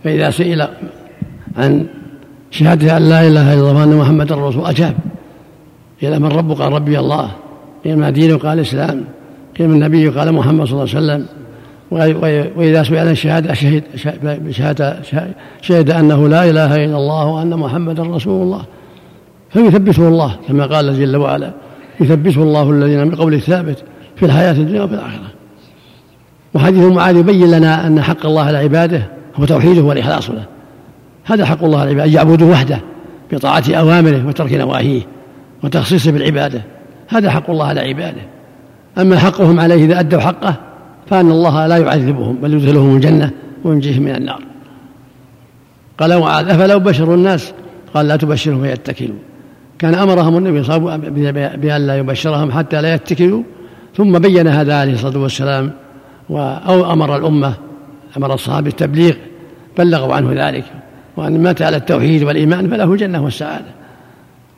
فإذا 0.04 0.30
سئل 0.30 0.68
عن 1.56 1.86
شهادة 2.50 2.96
أن 2.96 3.08
لا 3.08 3.28
إله 3.28 3.54
إلا 3.54 3.70
الله 3.70 3.74
وأن 3.74 3.96
محمدا 3.96 4.34
رسول 4.34 4.66
أجاب. 4.66 4.94
قيل 6.02 6.20
من 6.20 6.28
ربك؟ 6.28 6.56
قال 6.56 6.72
ربي 6.72 6.98
الله. 6.98 7.30
قيل 7.84 7.98
ما 7.98 8.10
دينه 8.10 8.36
قال 8.36 8.58
الاسلام 8.58 9.04
قيل 9.58 9.68
من 9.68 9.78
نبيه 9.78 10.10
قال 10.10 10.32
محمد 10.32 10.66
صلى 10.66 10.72
الله 10.72 10.94
عليه 10.94 11.06
وسلم. 11.06 11.26
وإذا 12.56 12.82
سئل 12.82 12.98
عن 12.98 13.08
الشهادة 13.08 13.54
شهد 13.54 13.84
شهادة 14.50 14.96
شهد 15.62 15.90
أنه 15.90 16.28
لا 16.28 16.50
إله 16.50 16.84
إلا 16.84 16.96
الله 16.96 17.26
وأن 17.26 17.56
محمدا 17.56 18.02
رسول 18.02 18.42
الله 18.42 18.62
فيثبته 19.50 20.08
الله 20.08 20.36
كما 20.48 20.66
قال 20.66 20.98
جل 20.98 21.16
وعلا. 21.16 21.52
يثبته 22.00 22.42
الله 22.42 22.70
الذين 22.70 23.04
من 23.04 23.14
قول 23.14 23.34
الثابت 23.34 23.84
في 24.16 24.26
الحياة 24.26 24.52
الدنيا 24.52 24.82
وفي 24.82 24.94
الآخرة. 24.94 25.32
وحديث 26.54 26.84
معاذ 26.84 27.16
يبين 27.16 27.50
لنا 27.50 27.86
أن 27.86 28.02
حق 28.02 28.26
الله 28.26 28.42
على 28.42 28.58
عباده 28.58 29.08
هو 29.36 29.44
توحيده 29.44 29.82
والإخلاص 29.82 30.30
له. 30.30 30.44
هذا 31.24 31.44
حق 31.44 31.64
الله 31.64 31.80
على 31.80 31.90
عباده 31.90 32.04
أن 32.04 32.12
يعبدوه 32.12 32.50
وحده 32.50 32.80
بطاعة 33.32 33.64
أوامره 33.70 34.26
وترك 34.26 34.52
نواهيه 34.52 35.02
وتخصيصه 35.64 36.10
بالعبادة. 36.10 36.62
هذا 37.08 37.30
حق 37.30 37.50
الله 37.50 37.66
على 37.66 37.80
عباده. 37.80 38.22
أما 38.98 39.18
حقهم 39.18 39.60
عليه 39.60 39.84
إذا 39.84 40.00
أدوا 40.00 40.20
حقه 40.20 40.54
فأن 41.10 41.30
الله 41.30 41.66
لا 41.66 41.76
يعذبهم 41.76 42.36
بل 42.36 42.54
يدخلهم 42.54 42.96
الجنة 42.96 43.30
وينجيهم 43.64 44.02
من 44.02 44.16
النار. 44.16 44.42
قال 45.98 46.20
معاذ 46.20 46.48
أفلو 46.48 46.78
بشروا 46.78 47.14
الناس؟ 47.14 47.52
قال 47.94 48.08
لا 48.08 48.16
تبشرهم 48.16 48.62
فيتكلوا 48.62 49.16
كان 49.82 49.94
أمرهم 49.94 50.38
النبي 50.38 50.62
صلى 50.62 50.76
الله 50.76 50.92
عليه 50.92 51.10
وسلم 51.10 51.60
بأن 51.60 51.86
لا 51.86 51.96
يبشرهم 51.96 52.52
حتى 52.52 52.82
لا 52.82 52.94
يتكلوا 52.94 53.42
ثم 53.96 54.18
بين 54.18 54.48
هذا 54.48 54.74
عليه 54.74 54.92
الصلاة 54.92 55.18
والسلام 55.18 55.70
أو 56.30 56.92
أمر 56.92 57.16
الأمة 57.16 57.54
أمر 58.16 58.34
الصحابة 58.34 58.64
بالتبليغ 58.64 59.14
بلغوا 59.78 60.14
عنه 60.14 60.48
ذلك. 60.48 60.64
وأن 61.16 61.42
مات 61.42 61.62
على 61.62 61.76
التوحيد 61.76 62.22
والإيمان 62.22 62.70
فله 62.70 62.92
الجنة 62.92 63.24
والسعادة. 63.24 63.64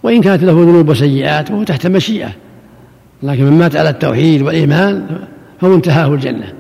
وإن 0.03 0.21
كانت 0.21 0.43
له 0.43 0.53
ذنوب 0.53 0.89
وسيئات 0.89 1.51
وهو 1.51 1.63
تحت 1.63 1.87
مشيئة. 1.87 2.31
لكن 3.23 3.45
من 3.45 3.59
مات 3.59 3.77
على 3.77 3.91
التوحيد 3.91 4.43
والإيمان 4.43 5.07
فمنتهاه 5.61 6.15
الجنة. 6.15 6.53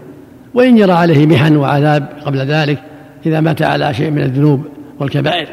وإن 0.54 0.76
جرى 0.76 0.92
عليه 0.92 1.26
محن 1.26 1.56
وعذاب 1.56 2.08
قبل 2.24 2.38
ذلك 2.38 2.82
إذا 3.26 3.40
مات 3.40 3.62
على 3.62 3.94
شيء 3.94 4.10
من 4.10 4.22
الذنوب 4.22 4.64
والكبائر. 5.00 5.48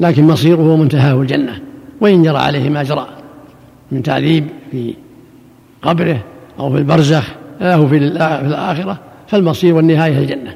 لكن 0.00 0.24
مصيره 0.24 0.76
منتهاه 0.76 1.20
الجنة. 1.20 1.60
وإن 2.00 2.22
جرى 2.22 2.38
عليه 2.38 2.70
ما 2.70 2.82
جرى 2.82 3.06
من 3.92 4.02
تعذيب 4.02 4.46
في 4.70 4.94
قبره 5.82 6.24
أو 6.58 6.72
في 6.72 6.78
البرزخ 6.78 7.28
أو 7.60 7.88
في 7.88 7.96
الآخرة 7.96 8.98
فالمصير 9.28 9.74
والنهاية 9.74 10.18
الجنة 10.18 10.54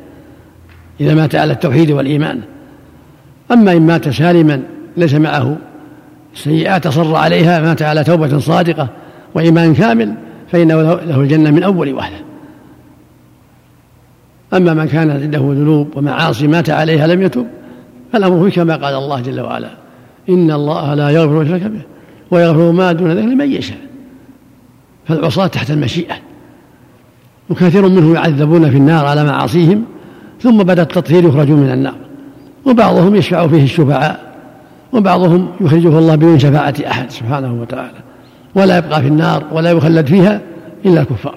إذا 1.01 1.15
مات 1.15 1.35
على 1.35 1.53
التوحيد 1.53 1.91
والإيمان. 1.91 2.41
أما 3.53 3.73
إن 3.73 3.87
مات 3.87 4.09
سالما 4.09 4.63
ليس 4.97 5.15
معه 5.15 5.57
سيئات 6.35 6.87
أصر 6.87 7.17
عليها 7.17 7.61
مات 7.61 7.83
على 7.83 8.05
توبة 8.05 8.39
صادقة 8.39 8.89
وإيمان 9.35 9.75
كامل 9.75 10.15
فإنه 10.53 10.83
له 10.83 11.21
الجنة 11.21 11.51
من 11.51 11.63
أول 11.63 11.93
وهلة 11.93 12.17
أما 14.53 14.75
من 14.75 14.89
كان 14.89 15.11
عنده 15.11 15.39
ذنوب 15.39 15.97
ومعاصي 15.97 16.47
مات 16.47 16.71
عليها 16.71 17.07
لم 17.07 17.23
يتب 17.23 17.47
فالأمر 18.13 18.51
كما 18.51 18.77
قال 18.77 18.95
الله 18.95 19.21
جل 19.21 19.41
وعلا 19.41 19.82
إن 20.29 20.51
الله 20.51 20.95
لا 20.95 21.11
يغفر 21.11 21.43
يشرك 21.43 21.63
به 21.63 21.83
ويغفر 22.31 22.73
ما 22.73 22.93
دون 22.93 23.13
ذلك 23.13 23.25
لمن 23.25 23.53
يشاء. 23.53 23.79
فالعصاة 25.09 25.47
تحت 25.47 25.71
المشيئة. 25.71 26.15
وكثير 27.51 27.89
منهم 27.89 28.15
يعذبون 28.15 28.71
في 28.71 28.77
النار 28.77 29.07
على 29.07 29.25
معاصيهم 29.25 29.85
ثم 30.41 30.63
بعد 30.63 30.79
التطهير 30.79 31.25
يخرجون 31.25 31.61
من 31.61 31.71
النار. 31.71 31.95
وبعضهم 32.67 33.15
يشفع 33.15 33.47
فيه 33.47 33.65
الشفعاء 33.65 34.33
وبعضهم 34.93 35.49
يخرجه 35.61 35.99
الله 35.99 36.15
بدون 36.15 36.39
شفاعة 36.39 36.75
أحد 36.87 37.11
سبحانه 37.11 37.61
وتعالى. 37.61 37.99
ولا 38.55 38.79
يبقى 38.79 39.03
في 39.03 39.09
النار 39.09 39.45
ولا 39.53 39.71
يخلد 39.71 40.07
فيها 40.07 40.41
إلا 40.87 41.01
الكفار. 41.01 41.37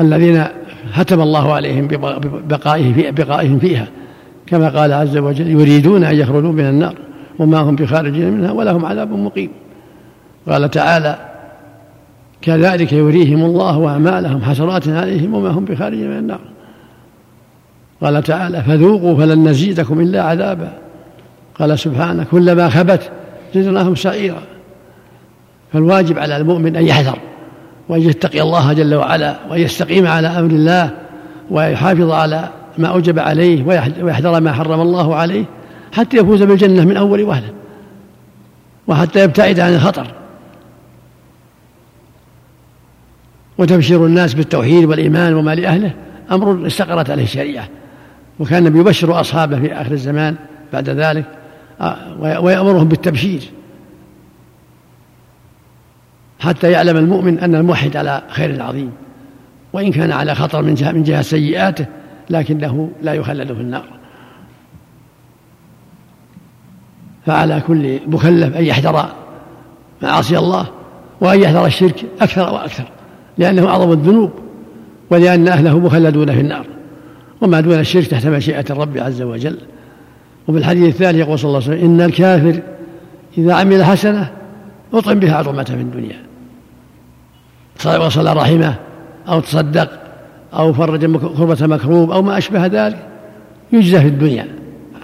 الذين 0.00 0.44
ختم 0.92 1.20
الله 1.20 1.52
عليهم 1.52 1.86
ببقائه 1.86 2.92
في 2.92 3.10
بقائهم 3.10 3.58
فيها. 3.58 3.86
كما 4.50 4.68
قال 4.68 4.92
عز 4.92 5.16
وجل 5.16 5.50
يريدون 5.50 6.04
أن 6.04 6.16
يخرجوا 6.16 6.52
من 6.52 6.68
النار 6.68 6.94
وما 7.38 7.58
هم 7.58 7.76
بخارجين 7.76 8.30
منها 8.30 8.52
ولهم 8.52 8.84
عذاب 8.84 9.12
مقيم. 9.12 9.50
قال 10.48 10.70
تعالى 10.70 11.18
كذلك 12.42 12.92
يريهم 12.92 13.44
الله 13.44 13.88
أعمالهم 13.88 14.42
حسرات 14.42 14.88
عليهم 14.88 15.34
وما 15.34 15.48
هم 15.48 15.64
بخارجين 15.64 16.10
من 16.10 16.18
النار. 16.18 16.40
قال 18.02 18.22
تعالى 18.22 18.62
فذوقوا 18.62 19.16
فلن 19.16 19.48
نزيدكم 19.48 20.00
إلا 20.00 20.22
عذابا. 20.22 20.72
قال 21.58 21.78
سبحانه 21.78 22.26
كلما 22.30 22.68
خبت 22.68 23.10
زدناهم 23.54 23.94
سعيرا. 23.94 24.42
فالواجب 25.72 26.18
على 26.18 26.36
المؤمن 26.36 26.76
أن 26.76 26.86
يحذر 26.86 27.18
وأن 27.88 28.00
يتقي 28.00 28.40
الله 28.40 28.72
جل 28.72 28.94
وعلا 28.94 29.36
وأن 29.50 29.60
يستقيم 29.60 30.06
على 30.06 30.28
أمر 30.28 30.50
الله 30.50 30.90
ويحافظ 31.50 32.10
على 32.10 32.48
ما 32.78 32.88
أوجب 32.88 33.18
عليه 33.18 33.64
ويحذر 34.02 34.40
ما 34.40 34.52
حرم 34.52 34.80
الله 34.80 35.14
عليه 35.14 35.44
حتى 35.92 36.16
يفوز 36.16 36.42
بالجنة 36.42 36.84
من 36.84 36.96
أول 36.96 37.22
وهلة 37.22 37.52
وحتى 38.86 39.24
يبتعد 39.24 39.60
عن 39.60 39.74
الخطر. 39.74 40.06
وتبشير 43.58 44.06
الناس 44.06 44.34
بالتوحيد 44.34 44.84
والإيمان 44.84 45.34
وما 45.34 45.54
لأهله. 45.54 45.94
أمر 46.30 46.66
استقرت 46.66 47.10
عليه 47.10 47.22
الشريعة. 47.22 47.68
وكان 48.38 48.66
النبي 48.66 48.78
يبشر 48.80 49.20
أصحابه 49.20 49.60
في 49.60 49.72
آخر 49.72 49.92
الزمان 49.92 50.36
بعد 50.72 50.88
ذلك 50.88 51.24
ويأمرهم 52.18 52.88
بالتبشير. 52.88 53.42
حتى 56.40 56.70
يعلم 56.70 56.96
المؤمن 56.96 57.38
أن 57.38 57.54
الموحد 57.54 57.96
على 57.96 58.22
خير 58.28 58.62
عظيم. 58.62 58.92
وإن 59.72 59.92
كان 59.92 60.12
على 60.12 60.34
خطر 60.34 60.62
من 60.62 60.74
جهة, 60.74 60.92
من 60.92 61.02
جهة 61.02 61.22
سيئاته 61.22 61.86
لكنه 62.30 62.90
لا 63.02 63.14
يخلد 63.14 63.52
في 63.52 63.60
النار. 63.60 63.84
فعلى 67.26 67.62
كل 67.66 68.00
مكلف 68.06 68.56
أن 68.56 68.64
يحذر 68.64 69.06
معاصي 70.02 70.38
الله 70.38 70.66
وأن 71.20 71.40
يحذر 71.40 71.66
الشرك 71.66 72.04
أكثر 72.20 72.54
وأكثر 72.54 72.84
لأنه 73.38 73.68
أعظم 73.68 73.92
الذنوب 73.92 74.30
ولأن 75.10 75.48
أهله 75.48 75.78
مخلدون 75.78 76.32
في 76.32 76.40
النار. 76.40 76.66
وما 77.40 77.60
دون 77.60 77.78
الشرك 77.78 78.06
تحت 78.06 78.26
مشيئة 78.26 78.64
الرب 78.70 78.98
عز 78.98 79.22
وجل. 79.22 79.58
وفي 80.48 80.58
الحديث 80.58 80.94
الثاني 80.94 81.18
يقول 81.18 81.38
صلى 81.38 81.48
الله 81.48 81.62
عليه 81.62 81.78
وسلم 81.78 81.90
إن 81.90 82.00
الكافر 82.00 82.62
إذا 83.38 83.54
عمل 83.54 83.84
حسنة 83.84 84.30
أطعم 84.94 85.18
بها 85.18 85.36
عظمة 85.36 85.64
في 85.64 85.74
الدنيا. 85.74 86.16
وصل 87.86 88.36
رحمه 88.36 88.74
أو 89.28 89.40
تصدق 89.40 90.09
أو 90.54 90.72
فرج 90.72 91.16
كربة 91.16 91.66
مكروب 91.66 92.10
أو 92.10 92.22
ما 92.22 92.38
أشبه 92.38 92.66
ذلك 92.66 92.98
يجزى 93.72 94.00
في 94.00 94.06
الدنيا. 94.06 94.46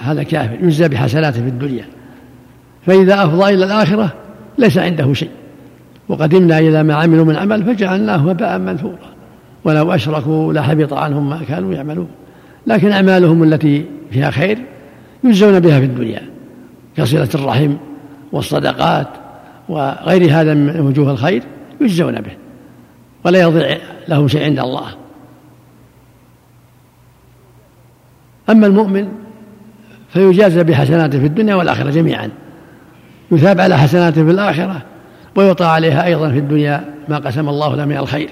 هذا 0.03 0.23
كافر 0.23 0.65
يجزى 0.65 0.89
بحسناته 0.89 1.43
في 1.43 1.49
الدنيا. 1.49 1.85
فإذا 2.87 3.25
أفضى 3.25 3.55
إلى 3.55 3.65
الآخرة 3.65 4.13
ليس 4.59 4.79
عنده 4.79 5.13
شيء. 5.13 5.31
وقدمنا 6.09 6.59
إلى 6.59 6.83
ما 6.83 6.95
عملوا 6.95 7.25
من 7.25 7.37
عمل 7.37 7.65
فجعلناه 7.65 8.31
هباء 8.31 8.59
منثورا. 8.59 9.17
ولو 9.65 9.93
أشركوا 9.93 10.53
لحبط 10.53 10.93
عنهم 10.93 11.31
ما 11.31 11.41
كانوا 11.49 11.75
يعملون. 11.75 12.09
لكن 12.67 12.93
أعمالهم 12.93 13.43
التي 13.43 13.85
فيها 14.11 14.31
خير 14.31 14.59
يجزون 15.25 15.61
بها 15.61 15.79
في 15.81 15.85
الدنيا. 15.85 16.23
كصلة 16.97 17.29
الرحم 17.35 17.73
والصدقات 18.33 19.09
وغير 19.69 20.41
هذا 20.41 20.55
من 20.55 20.81
وجوه 20.81 21.11
الخير 21.11 21.43
يجزون 21.81 22.21
به. 22.21 22.33
ولا 23.25 23.41
يضيع 23.41 23.79
لهم 24.09 24.29
شيء 24.29 24.45
عند 24.45 24.59
الله. 24.59 24.87
أما 28.51 28.67
المؤمن 28.67 29.09
فيجازى 30.13 30.65
بحسناته 30.65 31.19
في 31.19 31.27
الدنيا 31.27 31.55
والآخرة 31.55 31.91
جميعا 31.91 32.31
يثاب 33.31 33.61
على 33.61 33.79
حسناته 33.79 34.25
في 34.25 34.31
الآخرة 34.31 34.83
ويعطى 35.37 35.65
عليها 35.65 36.05
أيضا 36.05 36.31
في 36.31 36.39
الدنيا 36.39 36.85
ما 37.09 37.19
قسم 37.19 37.49
الله 37.49 37.77
له 37.77 37.85
من 37.85 37.97
الخير. 37.97 38.31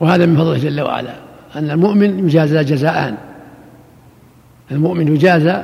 وهذا 0.00 0.26
من 0.26 0.36
فضله 0.36 0.58
جل 0.58 0.80
وعلا 0.80 1.14
أن 1.56 1.70
المؤمن 1.70 2.18
يجازى 2.18 2.64
جزاءان. 2.64 3.14
المؤمن 4.70 5.08
يجازى 5.14 5.62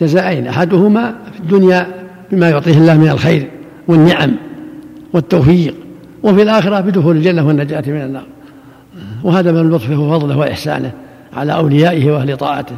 جزاءين 0.00 0.46
أحدهما 0.46 1.14
في 1.32 1.40
الدنيا 1.40 1.86
بما 2.32 2.50
يعطيه 2.50 2.78
الله 2.78 2.98
من 2.98 3.08
الخير 3.08 3.50
والنعم 3.88 4.36
والتوفيق 5.12 5.74
وفي 6.22 6.42
الآخرة 6.42 6.80
بدخول 6.80 7.16
الجنة 7.16 7.46
والنجاة 7.46 7.82
من 7.86 8.02
النار. 8.02 8.26
وهذا 9.22 9.52
من 9.52 9.70
لطفه 9.70 10.00
وفضله 10.00 10.38
وإحسانه 10.38 10.92
على 11.36 11.54
أوليائه 11.54 12.10
وأهل 12.10 12.36
طاعته 12.36 12.76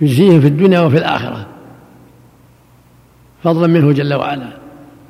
يجزيهم 0.00 0.40
في 0.40 0.46
الدنيا 0.46 0.80
وفي 0.80 0.98
الآخرة. 0.98 1.46
فضلا 3.42 3.66
منه 3.66 3.92
جل 3.92 4.14
وعلا. 4.14 4.48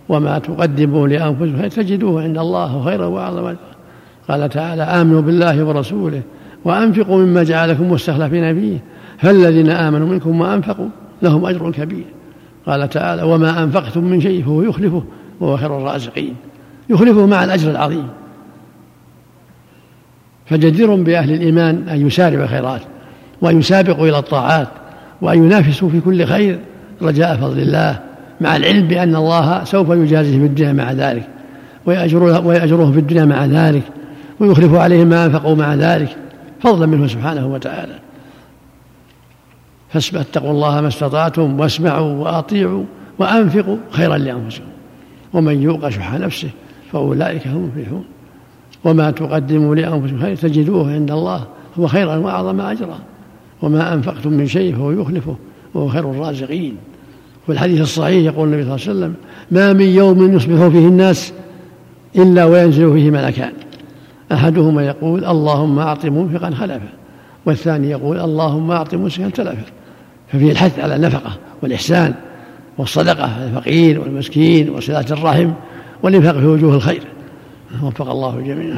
وما 0.08 0.38
تقدموا 0.38 1.08
لأنفسكم 1.08 1.66
تجدوه 1.66 2.22
عند 2.22 2.38
الله 2.38 2.84
خيرا 2.84 3.06
وأعظم. 3.06 3.54
قال 4.28 4.48
تعالى 4.48 4.82
آمنوا 4.82 5.20
بالله 5.20 5.64
ورسوله 5.64 6.22
وأنفقوا 6.64 7.18
مما 7.18 7.42
جعلكم 7.42 7.92
مستخلفين 7.92 8.60
فيه. 8.60 8.78
فالذين 9.18 9.70
آمنوا 9.70 10.06
منكم 10.06 10.40
وأنفقوا 10.40 10.88
لهم 11.22 11.46
أجر 11.46 11.70
كبير. 11.70 12.04
قال 12.66 12.88
تعالى 12.90 13.22
وما 13.22 13.62
أنفقتم 13.62 14.04
من 14.04 14.20
شيء 14.20 14.44
فهو 14.44 14.62
يخلفه 14.62 15.02
وهو 15.40 15.56
خير 15.56 15.78
الرازقين. 15.78 16.34
يخلفه 16.90 17.26
مع 17.26 17.44
الأجر 17.44 17.70
العظيم. 17.70 18.08
فجدير 20.46 20.94
بأهل 20.94 21.32
الإيمان 21.32 21.88
أن 21.88 22.06
يسارعوا 22.06 22.44
الخيرات 22.44 22.80
وأن 23.40 23.58
يسابقوا 23.58 24.08
إلى 24.08 24.18
الطاعات 24.18 24.68
وأن 25.22 25.44
ينافسوا 25.44 25.88
في 25.88 26.00
كل 26.00 26.24
خير. 26.24 26.58
رجاء 27.02 27.36
فضل 27.36 27.58
الله 27.58 28.00
مع 28.40 28.56
العلم 28.56 28.88
بأن 28.88 29.16
الله 29.16 29.64
سوف 29.64 29.90
يجازيه 29.90 30.38
في 30.38 30.44
الدنيا 30.44 30.72
مع 30.72 30.92
ذلك 30.92 31.28
ويأجره 31.86 32.90
في 32.92 32.98
الدنيا 32.98 33.24
مع 33.24 33.44
ذلك 33.44 33.82
ويخلف 34.40 34.74
عليهم 34.74 35.06
ما 35.06 35.26
أنفقوا 35.26 35.54
مع 35.54 35.74
ذلك. 35.74 36.16
فضلا 36.60 36.86
منه 36.86 37.06
سبحانه 37.06 37.46
وتعالى. 37.46 37.98
فاتقوا 39.88 40.50
الله 40.50 40.80
ما 40.80 40.88
استطعتم 40.88 41.60
واسمعوا 41.60 42.12
وأطيعوا 42.12 42.84
وأنفقوا 43.18 43.76
خيرا 43.90 44.16
لأنفسكم. 44.18 44.64
ومن 45.32 45.62
يوق 45.62 45.88
شح 45.88 46.14
نفسه 46.14 46.50
فأولئك 46.92 47.46
هم 47.46 47.70
المفلحون 47.76 48.04
وما 48.84 49.10
تقدموا 49.10 49.74
لأنفسكم 49.74 50.20
خير 50.20 50.36
تجدوه 50.36 50.92
عند 50.92 51.10
الله 51.10 51.44
هو 51.78 51.86
خيرا 51.86 52.16
وأعظم 52.16 52.60
أجرا. 52.60 52.98
وما 53.62 53.94
أنفقتم 53.94 54.32
من 54.32 54.46
شيء 54.46 54.74
فهو 54.74 54.90
يخلفه 54.90 55.36
وهو 55.74 55.88
خير 55.88 56.10
الرازقين. 56.10 56.76
في 57.46 57.52
الحديث 57.52 57.80
الصحيح 57.80 58.24
يقول 58.24 58.48
النبي 58.48 58.62
صلى 58.62 58.74
الله 58.74 58.86
عليه 58.88 58.98
وسلم 58.98 59.14
ما 59.50 59.72
من 59.72 59.86
يوم 59.86 60.34
يصبح 60.36 60.68
فيه 60.68 60.88
الناس 60.88 61.32
إلا 62.16 62.44
وينزل 62.44 62.92
فيه 62.92 63.10
ملكان. 63.10 63.52
أحدهما 64.32 64.86
يقول 64.86 65.24
اللهم 65.24 65.78
أعط 65.78 66.06
منفقا 66.06 66.50
خلفا 66.50 66.88
والثاني 67.46 67.90
يقول 67.90 68.20
اللهم 68.20 68.70
أعط 68.70 68.94
مسكا 68.94 69.28
تلفا 69.28 69.64
ففيه 70.28 70.52
الحث 70.52 70.78
على 70.78 70.96
النفقة 70.96 71.30
والإحسان 71.62 72.14
والصدقة 72.78 73.44
الفقير 73.44 74.00
والمسكين 74.00 74.70
وصلاة 74.70 75.04
الرحم 75.10 75.50
والإنفاق 76.02 76.38
في 76.38 76.46
وجوه 76.46 76.74
الخير. 76.74 77.02
وفق 77.82 78.08
الله 78.10 78.38
الجميع 78.38 78.74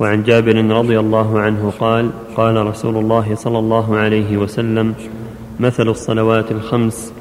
وعن 0.00 0.22
جابر 0.22 0.56
رضي 0.64 0.98
الله 1.00 1.40
عنه 1.40 1.72
قال 1.78 2.10
قال 2.36 2.66
رسول 2.66 2.96
الله 2.96 3.34
صلى 3.34 3.58
الله 3.58 3.96
عليه 3.96 4.36
وسلم 4.36 4.94
مثل 5.60 5.88
الصلوات 5.88 6.52
الخمس 6.52 7.12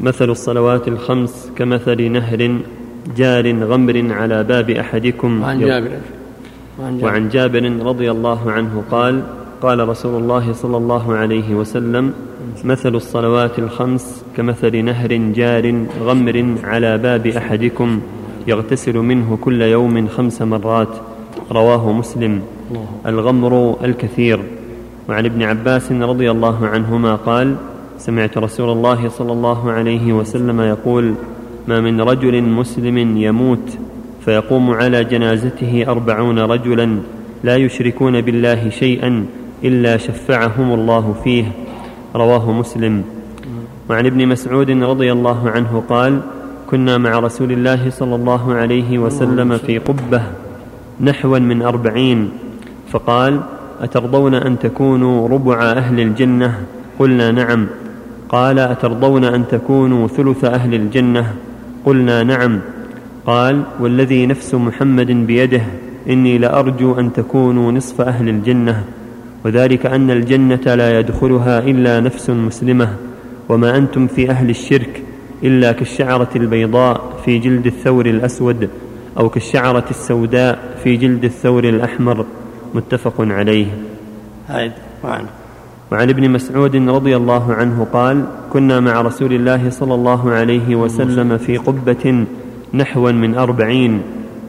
مثل 0.00 0.30
الصلوات 0.30 0.88
الخمس 0.88 1.50
كمثل 1.56 2.10
نهر 2.10 2.58
جار 3.16 3.64
غمر 3.64 4.12
على 4.12 4.44
باب 4.44 4.70
أحدكم. 4.70 5.42
وعن 5.42 5.60
جابر. 5.60 6.00
وعن 6.78 7.28
جابر 7.28 7.64
رضي 7.86 8.10
الله 8.10 8.50
عنه 8.50 8.84
قال 8.90 9.22
قال 9.62 9.88
رسول 9.88 10.22
الله 10.22 10.52
صلى 10.52 10.76
الله 10.76 11.14
عليه 11.14 11.54
وسلم 11.54 12.12
مثل 12.64 12.94
الصلوات 12.94 13.58
الخمس 13.58 14.24
كمثل 14.36 14.84
نهر 14.84 15.12
جار 15.14 15.86
غمر 16.02 16.54
على 16.64 16.98
باب 16.98 17.26
أحدكم 17.26 18.00
يغتسل 18.46 18.96
منه 18.98 19.38
كل 19.40 19.62
يوم 19.62 20.08
خمس 20.08 20.42
مرات 20.42 20.88
رواه 21.50 21.92
مسلم. 21.92 22.42
الغمر 23.06 23.76
الكثير. 23.84 24.38
وعن 25.08 25.24
ابن 25.24 25.42
عباس 25.42 25.92
رضي 25.92 26.30
الله 26.30 26.66
عنهما 26.66 27.14
قال 27.14 27.56
سمعت 27.98 28.38
رسول 28.38 28.72
الله 28.72 29.08
صلى 29.08 29.32
الله 29.32 29.70
عليه 29.70 30.12
وسلم 30.12 30.60
يقول 30.60 31.14
ما 31.68 31.80
من 31.80 32.00
رجل 32.00 32.42
مسلم 32.42 33.16
يموت 33.16 33.78
فيقوم 34.24 34.70
على 34.70 35.04
جنازته 35.04 35.84
أربعون 35.88 36.38
رجلا 36.38 36.98
لا 37.44 37.56
يشركون 37.56 38.20
بالله 38.20 38.68
شيئا 38.68 39.26
إلا 39.64 39.96
شفعهم 39.96 40.74
الله 40.74 41.14
فيه. 41.24 41.44
رواه 42.16 42.52
مسلم. 42.52 43.02
وعن 43.90 44.06
ابن 44.06 44.28
مسعود 44.28 44.70
رضي 44.70 45.12
الله 45.12 45.50
عنه 45.50 45.82
قال 45.88 46.20
كنا 46.70 46.98
مع 46.98 47.18
رسول 47.18 47.52
الله 47.52 47.90
صلى 47.90 48.14
الله 48.14 48.54
عليه 48.54 48.98
وسلم 48.98 49.58
في 49.58 49.78
قبة 49.78 50.22
نحوا 51.00 51.38
من 51.38 51.62
أربعين. 51.62 52.30
فقال 52.90 53.40
أترضون 53.80 54.34
أن 54.34 54.58
تكونوا 54.58 55.28
ربع 55.28 55.62
أهل 55.62 56.00
الجنة؟ 56.00 56.58
قلنا 56.98 57.30
نعم. 57.30 57.66
قال 58.28 58.58
أترضون 58.58 59.24
أن 59.24 59.48
تكونوا 59.48 60.08
ثلث 60.08 60.44
أهل 60.44 60.74
الجنة؟ 60.74 61.34
قلنا 61.84 62.22
نعم. 62.22 62.60
قال 63.26 63.62
والذي 63.80 64.26
نفس 64.26 64.54
محمد 64.54 65.10
بيده 65.26 65.62
إني 66.08 66.38
لأرجو 66.38 66.94
أن 66.98 67.12
تكونوا 67.12 67.72
نصف 67.72 68.00
أهل 68.00 68.28
الجنة. 68.28 68.84
وذلك 69.44 69.86
أن 69.86 70.10
الجنة 70.10 70.74
لا 70.74 70.98
يدخلها 70.98 71.58
إلا 71.58 72.00
نفس 72.00 72.30
مسلمة 72.30 72.96
وما 73.48 73.76
أنتم 73.76 74.06
في 74.06 74.30
أهل 74.30 74.50
الشرك 74.50 75.02
إلا 75.44 75.72
كالشعرة 75.72 76.28
البيضاء 76.36 77.20
في 77.24 77.38
جلد 77.38 77.66
الثور 77.66 78.06
الأسود 78.06 78.68
أو 79.18 79.28
كالشعرة 79.28 79.84
السوداء 79.90 80.78
في 80.84 80.96
جلد 80.96 81.24
الثور 81.24 81.64
الأحمر. 81.64 82.26
متفق 82.74 83.14
عليه. 83.18 83.66
وعن. 85.04 85.26
وعن 85.92 86.08
ابن 86.08 86.30
مسعود 86.30 86.76
رضي 86.76 87.16
الله 87.16 87.54
عنه 87.54 87.86
قال 87.92 88.24
كنا 88.52 88.80
مع 88.80 89.00
رسول 89.00 89.32
الله 89.32 89.70
صلى 89.70 89.94
الله 89.94 90.30
عليه 90.30 90.76
وسلم 90.76 91.38
في 91.38 91.56
قبة 91.56 92.24
نحوا 92.74 93.12
من 93.12 93.34
أربعين 93.34 94.02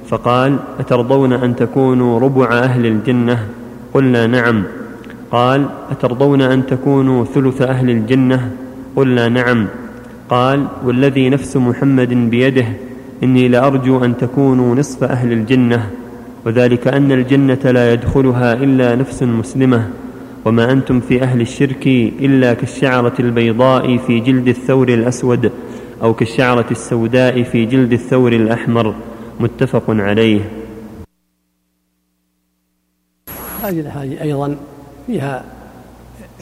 فقال 0.08 0.60
أترضون 0.80 1.34
أن 1.34 1.56
تكونوا 1.56 2.20
ربع 2.20 2.48
أهل 2.48 2.86
الجنة؟ 2.86 3.48
قلنا 3.94 4.28
نعم. 4.28 4.64
قال 5.34 5.70
أترضون 5.92 6.42
أن 6.42 6.66
تكونوا 6.66 7.26
ثلث 7.26 7.62
أهل 7.62 7.90
الجنة؟ 7.90 8.52
قلنا 8.96 9.30
نعم. 9.30 9.68
قال 10.30 10.68
والذي 10.86 11.30
نفس 11.30 11.58
محمد 11.58 12.14
بيده 12.14 12.66
إني 13.24 13.48
لأرجو 13.48 14.06
أن 14.06 14.18
تكونوا 14.18 14.76
نصف 14.76 15.04
أهل 15.04 15.32
الجنة. 15.32 15.90
وذلك 16.46 16.88
أن 16.88 17.12
الجنة 17.12 17.64
لا 17.72 17.94
يدخلها 17.94 18.54
إلا 18.54 18.96
نفس 18.96 19.24
مسلمة. 19.24 19.90
وما 20.46 20.72
أنتم 20.72 21.00
في 21.00 21.24
أهل 21.24 21.42
الشرك 21.42 21.88
إلا 22.28 22.54
كالشعرة 22.54 23.14
البيضاء 23.20 23.98
في 23.98 24.20
جلد 24.20 24.48
الثور 24.48 24.90
الأسود 24.90 25.52
أو 26.04 26.14
كالشعرة 26.14 26.66
السوداء 26.72 27.44
في 27.44 27.66
جلد 27.66 27.94
الثور 27.94 28.32
الأحمر. 28.34 28.96
متفق 29.40 29.84
عليه. 29.90 30.42
هذه 33.64 33.80
الأحاديث 33.80 34.22
أيضا 34.22 34.58
فيها 35.08 35.44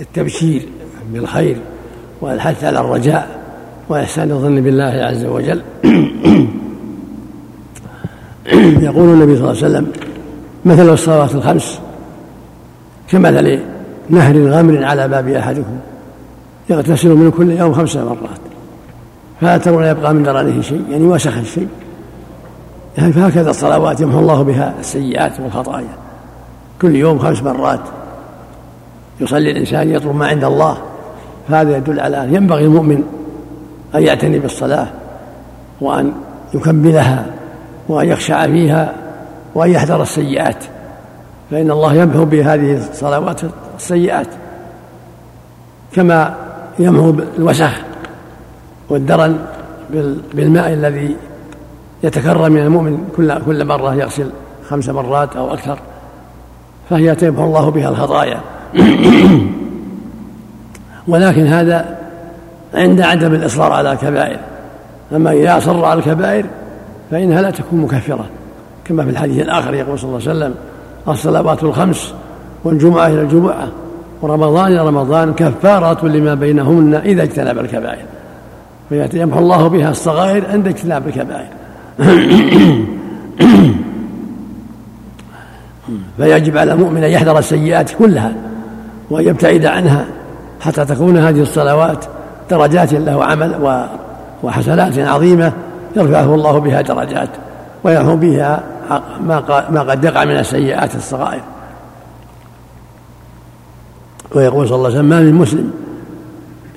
التبشير 0.01 0.69
بالخير 1.13 1.57
والحث 2.21 2.63
على 2.63 2.79
الرجاء 2.79 3.41
وإحسان 3.89 4.31
الظن 4.31 4.61
بالله 4.61 4.83
عز 4.83 5.25
وجل. 5.25 5.61
يقول 8.87 9.09
النبي 9.09 9.35
صلى 9.37 9.51
الله 9.51 9.63
عليه 9.63 9.65
وسلم 9.65 9.87
مثل 10.65 10.93
الصلوات 10.93 11.35
الخمس 11.35 11.79
كمثل 13.07 13.59
نهر 14.09 14.47
غمر 14.47 14.83
على 14.83 15.07
باب 15.07 15.27
أحدكم 15.27 15.77
يغتسل 16.69 17.09
من 17.09 17.31
كل 17.31 17.51
يوم 17.51 17.73
خمس 17.73 17.95
مرات 17.95 18.39
فلا 19.41 19.57
ترون 19.57 19.83
يبقى 19.83 20.13
من 20.13 20.23
درنه 20.23 20.61
شيء 20.61 20.83
يعني 20.89 21.03
وسخ 21.03 21.37
الشيء. 21.37 21.67
يعني 22.97 23.13
فهكذا 23.13 23.49
الصلوات 23.49 24.01
يمحو 24.01 24.19
الله 24.19 24.41
بها 24.41 24.73
السيئات 24.79 25.39
والخطايا 25.39 25.97
كل 26.81 26.95
يوم 26.95 27.19
خمس 27.19 27.43
مرات. 27.43 27.79
يصلي 29.19 29.51
الإنسان 29.51 29.91
يطلب 29.91 30.15
ما 30.15 30.27
عند 30.27 30.43
الله. 30.43 30.77
فهذا 31.49 31.77
يدل 31.77 31.99
على 31.99 32.23
أن 32.23 32.35
ينبغي 32.35 32.65
المؤمن 32.65 33.03
أن 33.95 34.03
يعتني 34.03 34.39
بالصلاة 34.39 34.87
وأن 35.81 36.11
يكملها 36.53 37.25
وأن 37.89 38.07
يخشع 38.07 38.45
فيها 38.45 38.93
وأن 39.55 39.69
يحذر 39.69 40.01
السيئات. 40.01 40.63
فإن 41.51 41.71
الله 41.71 41.93
يمحو 41.93 42.25
بهذه 42.25 42.77
الصلوات 42.77 43.41
السيئات 43.77 44.27
كما 45.93 46.35
يمحو 46.79 47.13
الوسخ 47.37 47.71
والدرن 48.89 49.37
بالماء 50.33 50.73
الذي 50.73 51.15
يتكرر 52.03 52.49
من 52.49 52.61
المؤمن 52.61 53.09
كل 53.17 53.39
كل 53.45 53.65
مرة 53.65 53.95
يغسل 53.95 54.29
خمس 54.69 54.89
مرات 54.89 55.35
أو 55.35 55.53
أكثر. 55.53 55.79
فهي 56.89 57.15
تمحو 57.15 57.43
الله 57.43 57.71
بها 57.71 57.89
الخطايا. 57.89 58.39
ولكن 61.07 61.47
هذا 61.47 61.97
عند 62.73 63.01
عدم 63.01 63.33
الإصرار 63.33 63.71
على 63.71 63.91
الكبائر. 63.91 64.39
أما 65.15 65.31
إذا 65.31 65.57
أصر 65.57 65.85
على 65.85 65.99
الكبائر 65.99 66.45
فإنها 67.11 67.41
لا 67.41 67.51
تكون 67.51 67.81
مكفرة 67.81 68.25
كما 68.85 69.03
في 69.03 69.09
الحديث 69.09 69.41
الآخر 69.41 69.73
يقول 69.73 69.99
صلى 69.99 70.09
الله 70.09 70.29
عليه 70.29 70.31
وسلم 70.31 70.55
الصلوات 71.07 71.63
الخمس 71.63 72.13
والجمعة 72.63 73.07
إلى 73.07 73.21
الجمعة 73.21 73.67
ورمضان 74.21 74.71
إلى 74.71 74.87
رمضان 74.87 75.33
كفارة 75.33 76.07
لما 76.07 76.33
بينهن 76.33 76.93
إذا 76.95 77.23
اجتنب 77.23 77.59
الكبائر. 77.59 78.05
فيمحو 78.89 79.39
الله 79.39 79.67
بها 79.67 79.91
الصغائر 79.91 80.43
عند 80.51 80.67
اجتناب 80.67 81.07
الكبائر. 81.07 81.47
فيجب 86.17 86.57
على 86.57 86.73
المؤمن 86.73 87.03
أن 87.03 87.09
يحذر 87.09 87.39
السيئات 87.39 87.91
كلها. 87.91 88.33
وأن 89.11 89.27
يبتعد 89.27 89.65
عنها 89.65 90.05
حتى 90.61 90.85
تكون 90.85 91.17
هذه 91.17 91.41
الصلوات 91.41 92.05
درجات 92.49 92.93
له 92.93 93.23
عمل 93.25 93.79
وحسنات 94.43 94.99
عظيمة 94.99 95.53
يرفعه 95.95 96.35
الله 96.35 96.57
بها 96.57 96.81
درجات 96.81 97.29
ويرحم 97.83 98.15
بها 98.15 98.63
ما 99.69 99.81
قد 99.89 100.03
يقع 100.03 100.25
من 100.25 100.37
السيئات 100.37 100.95
الصغائر. 100.95 101.41
ويقول 104.35 104.67
صلى 104.67 104.75
الله 104.75 104.87
عليه 104.87 104.97
وسلم 104.97 105.09
ما 105.09 105.19
من 105.19 105.33
مسلم 105.33 105.71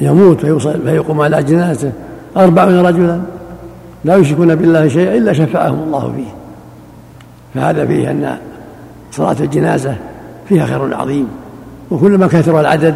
يموت 0.00 0.46
فيقوم 0.86 1.20
على 1.20 1.42
جنازته 1.42 1.92
أربعون 2.36 2.86
رجلا 2.86 3.20
لا 4.04 4.16
يشركون 4.16 4.54
بالله 4.54 4.88
شيئا 4.88 5.14
إلا 5.14 5.32
شفعهم 5.32 5.82
الله 5.82 6.12
فيه. 6.16 6.34
فهذا 7.54 7.86
فيه 7.86 8.10
أن 8.10 8.36
صلاة 9.12 9.36
الجنازة 9.40 9.96
فيها 10.48 10.66
خير 10.66 10.94
عظيم. 10.94 11.28
وكلما 11.94 12.26
كثر 12.26 12.60
العدد 12.60 12.94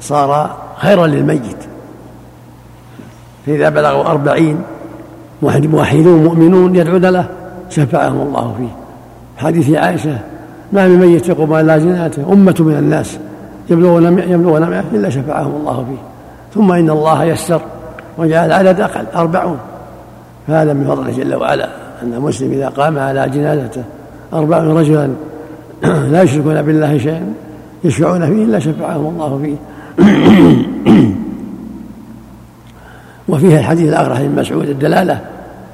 صار 0.00 0.56
خيرا 0.76 1.06
للميت. 1.06 1.56
فإذا 3.46 3.68
بلغوا 3.68 4.04
أربعين 4.06 4.62
موحدون 5.42 6.24
مؤمنون 6.24 6.76
يدعون 6.76 7.06
له 7.06 7.26
شفعهم 7.70 8.20
الله 8.20 8.54
فيه. 8.58 8.76
حديث 9.46 9.70
عائشة 9.70 10.18
ما 10.72 10.88
من 10.88 10.98
ميت 10.98 11.28
يقوم 11.28 11.54
على 11.54 11.80
جنازته 11.80 12.32
أمة 12.32 12.54
من 12.58 12.76
الناس 12.78 13.18
يبلغون 13.70 14.18
يبلغون 14.18 14.70
مئة 14.70 14.84
إلا 14.92 15.10
شفعهم 15.10 15.54
الله 15.60 15.84
فيه. 15.88 16.02
ثم 16.54 16.72
إن 16.72 16.90
الله 16.90 17.24
يسر 17.24 17.60
وجعل 18.18 18.46
العدد 18.46 18.80
أقل 18.80 19.04
أربعون. 19.16 19.58
فهذا 20.46 20.72
من 20.72 20.84
فضله 20.84 21.10
جل 21.10 21.34
وعلا 21.34 21.68
أن 22.02 22.14
المسلم 22.14 22.52
إذا 22.52 22.68
قام 22.68 22.98
على 22.98 23.28
جنازته 23.28 23.82
أربعون 24.32 24.78
رجلا 24.78 25.10
لا 26.12 26.22
يشركون 26.22 26.62
بالله 26.62 26.98
شيئا. 26.98 27.32
يشفعون 27.84 28.26
فيه 28.26 28.44
إلا 28.44 28.58
شفعهم 28.58 29.06
الله 29.06 29.40
فيه. 29.42 29.56
وفيها 33.28 33.60
الحديث 33.60 33.88
الآخر 33.88 34.12
عن 34.12 34.36
مسعود 34.36 34.68
الدلالة 34.68 35.20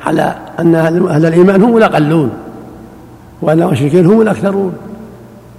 على 0.07 0.35
أن 0.59 0.75
أهل 0.75 1.27
الإيمان 1.27 1.63
هم 1.63 1.77
الأقلون 1.77 2.31
وأن 3.43 3.63
المشركين 3.63 4.07
هم 4.07 4.21
الأكثرون. 4.21 4.73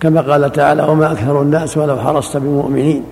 كما 0.02 0.22
قال 0.22 0.52
تعالى 0.52 0.84
وما 0.84 1.12
أكثر 1.12 1.42
الناس 1.42 1.78
ولو 1.78 1.98
حرصت 1.98 2.38
بمؤمنين 2.38 3.04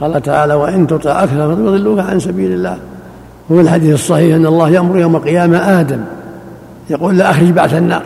قال 0.00 0.22
تعالى 0.22 0.54
وإن 0.54 0.86
تطع 0.86 1.24
أكثر 1.24 1.50
يضلوك 1.50 1.98
عن 1.98 2.20
سبيل 2.20 2.52
الله 2.52 2.78
وفي 3.50 3.60
الحديث 3.60 3.94
الصحيح 3.94 4.36
أن 4.36 4.46
الله 4.46 4.70
يأمر 4.70 4.98
يوم 4.98 5.16
القيامة 5.16 5.80
آدم 5.80 6.00
يقول 6.90 7.18
لا 7.18 7.30
أخرج 7.30 7.50
بعث 7.50 7.74
النار 7.74 8.02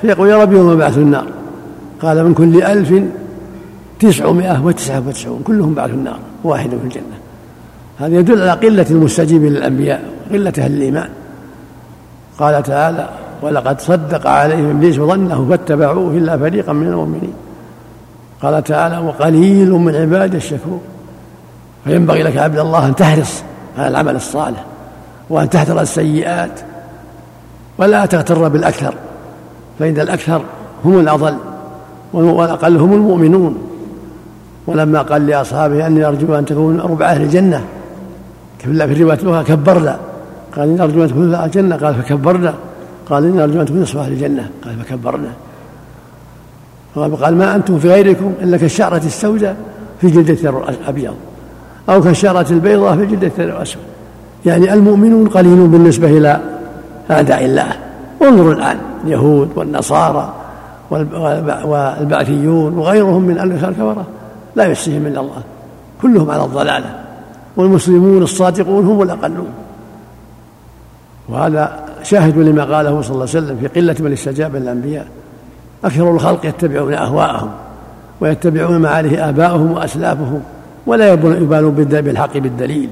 فيقول 0.00 0.28
يا 0.28 0.42
رب 0.42 0.52
يوم 0.52 0.76
بعث 0.76 0.98
النار 0.98 1.24
قال 2.02 2.24
من 2.24 2.34
كل 2.34 2.62
ألف 2.62 3.02
تسعمائة 4.00 4.64
وتسعة 4.64 5.08
وتسعون 5.08 5.42
كلهم 5.46 5.74
بعث 5.74 5.90
النار 5.90 6.18
واحد 6.44 6.70
في 6.70 6.84
الجنة. 6.84 7.16
هذا 7.98 8.16
يدل 8.16 8.42
على 8.42 8.52
قلة 8.52 8.86
المستجيبين 8.90 9.52
للأنبياء 9.52 10.02
قلة 10.32 10.52
أهل 10.58 10.72
الإيمان. 10.72 11.08
قال 12.38 12.62
تعالى 12.62 13.08
ولقد 13.42 13.80
صدق 13.80 14.26
عليهم 14.26 14.70
إبليس 14.70 14.96
ظنه 14.96 15.46
فاتبعوه 15.50 16.10
إلا 16.10 16.38
فريقا 16.38 16.72
من 16.72 16.86
المؤمنين. 16.86 17.32
قال 18.42 18.64
تعالى 18.64 18.98
وقليل 18.98 19.70
من 19.70 19.94
عباد 19.96 20.34
الشكور 20.34 20.80
فينبغي 21.84 22.22
لك 22.22 22.36
عبد 22.36 22.58
الله 22.58 22.86
أن 22.86 22.94
تحرص 22.94 23.42
على 23.78 23.88
العمل 23.88 24.16
الصالح 24.16 24.64
وأن 25.30 25.50
تحذر 25.50 25.80
السيئات 25.80 26.60
ولا 27.78 28.06
تغتر 28.06 28.48
بالأكثر 28.48 28.94
فإن 29.78 30.00
الأكثر 30.00 30.42
هم 30.84 31.00
الأضل 31.00 31.36
والاقل 32.12 32.76
هم 32.76 32.92
المؤمنون. 32.92 33.69
ولما 34.70 35.02
قال 35.02 35.26
لأصحابه 35.26 35.86
أني 35.86 36.04
أرجو 36.04 36.34
أن 36.34 36.44
تكون 36.44 36.80
ربع 36.80 37.06
أهل 37.06 37.22
الجنة. 37.22 37.64
في 38.58 38.66
الرواية 38.66 39.18
الاخرى 39.18 39.44
كبرنا. 39.44 39.98
قال 40.56 40.68
إني 40.68 40.82
أرجو 40.82 41.02
أن 41.02 41.08
تكون 41.08 41.32
الجنة. 41.44 41.76
قال 41.76 41.94
فكبرنا. 41.94 42.54
قال 43.10 43.24
إني 43.24 43.44
أرجو 43.44 43.60
أن 43.60 43.66
تكون 43.66 43.82
نصف 43.82 43.96
أهل 43.96 44.12
الجنة. 44.12 44.50
قال 44.64 44.76
فكبرنا. 44.84 45.32
قال 46.96 47.36
ما 47.36 47.54
أنتم 47.56 47.78
في 47.78 47.88
غيركم 47.88 48.32
إلا 48.42 48.56
كالشعرة 48.56 49.02
السوداء 49.06 49.56
في 50.00 50.10
جلدة 50.10 50.50
الأبيض 50.68 51.14
أو 51.88 52.02
كالشعرة 52.02 52.46
البيضاء 52.50 52.96
في 52.96 53.06
جلدة 53.06 53.32
الأسود 53.38 53.82
يعني 54.46 54.72
المؤمنون 54.72 55.28
قليلون 55.28 55.70
بالنسبة 55.70 56.18
إلى 56.18 56.40
أعداء 57.10 57.44
الله. 57.44 57.66
انظروا 58.22 58.52
الآن. 58.52 58.76
اليهود 59.04 59.50
والنصارى 59.56 60.34
والبعثيون 61.64 62.78
وغيرهم 62.78 63.22
من 63.22 63.38
أهل 63.38 63.52
الكفرة 63.52 64.06
لا 64.56 64.64
يحصيهم 64.64 65.06
إلا 65.06 65.20
الله. 65.20 65.42
كلهم 66.02 66.30
على 66.30 66.44
الضلالة. 66.44 67.00
والمسلمون 67.56 68.22
الصادقون 68.22 68.86
هم 68.86 69.02
الأقلون. 69.02 69.48
وهذا 71.28 71.80
شاهد 72.02 72.38
لما 72.38 72.64
قاله 72.64 73.02
صلى 73.02 73.10
الله 73.10 73.28
عليه 73.34 73.46
وسلم 73.46 73.58
في 73.60 73.66
قلة 73.66 73.96
من 74.00 74.12
استجاب 74.12 74.56
للأنبياء. 74.56 75.06
أكثر 75.84 76.10
الخلق 76.10 76.46
يتبعون 76.46 76.94
أهواءهم 76.94 77.50
ويتبعون 78.20 78.76
ما 78.76 78.88
عليه 78.88 79.28
آباؤهم 79.28 79.70
وأسلافهم 79.70 80.42
ولا 80.86 81.12
يبالون 81.12 81.70
بالحق 81.74 82.38
بالدليل. 82.38 82.90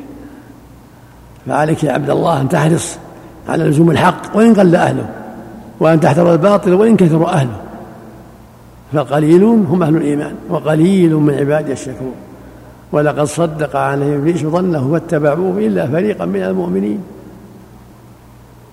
فعليك 1.47 1.85
يا 1.85 1.93
عبد 1.93 2.11
الله 2.11 2.41
أن 2.41 2.49
تحرص 2.49 2.99
على 3.49 3.65
لزوم 3.65 3.91
الحق 3.91 4.37
وإن 4.37 4.55
قل 4.55 4.77
أهله 4.77 5.09
وأن 5.81 6.01
تحذر 6.01 6.33
الباطل 6.33 6.75
وإن 6.75 6.97
كثر 6.97 7.29
أهله. 7.29 7.57
فقليلون 8.93 9.65
هم 9.65 9.83
أهل 9.83 9.97
الإيمان 9.97 10.35
وقليل 10.49 11.15
من 11.15 11.35
عبادي 11.35 11.73
الشكور. 11.73 12.13
ولقد 12.93 13.25
صدق 13.25 13.77
عليهم 13.77 14.13
ابليس 14.13 14.43
ظنه 14.43 14.93
فاتبعوه 14.93 15.59
إلا 15.59 15.87
فريقا 15.87 16.25
من 16.25 16.43
المؤمنين. 16.43 17.03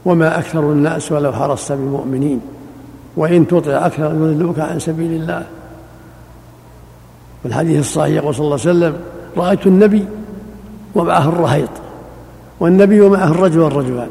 وما 0.06 0.40
أكثر 0.40 0.60
الناس 0.60 1.12
ولو 1.12 1.34
حرصت 1.34 1.72
بمؤمنين. 1.72 2.42
وإن 3.18 3.48
تطع 3.48 3.86
أكثر 3.86 4.06
يضلوك 4.06 4.60
عن 4.60 4.80
سبيل 4.80 5.22
الله. 5.22 5.46
في 7.42 7.48
الحديث 7.48 7.80
الصحيح 7.80 8.16
يقول 8.16 8.36
صلى 8.36 8.46
الله 8.46 8.60
عليه 8.60 8.70
وسلم 8.70 8.94
رأيت 9.38 9.68
النبي 9.68 10.06
ومعه 10.96 11.30
الرهيط. 11.30 11.70
والنبي 12.60 13.02
ومعه 13.02 13.32
الرجل 13.32 13.60
والرجلان. 13.60 14.10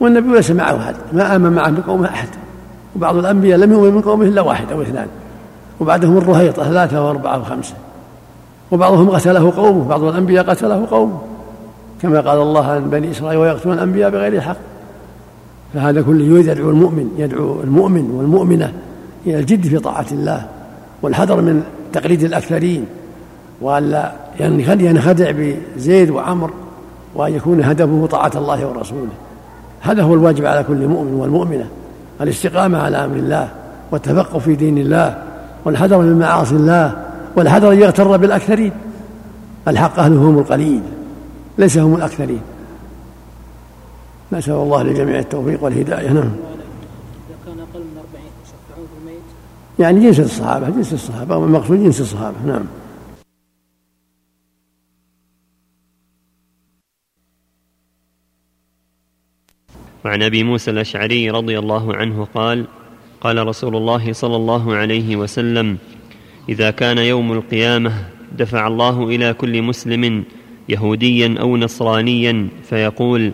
والنبي 0.00 0.32
ليس 0.32 0.50
معه 0.50 0.76
أحد 0.76 0.94
ما 1.12 1.36
آمن 1.36 1.52
معه 1.52 1.70
من 1.70 1.82
قومه 1.86 2.08
أحد. 2.08 2.28
وبعض 2.96 3.16
الأنبياء 3.16 3.58
لم 3.58 3.72
يؤمن 3.72 3.94
من 3.94 4.00
قومه 4.00 4.24
إلا 4.24 4.40
واحد 4.40 4.72
أو 4.72 4.82
اثنان. 4.82 5.06
وبعدهم 5.80 6.18
الرهيط 6.18 6.60
ثلاثة 6.60 7.06
وأربعة 7.06 7.40
وخمسة 7.40 7.74
وبعضهم 8.70 9.10
قتله 9.10 9.52
قومه 9.56 9.88
بعض 9.88 10.02
الأنبياء 10.04 10.44
قتله 10.44 10.86
قومه. 10.90 11.18
كما 12.02 12.20
قال 12.20 12.38
الله 12.38 12.66
عن 12.66 12.90
بني 12.90 13.10
إسرائيل 13.10 13.38
ويقتلون 13.38 13.74
الأنبياء 13.74 14.10
بغير 14.10 14.40
حق 14.40 14.56
فهذا 15.74 16.02
كله 16.02 16.24
يريد 16.24 16.46
يدعو 16.46 16.70
المؤمن 16.70 17.10
يدعو 17.18 17.60
المؤمن 17.60 18.10
والمؤمنة 18.10 18.72
إلى 19.26 19.38
الجد 19.38 19.66
في 19.66 19.78
طاعة 19.78 20.06
الله 20.12 20.46
والحذر 21.02 21.40
من 21.40 21.62
تقليد 21.92 22.22
الأكثرين 22.22 22.86
وألا 23.60 24.12
ينخدع 24.40 25.30
بزيد 25.30 26.10
وعمر 26.10 26.50
وأن 27.14 27.34
يكون 27.34 27.62
هدفه 27.64 28.06
طاعة 28.10 28.32
الله 28.36 28.66
ورسوله. 28.66 29.12
هذا 29.80 30.02
هو 30.02 30.14
الواجب 30.14 30.46
على 30.46 30.62
كل 30.62 30.86
مؤمن 30.86 31.14
والمؤمنة. 31.14 31.66
الاستقامة 32.20 32.78
على 32.78 33.04
أمر 33.04 33.16
الله 33.16 33.48
والتفقه 33.90 34.38
في 34.38 34.54
دين 34.54 34.78
الله 34.78 35.22
والحذر 35.64 35.98
من 35.98 36.18
معاصي 36.18 36.54
الله 36.54 37.04
والحذر 37.36 37.72
أن 37.72 37.80
يغتر 37.80 38.16
بالأكثرين. 38.16 38.72
الحق 39.68 39.98
أهله 39.98 40.16
هم 40.16 40.38
القليل 40.38 40.82
ليس 41.58 41.78
هم 41.78 41.94
الأكثرين. 41.94 42.40
نسأل 44.32 44.54
الله 44.54 44.82
للجميع 44.82 45.18
التوفيق 45.18 45.64
والهداية. 45.64 46.08
نعم. 46.08 46.16
إذا 46.16 46.32
كان 47.46 47.60
أقل 47.60 47.80
من 47.80 47.98
أربعين 47.98 48.30
يشفعون 48.44 48.86
في 48.86 49.00
الميت 49.00 49.22
يعني 49.78 50.00
جنس 50.00 50.20
الصحابة 50.20 50.68
جنس 50.68 50.92
الصحابة 50.92 51.36
المقصود 51.36 51.84
جنس 51.84 52.00
الصحابة. 52.00 52.36
نعم. 52.46 52.64
وعن 60.04 60.22
أبي 60.22 60.42
موسى 60.42 60.70
الأشعري 60.70 61.30
رضي 61.30 61.58
الله 61.58 61.94
عنه 61.96 62.28
قال 62.34 62.66
قال 63.20 63.46
رسول 63.46 63.76
الله 63.76 64.12
صلى 64.12 64.36
الله 64.36 64.74
عليه 64.74 65.16
وسلم 65.16 65.78
إذا 66.48 66.70
كان 66.70 66.98
يوم 66.98 67.32
القيامة 67.32 67.92
دفع 68.38 68.66
الله 68.66 69.08
إلى 69.08 69.34
كل 69.34 69.62
مسلم 69.62 70.24
يهوديا 70.68 71.34
أو 71.40 71.56
نصرانيا 71.56 72.48
فيقول 72.62 73.32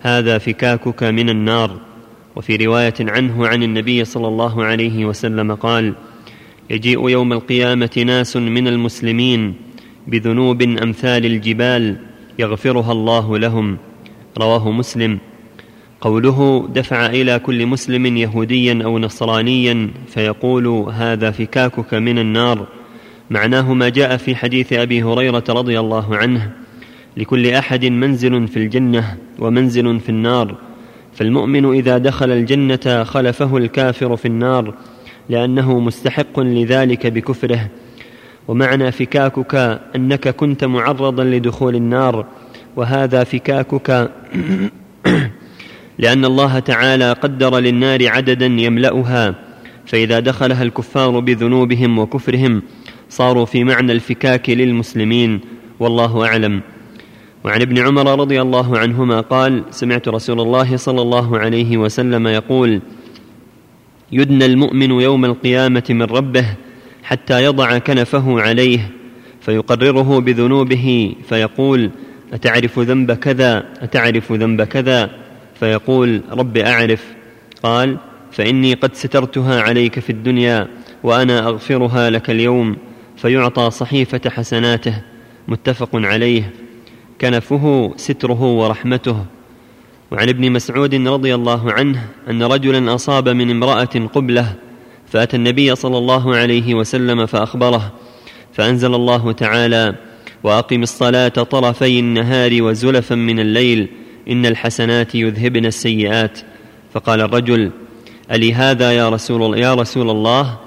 هذا 0.00 0.38
فكاكك 0.38 1.02
من 1.02 1.30
النار. 1.30 1.70
وفي 2.36 2.56
رواية 2.56 2.94
عنه 3.00 3.46
عن 3.46 3.62
النبي 3.62 4.04
صلى 4.04 4.28
الله 4.28 4.64
عليه 4.64 5.04
وسلم 5.04 5.54
قال 5.54 5.94
يجيء 6.70 7.08
يوم 7.08 7.32
القيامة 7.32 8.02
ناس 8.06 8.36
من 8.36 8.68
المسلمين 8.68 9.54
بذنوب 10.06 10.62
أمثال 10.62 11.26
الجبال 11.26 11.96
يغفرها 12.38 12.92
الله 12.92 13.38
لهم. 13.38 13.76
رواه 14.38 14.70
مسلم. 14.70 15.18
قوله 16.00 16.68
دفع 16.74 17.06
إلى 17.06 17.38
كل 17.38 17.66
مسلم 17.66 18.16
يهوديا 18.16 18.80
أو 18.84 18.98
نصرانيا 18.98 19.90
فيقول 20.06 20.66
هذا 20.92 21.30
فكاكك 21.30 21.94
من 21.94 22.18
النار. 22.18 22.66
معناه 23.30 23.74
ما 23.74 23.88
جاء 23.88 24.16
في 24.16 24.36
حديث 24.36 24.72
أبي 24.72 25.02
هريرة 25.02 25.44
رضي 25.48 25.80
الله 25.80 26.16
عنه. 26.16 26.50
لكل 27.16 27.46
أحد 27.46 27.84
منزل 27.84 28.48
في 28.48 28.56
الجنة 28.56 29.16
ومنزل 29.38 30.00
في 30.00 30.08
النار. 30.08 30.54
فالمؤمن 31.14 31.74
إذا 31.74 31.98
دخل 31.98 32.30
الجنة 32.30 33.04
خلفه 33.04 33.56
الكافر 33.56 34.16
في 34.16 34.28
النار 34.28 34.74
لأنه 35.28 35.80
مستحق 35.80 36.40
لذلك 36.40 37.06
بكفره. 37.06 37.68
ومعنى 38.48 38.92
فكاكك 38.92 39.80
أنك 39.96 40.28
كنت 40.28 40.64
معرضا 40.64 41.24
لدخول 41.24 41.74
النار. 41.74 42.26
وهذا 42.76 43.24
فكاكك 43.24 44.10
لأن 45.98 46.24
الله 46.24 46.58
تعالى 46.58 47.12
قدر 47.12 47.58
للنار 47.58 48.08
عددا 48.08 48.46
يملأها 48.46 49.34
فإذا 49.86 50.20
دخلها 50.20 50.62
الكفار 50.62 51.20
بذنوبهم 51.20 51.98
وكفرهم 51.98 52.62
صاروا 53.08 53.44
في 53.44 53.64
معنى 53.64 53.92
الفكاك 53.92 54.50
للمسلمين 54.50 55.40
والله 55.80 56.26
أعلم. 56.26 56.60
وعن 57.44 57.60
ابن 57.60 57.78
عمر 57.78 58.20
رضي 58.20 58.42
الله 58.42 58.78
عنهما 58.78 59.20
قال 59.20 59.64
سمعت 59.70 60.08
رسول 60.08 60.40
الله 60.40 60.76
صلى 60.76 61.02
الله 61.02 61.38
عليه 61.38 61.76
وسلم 61.76 62.26
يقول 62.26 62.80
يدنى 64.12 64.46
المؤمن 64.46 64.90
يوم 64.90 65.24
القيامة 65.24 65.82
من 65.90 66.02
ربه 66.02 66.46
حتى 67.02 67.44
يضع 67.44 67.78
كنفه 67.78 68.40
عليه 68.40 68.90
فيقرره 69.40 70.20
بذنوبه 70.20 71.14
فيقول 71.28 71.90
أتعرف 72.32 72.78
ذنب 72.78 73.12
كذا 73.12 73.64
أتعرف 73.80 74.32
ذنب 74.32 74.62
كذا؟ 74.62 75.10
فيقول 75.60 76.22
رب 76.30 76.56
أعرف. 76.56 77.04
قال 77.62 77.96
فإني 78.32 78.74
قد 78.74 78.94
سترتها 78.94 79.62
عليك 79.62 80.00
في 80.00 80.10
الدنيا 80.10 80.68
وأنا 81.02 81.38
أغفرها 81.38 82.10
لك 82.10 82.30
اليوم 82.30 82.76
فيعطى 83.16 83.70
صحيفة 83.70 84.20
حسناته 84.30 85.02
متفق 85.48 85.90
عليه. 85.94 86.50
كنفه 87.20 87.94
ستره 87.96 88.42
ورحمته. 88.42 89.24
وعن 90.10 90.28
ابن 90.28 90.52
مسعود 90.52 90.94
رضي 90.94 91.34
الله 91.34 91.72
عنه 91.72 92.06
أن 92.30 92.42
رجلا 92.42 92.94
أصاب 92.94 93.28
من 93.28 93.50
امرأة 93.50 94.08
قبلة 94.14 94.54
فأتى 95.06 95.36
النبي 95.36 95.74
صلى 95.74 95.98
الله 95.98 96.36
عليه 96.36 96.74
وسلم 96.74 97.26
فأخبره. 97.26 97.92
فأنزل 98.52 98.94
الله 98.94 99.32
تعالى 99.32 99.94
وأقم 100.42 100.82
الصلاة 100.82 101.28
طرفي 101.28 101.98
النهار 101.98 102.62
وزلفا 102.62 103.14
من 103.14 103.40
الليل 103.40 103.88
إن 104.28 104.46
الحسنات 104.46 105.14
يذهبن 105.14 105.66
السيئات. 105.66 106.38
فقال 106.92 107.20
الرجل 107.20 107.70
ألي 108.32 108.54
هذا 108.54 108.92
يا 108.92 109.08
رسول 109.08 109.58
يا 109.58 109.74
رسول 109.74 110.10
الله؟ 110.10 110.58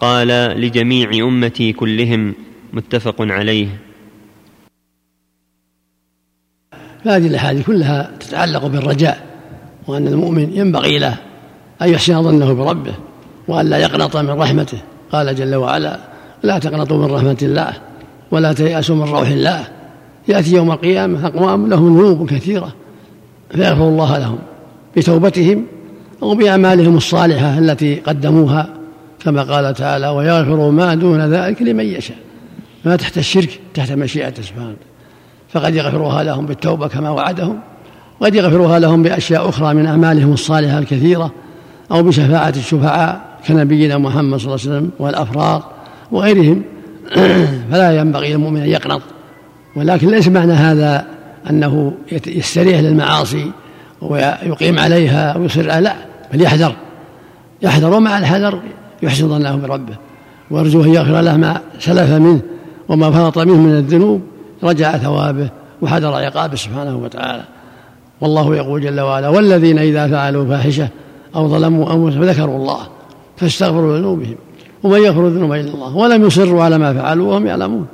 قال 0.00 0.28
لجميع 0.60 1.10
أمتي 1.28 1.72
كلهم 1.72 2.34
متفق 2.72 3.16
عليه. 3.20 3.68
هذه 7.02 7.26
الاحاديث 7.26 7.66
كلها 7.66 8.10
تتعلق 8.20 8.66
بالرجاء 8.66 9.26
وأن 9.86 10.08
المؤمن 10.08 10.52
ينبغي 10.52 10.98
له 10.98 11.16
أن 11.82 11.88
يحسن 11.88 12.22
ظنه 12.22 12.52
بربه 12.52 12.94
وأن 13.48 13.66
لا 13.66 13.78
يقنط 13.78 14.16
من 14.16 14.30
رحمته. 14.30 14.78
قال 15.12 15.36
جل 15.36 15.54
وعلا 15.54 15.98
لا 16.42 16.58
تقنطوا 16.58 16.98
من 16.98 17.14
رحمة 17.14 17.38
الله 17.42 17.72
ولا 18.30 18.52
تيأسوا 18.52 18.96
من 18.96 19.02
روح 19.02 19.28
الله. 19.28 19.68
يأتي 20.28 20.54
يوم 20.54 20.70
القيامة 20.72 21.26
أقوام 21.26 21.66
لهم 21.66 21.98
ذنوب 21.98 22.30
كثيرة. 22.30 22.74
فيغفر 23.50 23.88
الله 23.88 24.18
لهم 24.18 24.38
بتوبتهم 24.96 25.64
أو 26.22 26.34
بأعمالهم 26.34 26.96
الصالحة 26.96 27.58
التي 27.58 27.94
قدموها 27.94 28.68
كما 29.24 29.42
قال 29.42 29.74
تعالى 29.74 30.08
ويغفر 30.08 30.70
ما 30.70 30.94
دون 30.94 31.20
ذلك 31.20 31.62
لمن 31.62 31.84
يشاء. 31.84 32.16
ما 32.84 32.96
تحت 32.96 33.18
الشرك 33.18 33.60
تحت 33.74 33.92
مشيئته 33.92 34.42
سبحانه 34.42 34.76
فقد 35.52 35.74
يغفرها 35.74 36.22
لهم 36.22 36.46
بالتوبة 36.46 36.88
كما 36.88 37.10
وعدهم 37.10 37.60
وقد 38.20 38.34
يغفرها 38.34 38.78
لهم 38.78 39.02
بأشياء 39.02 39.48
أخرى 39.48 39.74
من 39.74 39.86
أعمالهم 39.86 40.32
الصالحة 40.32 40.78
الكثيرة 40.78 41.32
أو 41.90 42.02
بشفاعة 42.02 42.52
الشفعاء 42.56 43.20
كنبينا 43.48 43.98
محمد 43.98 44.38
صلى 44.38 44.54
الله 44.54 44.66
عليه 44.66 44.76
وسلم 44.76 44.90
والأفراد 44.98 45.62
وغيرهم. 46.12 46.62
فلا 47.70 47.96
ينبغي 48.00 48.32
للمؤمن 48.32 48.60
أن 48.60 48.68
يقنط. 48.68 49.02
ولكن 49.76 50.08
ليس 50.08 50.28
معنى 50.28 50.52
هذا 50.52 51.06
أنه 51.50 51.92
يستريح 52.26 52.80
للمعاصي 52.80 53.50
ويقيم 54.02 54.78
عليها 54.78 55.36
ويصر 55.36 55.62
لا 55.62 55.94
بل 56.32 56.42
يحذر. 56.42 56.72
يحذر 57.62 57.94
ومع 57.94 58.18
الحذر 58.18 58.60
يحسن 59.02 59.28
ظنه 59.28 59.56
بربه. 59.56 59.94
ويرجو 60.50 60.84
أن 60.84 60.94
يغفر 60.94 61.20
له 61.20 61.36
ما 61.36 61.60
سلف 61.78 62.10
منه 62.10 62.40
وما 62.88 63.10
فرط 63.10 63.38
منه 63.38 63.56
من 63.56 63.74
الذنوب. 63.74 64.22
رجع 64.62 64.96
ثوابه 64.96 65.50
وحذر 65.82 66.14
عقابه 66.14 66.56
سبحانه 66.56 66.96
وتعالى. 66.96 67.44
والله 68.20 68.56
يقول 68.56 68.82
جل 68.82 69.00
وعلا 69.00 69.28
والذين 69.28 69.78
إذا 69.78 70.08
فعلوا 70.08 70.48
فاحشة 70.48 70.88
أو 71.36 71.48
ظلموا 71.48 71.92
أنفسهم 71.92 72.24
ذكروا 72.24 72.56
الله 72.56 72.80
فاستغفروا 73.36 73.98
ذنوبهم 73.98 74.36
ومن 74.82 74.98
يغفر 74.98 75.26
الذنوب 75.26 75.52
إلا 75.52 75.74
الله. 75.74 75.96
ولم 75.96 76.26
يصروا 76.26 76.62
على 76.62 76.78
ما 76.78 76.94
فعلوا 76.94 77.32
وهم 77.32 77.46
يعلمون. 77.46 77.86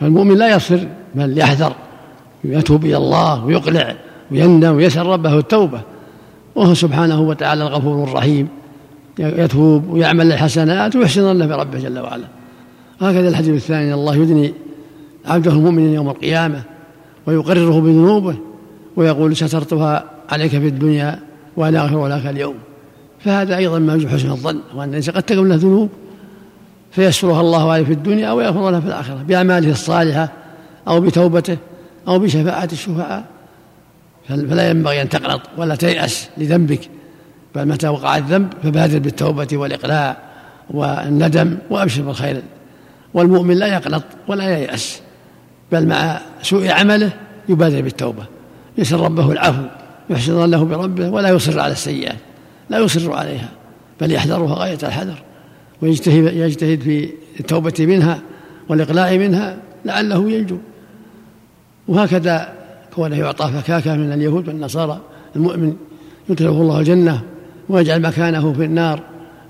فالمؤمن 0.00 0.38
لا 0.38 0.56
يصر 0.56 0.78
بل 1.14 1.38
يحذر. 1.38 1.72
يتوب 2.44 2.84
إلى 2.84 2.96
الله 2.96 3.44
ويقلع 3.44 3.94
ويندم 4.30 4.76
ويسأل 4.76 5.06
ربه 5.06 5.38
التوبة. 5.38 5.80
وهو 6.54 6.74
سبحانه 6.74 7.20
وتعالى 7.20 7.62
الغفور 7.62 8.04
الرحيم. 8.04 8.48
يتوب 9.18 9.88
ويعمل 9.88 10.32
الحسنات 10.32 10.96
ويحسن 10.96 11.22
ظنه 11.22 11.46
بربه 11.46 11.78
جل 11.78 11.98
وعلا. 11.98 12.24
هكذا 13.00 13.28
الحديث 13.28 13.54
الثاني 13.54 13.94
الله 13.94 14.16
يدني 14.16 14.54
عبده 15.26 15.50
المؤمن 15.50 15.94
يوم 15.94 16.08
القيامة 16.08 16.62
ويقرره 17.26 17.80
بذنوبه 17.80 18.36
ويقول 18.96 19.36
سترتها 19.36 20.04
عليك 20.30 20.50
في 20.50 20.68
الدنيا 20.68 21.18
وأنا 21.56 21.84
أغفر 21.84 22.06
لك 22.06 22.26
اليوم. 22.26 22.54
فهذا 23.20 23.56
أيضا 23.56 23.78
ما 23.78 23.94
يجب 23.94 24.08
حسن 24.08 24.30
الظن 24.30 24.60
وأن 24.74 24.88
الإنسان 24.88 25.14
قد 25.14 25.22
تكون 25.22 25.48
له 25.48 25.54
ذنوب 25.54 25.88
فيسترها 26.90 27.40
الله 27.40 27.70
عليه 27.70 27.84
في 27.84 27.92
الدنيا 27.92 28.32
ويغفر 28.32 28.70
له 28.70 28.80
في 28.80 28.86
الآخرة 28.86 29.24
بأعماله 29.28 29.70
الصالحة 29.70 30.28
أو 30.88 31.00
بتوبته. 31.00 31.56
أو 32.08 32.18
بشفاعة 32.18 32.68
الشفعاء 32.72 33.24
فلا 34.28 34.70
ينبغي 34.70 35.02
أن 35.02 35.08
تقنط 35.08 35.40
ولا 35.56 35.74
تيأس 35.74 36.28
لذنبك. 36.36 36.90
بل 37.54 37.68
متى 37.68 37.88
وقع 37.88 38.16
الذنب 38.16 38.52
فبادر 38.62 38.98
بالتوبة 38.98 39.48
والإقلاع 39.52 40.16
والندم 40.70 41.58
وأبشر 41.70 42.02
بالخير. 42.02 42.42
والمؤمن 43.14 43.56
لا 43.56 43.66
يقنط 43.66 44.02
ولا 44.28 44.58
ييأس 44.58 45.00
بل 45.72 45.86
مع 45.86 46.20
سوء 46.42 46.70
عمله 46.70 47.10
يبادر 47.48 47.80
بالتوبة. 47.82 48.24
يسر 48.78 49.00
ربه 49.00 49.32
العفو 49.32 49.62
يحسن 50.10 50.34
ظنه 50.34 50.64
بربه 50.64 51.08
ولا 51.08 51.28
يصر 51.28 51.60
على 51.60 51.72
السيئات 51.72 52.18
لا 52.70 52.78
يصر 52.78 53.12
عليها 53.12 53.48
بل 54.00 54.12
يحذرها 54.12 54.54
غاية 54.54 54.78
الحذر. 54.82 55.22
ويجتهد 55.82 56.34
يجتهد 56.34 56.80
في 56.80 57.10
التوبة 57.40 57.74
منها 57.78 58.20
والإقلاع 58.68 59.16
منها 59.16 59.56
لعله 59.84 60.30
ينجو. 60.30 60.58
وهكذا 61.88 62.52
كونه 62.94 63.16
يعطى 63.16 63.48
فكاكة 63.48 63.96
من 63.96 64.12
اليهود 64.12 64.48
والنصارى 64.48 65.00
المؤمن 65.36 65.76
يدخله 66.28 66.50
الله 66.50 66.80
الجنة 66.80 67.20
ويجعل 67.68 68.02
مكانه 68.02 68.52
في 68.52 68.64
النار 68.64 69.00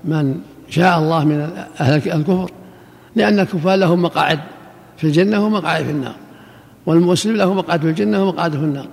من 0.05 0.41
شاء 0.69 0.99
الله 0.99 1.25
من 1.25 1.51
أهل 1.81 1.95
الكفر 1.95 2.51
لأن 3.17 3.39
الكفار 3.39 3.77
لهم 3.77 4.03
مقاعد 4.03 4.41
في 4.97 5.05
الجنة 5.05 5.47
ومقاعد 5.47 5.85
في 5.85 5.91
النار 5.91 6.15
والمسلم 6.87 7.37
له 7.37 7.55
مقعد 7.55 7.81
في 7.81 7.87
الجنة 7.87 8.23
ومقعد 8.23 8.53
في 8.53 8.65
النار 8.65 8.87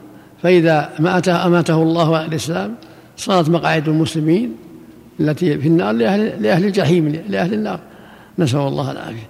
فإذا 0.43 0.89
ماته 0.99 1.45
أماته 1.45 1.83
الله 1.83 2.17
على 2.17 2.25
الإسلام 2.25 2.75
صارت 3.17 3.49
مقاعد 3.49 3.87
المسلمين 3.87 4.55
التي 5.19 5.57
في 5.57 5.67
النار 5.67 5.91
لأهل, 5.91 6.43
لأهل 6.43 6.65
الجحيم 6.65 7.07
لأهل 7.29 7.53
النار. 7.53 7.79
نسأل 8.39 8.59
الله 8.59 8.91
العافية. 8.91 9.29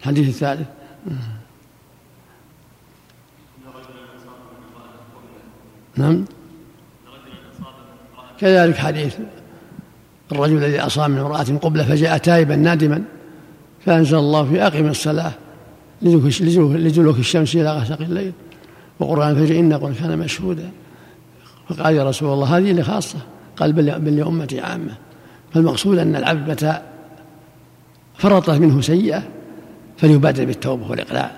الحديث 0.00 0.28
الثالث. 0.28 0.66
نعم. 5.96 6.24
كذلك 8.38 8.76
حديث 8.76 9.16
الرجل 10.32 10.56
الذي 10.56 10.80
أصاب 10.80 11.10
من 11.10 11.18
امرأة 11.18 11.42
قبلة 11.42 11.84
فجاء 11.84 12.18
تائبا 12.18 12.56
نادما 12.56 13.02
فأنزل 13.86 14.18
الله 14.18 14.44
في 14.44 14.66
أقم 14.66 14.86
الصلاة 14.86 15.32
لدلوك 16.02 17.18
الشمس 17.18 17.56
إلى 17.56 17.78
غسق 17.78 18.00
الليل. 18.00 18.32
وقرآن 19.00 19.30
الفجر 19.30 19.58
إن 19.58 19.72
قل 19.72 19.94
كان 19.94 20.18
مشهودا. 20.18 20.70
فقال 21.68 21.94
يا 21.94 22.04
رسول 22.04 22.32
الله 22.32 22.58
هذه 22.58 22.72
لخاصة 22.72 23.18
قال 23.56 23.72
بل, 23.72 23.98
بل 24.00 24.16
لأمتي 24.16 24.60
عامة. 24.60 24.94
فالمقصود 25.54 25.98
أن 25.98 26.16
العبد 26.16 26.50
متى 26.50 26.78
فرطت 28.18 28.50
منه 28.50 28.80
سيئة 28.80 29.22
فليبادر 29.96 30.44
بالتوبة 30.44 30.90
والإقلاع. 30.90 31.30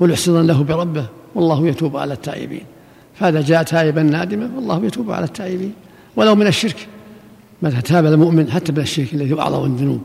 وليحسن 0.00 0.46
له 0.46 0.62
بربه. 0.62 1.06
والله 1.34 1.66
يتوب 1.66 1.96
على 1.96 2.14
التائبين. 2.14 2.64
فهذا 3.14 3.40
جاء 3.40 3.62
تائبا 3.62 4.02
نادما 4.02 4.50
والله 4.56 4.86
يتوب 4.86 5.10
على 5.10 5.24
التائبين. 5.24 5.72
ولو 6.16 6.34
من 6.34 6.46
الشرك. 6.46 6.88
متى 7.62 7.82
تاب 7.82 8.06
المؤمن 8.06 8.50
حتى 8.50 8.72
من 8.72 8.78
الشرك 8.78 9.14
الذي 9.14 9.32
هو 9.32 9.40
أعظم 9.40 9.64
الذنوب. 9.64 10.02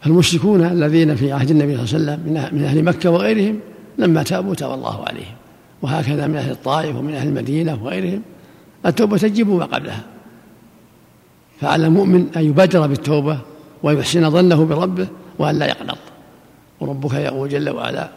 فالمشركون 0.00 0.64
الذين 0.64 1.16
في 1.16 1.32
عهد 1.32 1.50
النبي 1.50 1.86
صلى 1.86 1.96
الله 1.96 2.12
عليه 2.12 2.22
وسلم 2.22 2.58
من 2.58 2.64
أهل 2.64 2.82
مكة 2.84 3.10
وغيرهم 3.10 3.60
لما 3.98 4.22
تابوا 4.22 4.54
تاب 4.54 4.72
الله 4.72 5.04
عليهم. 5.04 5.34
وهكذا 5.82 6.26
من 6.26 6.36
أهل 6.36 6.50
الطائف 6.50 6.96
ومن 6.96 7.14
أهل 7.14 7.28
المدينة 7.28 7.84
وغيرهم. 7.84 8.22
التوبة 8.86 9.16
تجب 9.16 9.48
ما 9.48 9.64
قبلها. 9.64 10.04
فعلى 11.60 11.86
المؤمن 11.86 12.26
أن 12.36 12.44
يبادر 12.44 12.86
بالتوبة 12.86 13.38
ويحسن 13.82 14.30
ظنه 14.30 14.64
بربه 14.64 15.06
وأن 15.38 15.58
لا 15.58 15.66
يقنط 15.66 15.98
وربك 16.80 17.14
يقول 17.14 17.48
جل 17.48 17.70
وعلا 17.70 18.08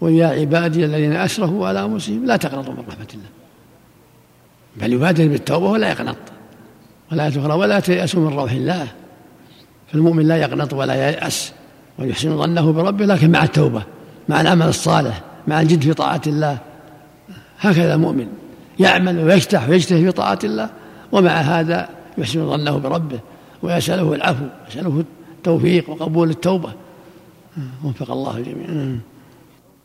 قل 0.00 0.12
يا 0.12 0.26
عبادي 0.26 0.84
الذين 0.84 1.16
أسرفوا 1.16 1.68
على 1.68 1.84
أنفسهم 1.84 2.24
لا 2.24 2.36
تقنطوا 2.36 2.72
من 2.72 2.84
رحمة 2.88 3.06
الله. 3.14 3.28
بل 4.76 4.92
يبادر 4.92 5.28
بالتوبة 5.28 5.66
ولا 5.70 5.90
يقنط. 5.90 6.16
ولا 7.12 7.30
تغرى 7.30 7.54
ولا 7.54 7.80
تيأسوا 7.80 8.30
من 8.30 8.36
روح 8.36 8.52
الله. 8.52 8.86
فالمؤمن 9.92 10.26
لا 10.28 10.36
يقنط 10.36 10.72
ولا 10.72 10.94
ييأس. 10.94 11.52
ويحسن 11.98 12.38
ظنه 12.38 12.72
بربه 12.72 13.06
لكن 13.06 13.30
مع 13.30 13.42
التوبة 13.42 13.82
مع 14.28 14.40
العمل 14.40 14.68
الصالح 14.68 15.22
مع 15.48 15.60
الجد 15.60 15.82
في 15.82 15.94
طاعة 15.94 16.22
الله. 16.26 16.58
هكذا 17.58 17.94
المؤمن 17.94 18.26
يعمل 18.80 19.18
ويجتح 19.18 19.68
ويجتهد 19.68 20.04
في 20.04 20.12
طاعة 20.12 20.38
الله. 20.44 20.70
ومع 21.12 21.30
هذا 21.30 21.88
يحسن 22.18 22.50
ظنه 22.50 22.78
بربه. 22.78 23.20
ويسأله 23.62 24.14
العفو 24.14 24.44
يسأله 24.68 25.04
التوفيق 25.38 25.90
وقبول 25.90 26.30
التوبة. 26.30 26.72
وفق 27.84 28.10
الله 28.10 28.40
جميعا. 28.40 29.00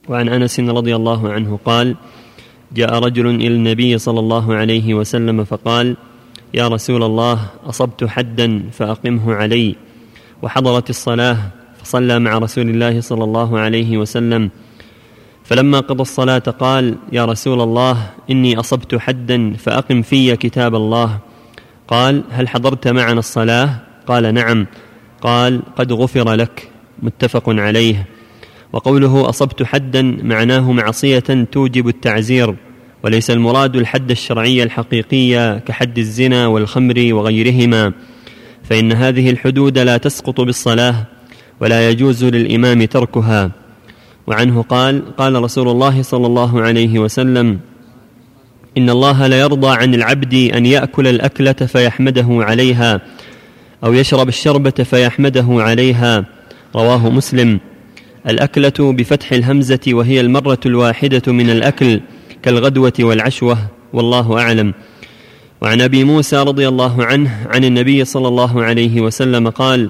وعن 0.10 0.30
أنس 0.30 0.60
رضي 0.60 0.96
الله 0.96 1.32
عنه 1.32 1.60
قال 1.66 1.96
جاء 2.74 3.00
رجل 3.00 3.28
إلى 3.28 3.48
النبي 3.48 3.98
صلى 3.98 4.20
الله 4.20 4.56
عليه 4.56 4.94
وسلم 4.94 5.44
فقال 5.44 5.98
يا 6.54 6.68
رسول 6.68 7.04
الله 7.04 7.40
أصبت 7.66 8.04
حدا 8.04 8.70
فأقمه 8.72 9.34
علي. 9.34 9.76
وحضرت 10.42 10.90
الصلاة 10.90 11.38
فصلى 11.84 12.20
مع 12.20 12.38
رسول 12.38 12.70
الله 12.70 13.02
صلى 13.02 13.24
الله 13.24 13.60
عليه 13.60 13.98
وسلم. 13.98 14.50
فلما 15.44 15.80
قضى 15.80 16.02
الصلاة 16.02 16.40
قال 16.40 16.96
يا 17.12 17.26
رسول 17.26 17.62
الله 17.62 17.98
إني 18.30 18.60
أصبت 18.60 18.96
حدا 18.96 19.54
فأقم 19.54 20.02
في 20.02 20.36
كتاب 20.36 20.76
الله. 20.76 21.20
قال 21.88 22.24
هل 22.30 22.48
حضرت 22.48 22.88
معنا 22.88 23.20
الصلاة؟ 23.20 23.70
قال 24.08 24.34
نعم. 24.34 24.68
قال 25.22 25.62
قد 25.78 25.94
غفر 25.94 26.34
لك. 26.34 26.70
متفق 27.02 27.50
عليه. 27.50 28.19
وقوله 28.74 29.30
أصبت 29.30 29.64
حدا 29.64 30.02
معناه 30.24 30.72
معصية 30.72 31.48
توجب 31.52 31.88
التعزير 31.88 32.56
وليس 33.04 33.32
المراد 33.32 33.76
الحد 33.76 34.12
الشرعي 34.12 34.64
الحقيقي 34.64 35.60
كحد 35.60 35.98
الزنا 35.98 36.48
والخمر 36.48 37.10
وغيرهما 37.12 37.94
فإن 38.64 38.92
هذه 38.92 39.30
الحدود 39.30 39.78
لا 39.78 39.98
تسقط 39.98 40.42
بالصلاة 40.42 41.06
ولا 41.60 41.90
يجوز 41.90 42.24
للإمام 42.26 42.86
تركها. 42.86 43.52
وعنه 44.28 44.62
قال 44.62 45.16
قال 45.16 45.44
رسول 45.44 45.70
الله 45.70 46.02
صلى 46.02 46.28
الله 46.28 46.62
عليه 46.62 47.00
وسلم 47.00 47.60
إن 48.78 48.90
الله 48.90 49.28
ليرضى 49.28 49.68
عن 49.68 49.96
العبد 49.96 50.34
أن 50.34 50.66
يأكل 50.66 51.08
الأكلة 51.08 51.54
فيحمده 51.54 52.28
عليها 52.30 53.02
أو 53.84 53.94
يشرب 53.94 54.28
الشربة 54.28 54.72
فيحمده 54.72 55.48
عليها 55.50 56.26
رواه 56.76 57.10
مسلم. 57.10 57.60
الأكلة 58.28 58.74
بفتح 58.94 59.32
الهمزة 59.32 59.80
وهي 59.88 60.22
المرة 60.22 60.60
الواحدة 60.66 61.34
من 61.34 61.50
الأكل 61.50 62.02
كالغدوة 62.44 62.94
والعشوة 63.00 63.58
والله 63.94 64.40
أعلم. 64.40 64.74
وعن 65.62 65.82
أبي 65.82 66.04
موسى 66.04 66.38
رضي 66.38 66.68
الله 66.68 67.06
عنه 67.06 67.48
عن 67.50 67.64
النبي 67.64 68.06
صلى 68.06 68.28
الله 68.28 68.64
عليه 68.64 69.02
وسلم 69.02 69.50
قال 69.50 69.90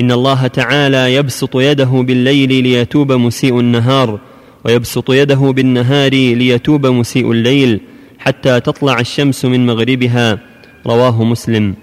إن 0.00 0.12
الله 0.12 0.46
تعالى 0.46 1.14
يبسط 1.14 1.56
يده 1.56 1.84
بالليل 1.84 2.62
ليتوب 2.62 3.12
مسيء 3.12 3.60
النهار 3.60 4.20
ويبسط 4.64 5.10
يده 5.10 5.52
بالنهار 5.52 6.10
ليتوب 6.10 6.86
مسيء 6.86 7.30
الليل 7.32 7.80
حتى 8.18 8.60
تطلع 8.60 9.00
الشمس 9.00 9.44
من 9.44 9.66
مغربها. 9.66 10.38
رواه 10.86 11.24
مسلم. 11.24 11.74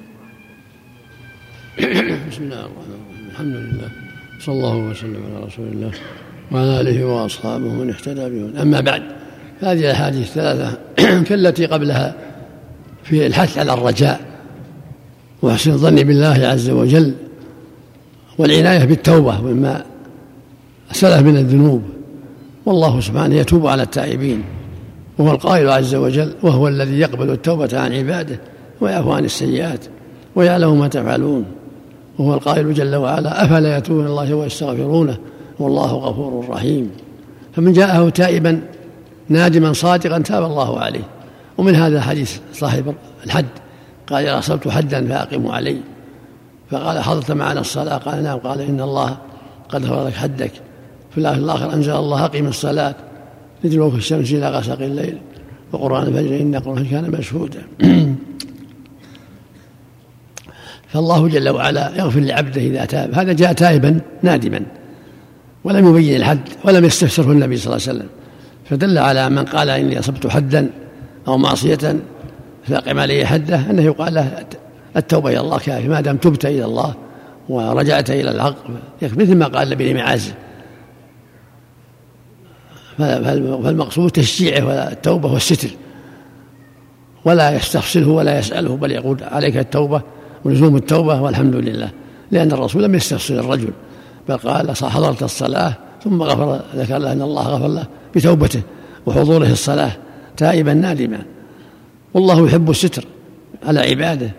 بسم 1.80 2.44
الله 2.44 2.60
الرحمن 2.60 2.94
الرحيم. 2.94 3.30
الحمد 3.32 3.56
لله. 3.56 4.03
صلى 4.46 4.56
الله 4.56 4.78
وسلم 4.78 5.24
على 5.36 5.46
رسول 5.46 5.68
الله 5.68 5.92
وعلى 6.52 6.82
آله 6.82 7.06
وأصحابه 7.06 7.74
من 7.74 7.90
اهتدى 7.90 8.30
بهم 8.30 8.58
أما 8.62 8.80
بعد 8.80 9.04
هذه 9.62 9.80
الأحاديث 9.80 10.28
الثلاثة 10.28 10.78
كالتي 11.28 11.66
قبلها 11.66 12.16
في 13.04 13.28
الحث 13.28 13.58
على 13.58 13.74
الرجاء 13.74 14.20
وحسن 15.42 15.72
الظن 15.72 15.96
بالله 15.96 16.48
عز 16.48 16.70
وجل 16.70 17.14
والعناية 18.38 18.86
بالتوبة 18.86 19.42
مما 19.42 19.86
سلف 20.92 21.22
من 21.22 21.38
الذنوب. 21.38 21.84
والله 22.66 23.00
سبحانه 23.00 23.36
يتوب 23.36 23.68
على 23.68 23.84
التائبين 23.84 24.44
وهو 25.18 25.32
القائل 25.32 25.70
عز 25.70 25.96
وجل 25.96 26.34
وهو 26.42 26.68
الذي 26.68 27.00
يقبل 27.00 27.32
التوبة 27.32 27.80
عن 27.80 27.94
عباده 27.94 28.40
ويعفو 28.82 29.12
عن 29.12 29.26
السيئات 29.26 29.80
ويعلم 30.36 30.80
ما 30.80 30.88
تفعلون. 30.88 31.46
وهو 32.20 32.34
القائل 32.34 32.74
جل 32.74 32.96
وعلا 32.96 33.46
أفلا 33.46 33.78
يتوبون 33.78 34.06
الله 34.06 34.34
ويستغفرونه؟ 34.34 35.18
والله 35.60 35.94
غفور 35.94 36.50
رحيم. 36.50 36.92
فمن 37.56 37.74
جاءه 37.74 38.10
تائبا 38.10 38.62
نادما 39.30 39.74
صادقا 39.74 40.20
تاب 40.20 40.44
الله 40.44 40.80
عليه. 40.80 41.04
ومن 41.58 41.76
هذا 41.76 42.02
حديث 42.02 42.40
صاحب 42.54 42.96
الحد 43.26 43.46
قال 44.10 44.26
إذا 44.26 44.40
أصبت 44.40 44.68
حدا 44.68 45.08
فأقموا 45.08 45.54
علي. 45.54 45.78
فقال 46.72 47.00
حضرت 47.00 47.32
معنا 47.32 47.60
الصلاة. 47.60 47.98
قال 47.98 48.24
نعم. 48.24 48.38
قال 48.38 48.62
إن 48.62 48.82
الله 48.82 49.18
قد 49.70 49.86
غفر 49.86 50.08
لك 50.08 50.14
حدك. 50.14 50.52
في 51.12 51.18
الآخر 51.18 51.74
أنزل 51.74 51.96
الله 51.96 52.26
أقيم 52.26 52.48
الصلاة. 52.48 52.96
لدلوك 53.64 53.94
الشمس 53.94 54.32
إلى 54.32 54.50
غسق 54.50 54.82
الليل. 54.82 55.18
وقرآن 55.72 56.08
الفجر 56.08 56.42
إن 56.42 56.56
قرآن 56.56 56.86
كان 56.86 57.12
مشهودا. 57.12 57.62
فالله 60.94 61.28
جل 61.28 61.50
وعلا 61.50 61.92
يغفر 61.98 62.20
لعبده 62.20 62.62
إذا 62.62 62.86
تاب. 62.86 63.14
هذا 63.14 63.34
جاء 63.34 63.54
تائبا 63.54 64.00
نادما 64.22 64.62
ولم 65.64 65.88
يبين 65.88 66.16
الحد 66.16 66.40
ولم 66.64 66.86
يستفسره 66.86 67.32
النبي 67.32 67.58
صلى 67.58 67.76
الله 67.76 67.88
عليه 67.88 67.98
وسلم. 67.98 68.10
فدل 68.70 68.98
على 68.98 69.30
من 69.30 69.46
قال 69.46 69.70
إني 69.70 70.00
أصبت 70.00 70.28
حدا 70.28 70.70
أو 71.28 71.38
معصية 71.38 72.00
فأقم 72.68 73.00
عليه 73.00 73.26
حدة 73.26 73.56
أنه 73.70 73.82
يقال 73.82 74.14
له 74.14 74.46
التوبة 74.98 75.30
إلى 75.30 75.40
الله 75.40 75.58
كافي. 75.58 75.88
ما 75.88 76.02
دام 76.02 76.18
تبت 76.18 76.46
إلى 76.46 76.66
الله 76.66 76.94
ورجعت 77.50 78.10
إلى 78.10 78.32
الحق 78.32 78.56
مثل 79.02 79.36
ما 79.36 79.48
قال 79.48 79.68
النبي 79.68 79.94
لمعاذ 79.94 80.24
فالمقصود 82.98 84.12
تشجيعه 84.12 84.68
والتوبة 84.68 85.34
والستر. 85.34 85.70
ولا 87.26 87.56
يستفصله 87.56 88.10
ولا 88.10 88.40
يسأله 88.40 88.76
بل 88.76 88.92
يقول 88.92 89.18
عليك 89.24 89.58
التوبة 89.58 90.02
ولزوم 90.46 90.76
التوبة 90.76 91.22
والحمد 91.22 91.56
لله 91.56 91.90
لأن 92.32 92.52
الرسول 92.52 92.84
لم 92.84 92.96
يستفصل 92.96 93.34
الرجل 93.34 93.70
بل 94.30 94.38
قال 94.38 94.76
حضرت 94.76 95.24
الصلاة 95.24 95.74
ثم 96.04 96.24
غفر 96.24 96.62
ذكر 96.76 96.98
له 96.98 97.12
أن 97.12 97.22
الله 97.22 97.48
غفر 97.48 97.68
له 97.68 97.86
بتوبته 98.16 98.62
وحضوره 99.06 99.52
الصلاة 99.52 99.92
تائبا 100.38 100.74
نادما. 100.74 101.22
والله 102.14 102.46
يحب 102.46 102.70
الستر 102.70 103.06
على 103.64 103.80
عباده. 103.80 104.32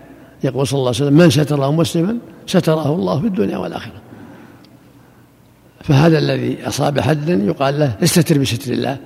يقول 0.44 0.66
صلى 0.66 0.78
الله 0.78 0.88
عليه 0.88 1.04
وسلم 1.04 1.16
من 1.16 1.30
ستره 1.30 1.72
مسلما 1.72 2.16
ستره 2.46 2.94
الله 2.94 3.20
في 3.20 3.26
الدنيا 3.26 3.56
والآخرة. 3.56 4.02
فهذا 5.80 6.18
الذي 6.18 6.58
أصاب 6.66 7.00
حدا 7.00 7.34
يقال 7.34 7.78
له 7.78 7.92
استتر 8.02 8.38
بستر 8.38 8.72
الله 8.72 8.96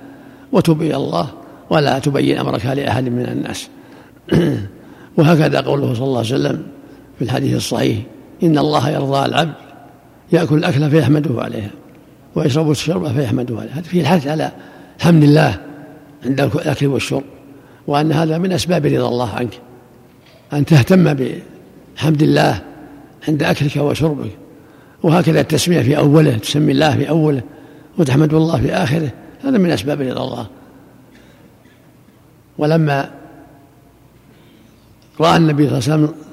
وتب 0.51 0.81
إلى 0.81 0.95
الله 0.95 1.27
ولا 1.69 1.99
تبين 1.99 2.37
أمرك 2.37 2.65
لأحد 2.65 3.03
من 3.03 3.25
الناس. 3.25 3.69
وهكذا 5.17 5.61
قوله 5.61 5.93
صلى 5.93 6.03
الله 6.03 6.17
عليه 6.17 6.35
وسلم 6.35 6.63
في 7.19 7.25
الحديث 7.25 7.55
الصحيح. 7.55 7.97
إن 8.43 8.57
الله 8.57 8.89
يرضى 8.89 9.25
العبد 9.25 9.53
يأكل 10.31 10.57
الأكل 10.57 10.91
فيحمده 10.91 11.41
عليها 11.41 11.71
ويشرب 12.35 12.71
الشرب 12.71 13.07
فيحمده 13.13 13.59
عليها. 13.59 13.73
هذا 13.73 13.81
فيه 13.81 14.01
الحث 14.01 14.27
على 14.27 14.51
حمد 14.99 15.23
الله 15.23 15.61
عند 16.25 16.41
الأكل 16.41 16.87
والشرب 16.87 17.23
وأن 17.87 18.11
هذا 18.11 18.37
من 18.37 18.51
أسباب 18.51 18.85
رضا 18.85 19.09
الله 19.09 19.29
عنك. 19.35 19.59
أن 20.53 20.65
تهتم 20.65 21.13
بحمد 21.13 22.21
الله 22.21 22.61
عند 23.27 23.43
أكلك 23.43 23.77
وشربك. 23.77 24.31
وهكذا 25.03 25.41
التسمية 25.41 25.81
في 25.81 25.97
أوله 25.97 26.37
تسمي 26.37 26.71
الله 26.71 26.97
في 26.97 27.09
أوله 27.09 27.41
وتحمد 27.97 28.33
الله 28.33 28.61
في 28.61 28.73
آخره. 28.73 29.11
هذا 29.43 29.57
من 29.57 29.71
أسباب 29.71 30.01
رضا 30.01 30.23
الله. 30.23 30.47
ولما 32.57 33.09
رأى 35.19 35.37
النبي 35.37 35.69
صلى 35.69 35.77
الله 35.77 35.91
عليه 35.91 36.03
وسلم 36.03 36.28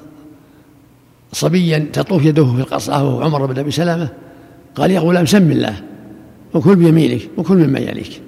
صبيا 1.33 1.89
تطوف 1.93 2.25
يده 2.25 2.45
في 2.45 2.59
القصعة 2.59 3.03
وهو 3.03 3.21
عمر 3.21 3.45
بن 3.45 3.59
أبي 3.59 3.71
سلمة 3.71 4.09
قال 4.75 4.91
يا 4.91 4.99
غلام 4.99 5.25
سم 5.25 5.51
الله 5.51 5.83
وكل 6.53 6.75
بيمينك 6.75 7.21
وكل 7.37 7.55
مما 7.55 7.79
يليك 7.79 8.21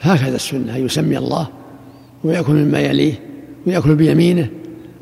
هكذا 0.00 0.36
السنة 0.36 0.76
أن 0.76 0.86
يسمي 0.86 1.18
الله 1.18 1.48
ويأكل 2.24 2.52
مما 2.52 2.80
يليه 2.80 3.20
ويأكل 3.66 3.94
بيمينه 3.94 4.50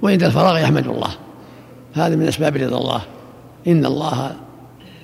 وعند 0.03 0.23
الفراغ 0.23 0.59
يحمد 0.59 0.87
الله. 0.87 1.11
هذا 1.95 2.17
من 2.17 2.29
أسباب 2.29 2.57
رضا 2.57 2.79
الله. 2.79 3.03
إن 3.67 3.87
الله 3.87 4.37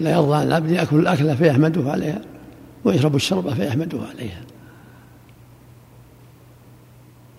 لا 0.00 0.10
يرضى 0.10 0.36
عن 0.36 0.46
العبد 0.46 0.70
يأكل 0.70 0.96
الأكل 0.96 1.36
فيحمده 1.36 1.90
عليها 1.90 2.20
ويشرب 2.84 3.16
الشرب 3.16 3.54
فيحمده 3.54 3.98
عليها. 4.14 4.40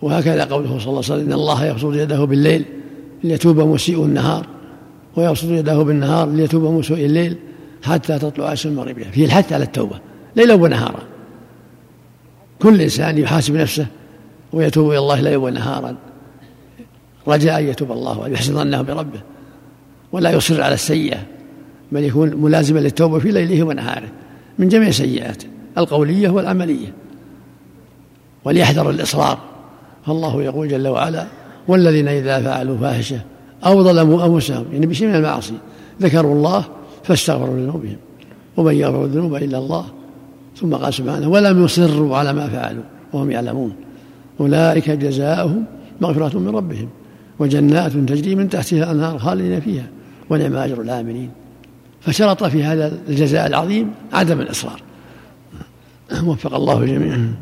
وهكذا 0.02 0.44
قوله 0.44 0.68
صلى 0.68 0.76
الله 0.78 0.88
عليه 0.88 0.98
وسلم 0.98 1.26
إن 1.26 1.32
الله 1.32 1.64
يبسط 1.66 1.94
يده 1.94 2.24
بالليل 2.24 2.64
ليتوب 3.24 3.60
مسيء 3.60 4.04
النهار 4.04 4.46
ويبسط 5.16 5.44
يده 5.44 5.82
بالنهار 5.82 6.28
ليتوب 6.28 6.62
مسيء 6.62 7.06
الليل 7.06 7.36
حتى 7.82 8.18
تطلع 8.18 8.52
الشمس 8.52 8.72
المغربية 8.72 9.04
فيه 9.04 9.24
الحث 9.24 9.52
على 9.52 9.64
التوبة 9.64 10.00
ليلا 10.36 10.54
ونهارا. 10.54 11.02
كل 12.62 12.80
إنسان 12.80 13.18
يحاسب 13.18 13.54
نفسه 13.54 13.86
ويتوب 14.52 14.90
إلى 14.90 14.98
الله 14.98 15.20
ليلا 15.20 15.36
ونهارا. 15.36 15.96
رجاء 17.28 17.60
أن 17.60 17.68
يتوب 17.68 17.92
الله 17.92 18.18
وأن 18.18 18.32
يحسن 18.32 18.54
ظنه 18.54 18.82
بربه. 18.82 19.20
ولا 20.12 20.30
يصر 20.30 20.62
على 20.62 20.74
السيئة 20.74 21.18
بل 21.92 22.04
يكون 22.04 22.34
ملازما 22.34 22.78
للتوبة 22.78 23.18
في 23.18 23.30
ليله 23.30 23.62
ونهاره. 23.62 24.08
من 24.58 24.68
جميع 24.68 24.88
السيئات 24.88 25.42
القولية 25.78 26.28
والعملية. 26.28 26.92
وليحذر 28.44 28.90
الإصرار. 28.90 29.38
فالله 30.06 30.42
يقول 30.42 30.68
جل 30.68 30.88
وعلا 30.88 31.26
والذين 31.68 32.08
إذا 32.08 32.40
فعلوا 32.40 32.78
فاحشة 32.78 33.20
أو 33.66 33.84
ظلموا 33.84 34.26
أنفسهم 34.26 34.64
يعني 34.72 34.86
بشيء 34.86 35.08
من 35.08 35.14
المعاصي. 35.14 35.54
ذكروا 36.02 36.34
الله 36.34 36.64
فاستغفروا 37.04 37.56
لذنوبهم 37.56 37.96
ومن 38.56 38.74
يغفر 38.74 39.04
الذنوب 39.04 39.34
إلا 39.34 39.58
الله 39.58 39.84
ثم 40.56 40.74
قال 40.74 40.94
سبحانه 40.94 41.28
ولم 41.28 41.64
يصروا 41.64 42.16
على 42.16 42.32
ما 42.32 42.48
فعلوا 42.48 42.82
وهم 43.12 43.30
يعلمون. 43.30 43.72
أولئك 44.40 44.90
جزاؤهم 44.90 45.64
مغفرة 46.00 46.38
من 46.38 46.48
ربهم 46.48 46.88
وجنات 47.38 47.92
تجري 47.92 48.34
من 48.34 48.48
تحتها 48.48 48.84
الأنهار 48.84 49.18
خالدين 49.18 49.60
فيها 49.60 49.86
ونعم 50.30 50.56
أجر 50.56 50.80
العاملين 50.80 51.30
فشرط 52.00 52.44
في 52.44 52.64
هذا 52.64 52.98
الجزاء 53.08 53.46
العظيم 53.46 53.90
عدم 54.12 54.40
الإصرار. 54.40 54.82
وفق 56.24 56.54
الله 56.54 56.84
جميعا. 56.84 57.34